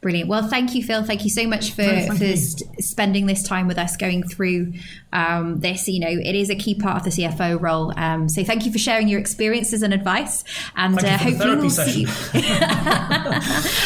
Brilliant. 0.00 0.30
Well, 0.30 0.48
thank 0.48 0.74
you, 0.74 0.82
Phil. 0.82 1.04
Thank 1.04 1.24
you 1.24 1.30
so 1.30 1.46
much 1.46 1.72
for, 1.72 1.84
for 1.84 2.36
st- 2.36 2.82
spending 2.82 3.26
this 3.26 3.42
time 3.42 3.66
with 3.66 3.76
us 3.76 3.96
going 3.98 4.22
through 4.22 4.72
um, 5.16 5.60
this. 5.60 5.88
You 5.88 6.00
know, 6.00 6.08
it 6.10 6.34
is 6.34 6.50
a 6.50 6.54
key 6.54 6.74
part 6.74 6.98
of 6.98 7.04
the 7.04 7.10
CFO 7.10 7.60
role. 7.60 7.92
Um, 7.96 8.28
so 8.28 8.44
thank 8.44 8.66
you 8.66 8.72
for 8.72 8.78
sharing 8.78 9.08
your 9.08 9.18
experiences 9.18 9.82
and 9.82 9.94
advice. 9.94 10.44
And 10.76 11.02
uh, 11.02 11.16
hopefully 11.16 11.56
we'll 11.56 11.70
session. 11.70 12.06
see 12.06 12.38
you. 12.38 12.46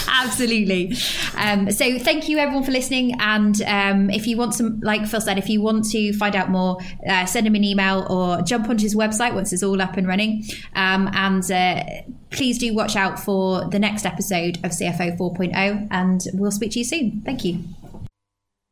Absolutely. 0.08 0.96
Um, 1.36 1.70
so 1.70 1.98
thank 1.98 2.28
you 2.28 2.38
everyone 2.38 2.64
for 2.64 2.72
listening. 2.72 3.14
And 3.20 3.62
um, 3.62 4.10
if 4.10 4.26
you 4.26 4.36
want 4.36 4.54
some, 4.54 4.80
like 4.80 5.06
Phil 5.06 5.20
said, 5.20 5.38
if 5.38 5.48
you 5.48 5.62
want 5.62 5.88
to 5.90 6.12
find 6.14 6.34
out 6.34 6.50
more, 6.50 6.78
uh, 7.08 7.24
send 7.26 7.46
him 7.46 7.54
an 7.54 7.62
email 7.64 8.06
or 8.10 8.42
jump 8.42 8.68
onto 8.68 8.82
his 8.82 8.96
website 8.96 9.34
once 9.34 9.52
it's 9.52 9.62
all 9.62 9.80
up 9.80 9.96
and 9.96 10.08
running. 10.08 10.44
Um, 10.74 11.08
and 11.12 11.48
uh, 11.50 11.84
please 12.30 12.58
do 12.58 12.74
watch 12.74 12.96
out 12.96 13.20
for 13.20 13.64
the 13.66 13.78
next 13.78 14.04
episode 14.04 14.56
of 14.64 14.72
CFO 14.72 15.16
4.0 15.16 15.88
and 15.92 16.26
we'll 16.34 16.50
speak 16.50 16.72
to 16.72 16.78
you 16.80 16.84
soon. 16.84 17.22
Thank 17.24 17.44
you. 17.44 17.62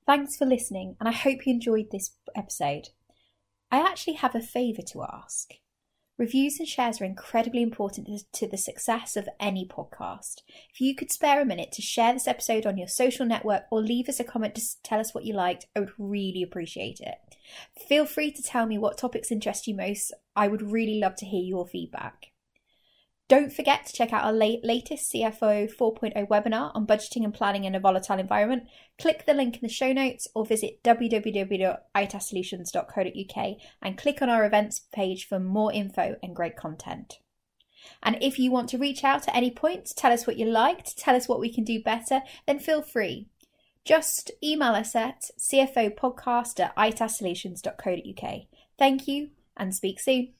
Thanks 0.09 0.37
for 0.37 0.47
listening, 0.47 0.97
and 0.99 1.07
I 1.07 1.13
hope 1.13 1.47
you 1.47 1.53
enjoyed 1.53 1.91
this 1.93 2.13
episode. 2.35 2.89
I 3.71 3.81
actually 3.81 4.15
have 4.15 4.35
a 4.35 4.41
favour 4.41 4.81
to 4.93 5.03
ask. 5.03 5.51
Reviews 6.17 6.59
and 6.59 6.67
shares 6.67 6.99
are 6.99 7.05
incredibly 7.05 7.61
important 7.61 8.09
to 8.33 8.49
the 8.49 8.57
success 8.57 9.19
of 9.19 9.29
any 9.39 9.69
podcast. 9.69 10.37
If 10.73 10.81
you 10.81 10.97
could 10.97 11.13
spare 11.13 11.43
a 11.43 11.45
minute 11.45 11.73
to 11.73 11.83
share 11.83 12.15
this 12.15 12.27
episode 12.27 12.65
on 12.65 12.79
your 12.79 12.89
social 12.89 13.27
network 13.27 13.65
or 13.71 13.83
leave 13.83 14.09
us 14.09 14.19
a 14.19 14.25
comment 14.25 14.55
to 14.55 14.63
tell 14.83 14.99
us 14.99 15.13
what 15.13 15.27
you 15.27 15.35
liked, 15.35 15.67
I 15.77 15.81
would 15.81 15.93
really 15.99 16.43
appreciate 16.43 17.01
it. 17.01 17.19
Feel 17.87 18.07
free 18.07 18.31
to 18.33 18.43
tell 18.43 18.65
me 18.65 18.79
what 18.79 18.97
topics 18.97 19.31
interest 19.31 19.67
you 19.67 19.75
most. 19.75 20.15
I 20.35 20.49
would 20.49 20.73
really 20.73 20.99
love 20.99 21.17
to 21.17 21.27
hear 21.27 21.43
your 21.43 21.67
feedback. 21.67 22.29
Don't 23.29 23.53
forget 23.53 23.85
to 23.85 23.93
check 23.93 24.15
out 24.15 24.25
our 24.25 24.33
late, 24.33 24.65
latest 24.65 25.13
CFO 25.13 25.71
4.0 25.71 26.29
webinar 26.29 26.75
on 26.75 26.87
budgeting 26.87 27.25
and 27.25 27.35
planning 27.35 27.65
in 27.65 27.75
a 27.75 27.81
volatile 27.81 28.19
environment. 28.19 28.63
Click 28.99 29.27
the 29.27 29.35
link 29.35 29.57
in 29.57 29.61
the 29.61 29.69
show 29.69 29.93
notes 29.93 30.27
or 30.35 30.47
visit 30.47 30.83
www.itassolutions.co.uk 30.83 33.57
and 33.83 33.99
click 33.99 34.23
on 34.23 34.31
our 34.31 34.47
events 34.47 34.81
page 34.93 35.29
for 35.29 35.39
more 35.39 35.71
info 35.71 36.17
and 36.23 36.35
great 36.35 36.57
content. 36.57 37.19
And 38.03 38.17
if 38.23 38.39
you 38.39 38.51
want 38.51 38.71
to 38.71 38.79
reach 38.79 39.05
out 39.05 39.29
at 39.29 39.37
any 39.37 39.51
point, 39.51 39.93
tell 39.95 40.13
us 40.13 40.27
what 40.27 40.39
you 40.39 40.47
liked, 40.47 40.97
tell 40.97 41.15
us 41.15 41.29
what 41.29 41.41
we 41.41 41.53
can 41.53 41.65
do 41.65 41.83
better, 41.83 42.23
then 42.47 42.59
feel 42.59 42.81
free. 42.81 43.29
Just 43.85 44.31
email 44.43 44.73
us 44.73 44.97
at 44.97 45.31
cfopodcast 45.39 46.61
at 46.61 46.75
itassolutions.co.uk. 46.77 48.41
Thank 48.79 49.07
you 49.07 49.33
and 49.57 49.75
speak 49.75 50.01
soon. 50.01 50.33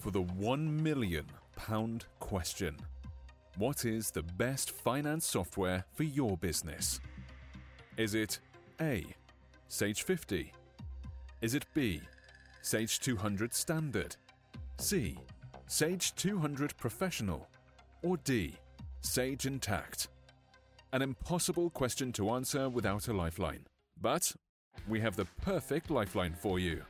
For 0.00 0.10
the 0.10 0.22
£1 0.22 0.80
million 0.80 1.26
question. 2.20 2.74
What 3.58 3.84
is 3.84 4.10
the 4.10 4.22
best 4.22 4.70
finance 4.70 5.26
software 5.26 5.84
for 5.92 6.04
your 6.04 6.38
business? 6.38 7.00
Is 7.98 8.14
it 8.14 8.40
A. 8.80 9.04
Sage 9.68 10.02
50? 10.04 10.54
Is 11.42 11.54
it 11.54 11.66
B. 11.74 12.00
Sage 12.62 12.98
200 13.00 13.52
Standard? 13.52 14.16
C. 14.78 15.18
Sage 15.66 16.14
200 16.14 16.74
Professional? 16.78 17.46
Or 18.02 18.16
D. 18.16 18.54
Sage 19.02 19.42
Intacct? 19.42 20.08
An 20.94 21.02
impossible 21.02 21.68
question 21.68 22.10
to 22.12 22.30
answer 22.30 22.70
without 22.70 23.08
a 23.08 23.12
lifeline. 23.12 23.66
But 24.00 24.34
we 24.88 24.98
have 25.00 25.16
the 25.16 25.26
perfect 25.42 25.90
lifeline 25.90 26.32
for 26.32 26.58
you. 26.58 26.84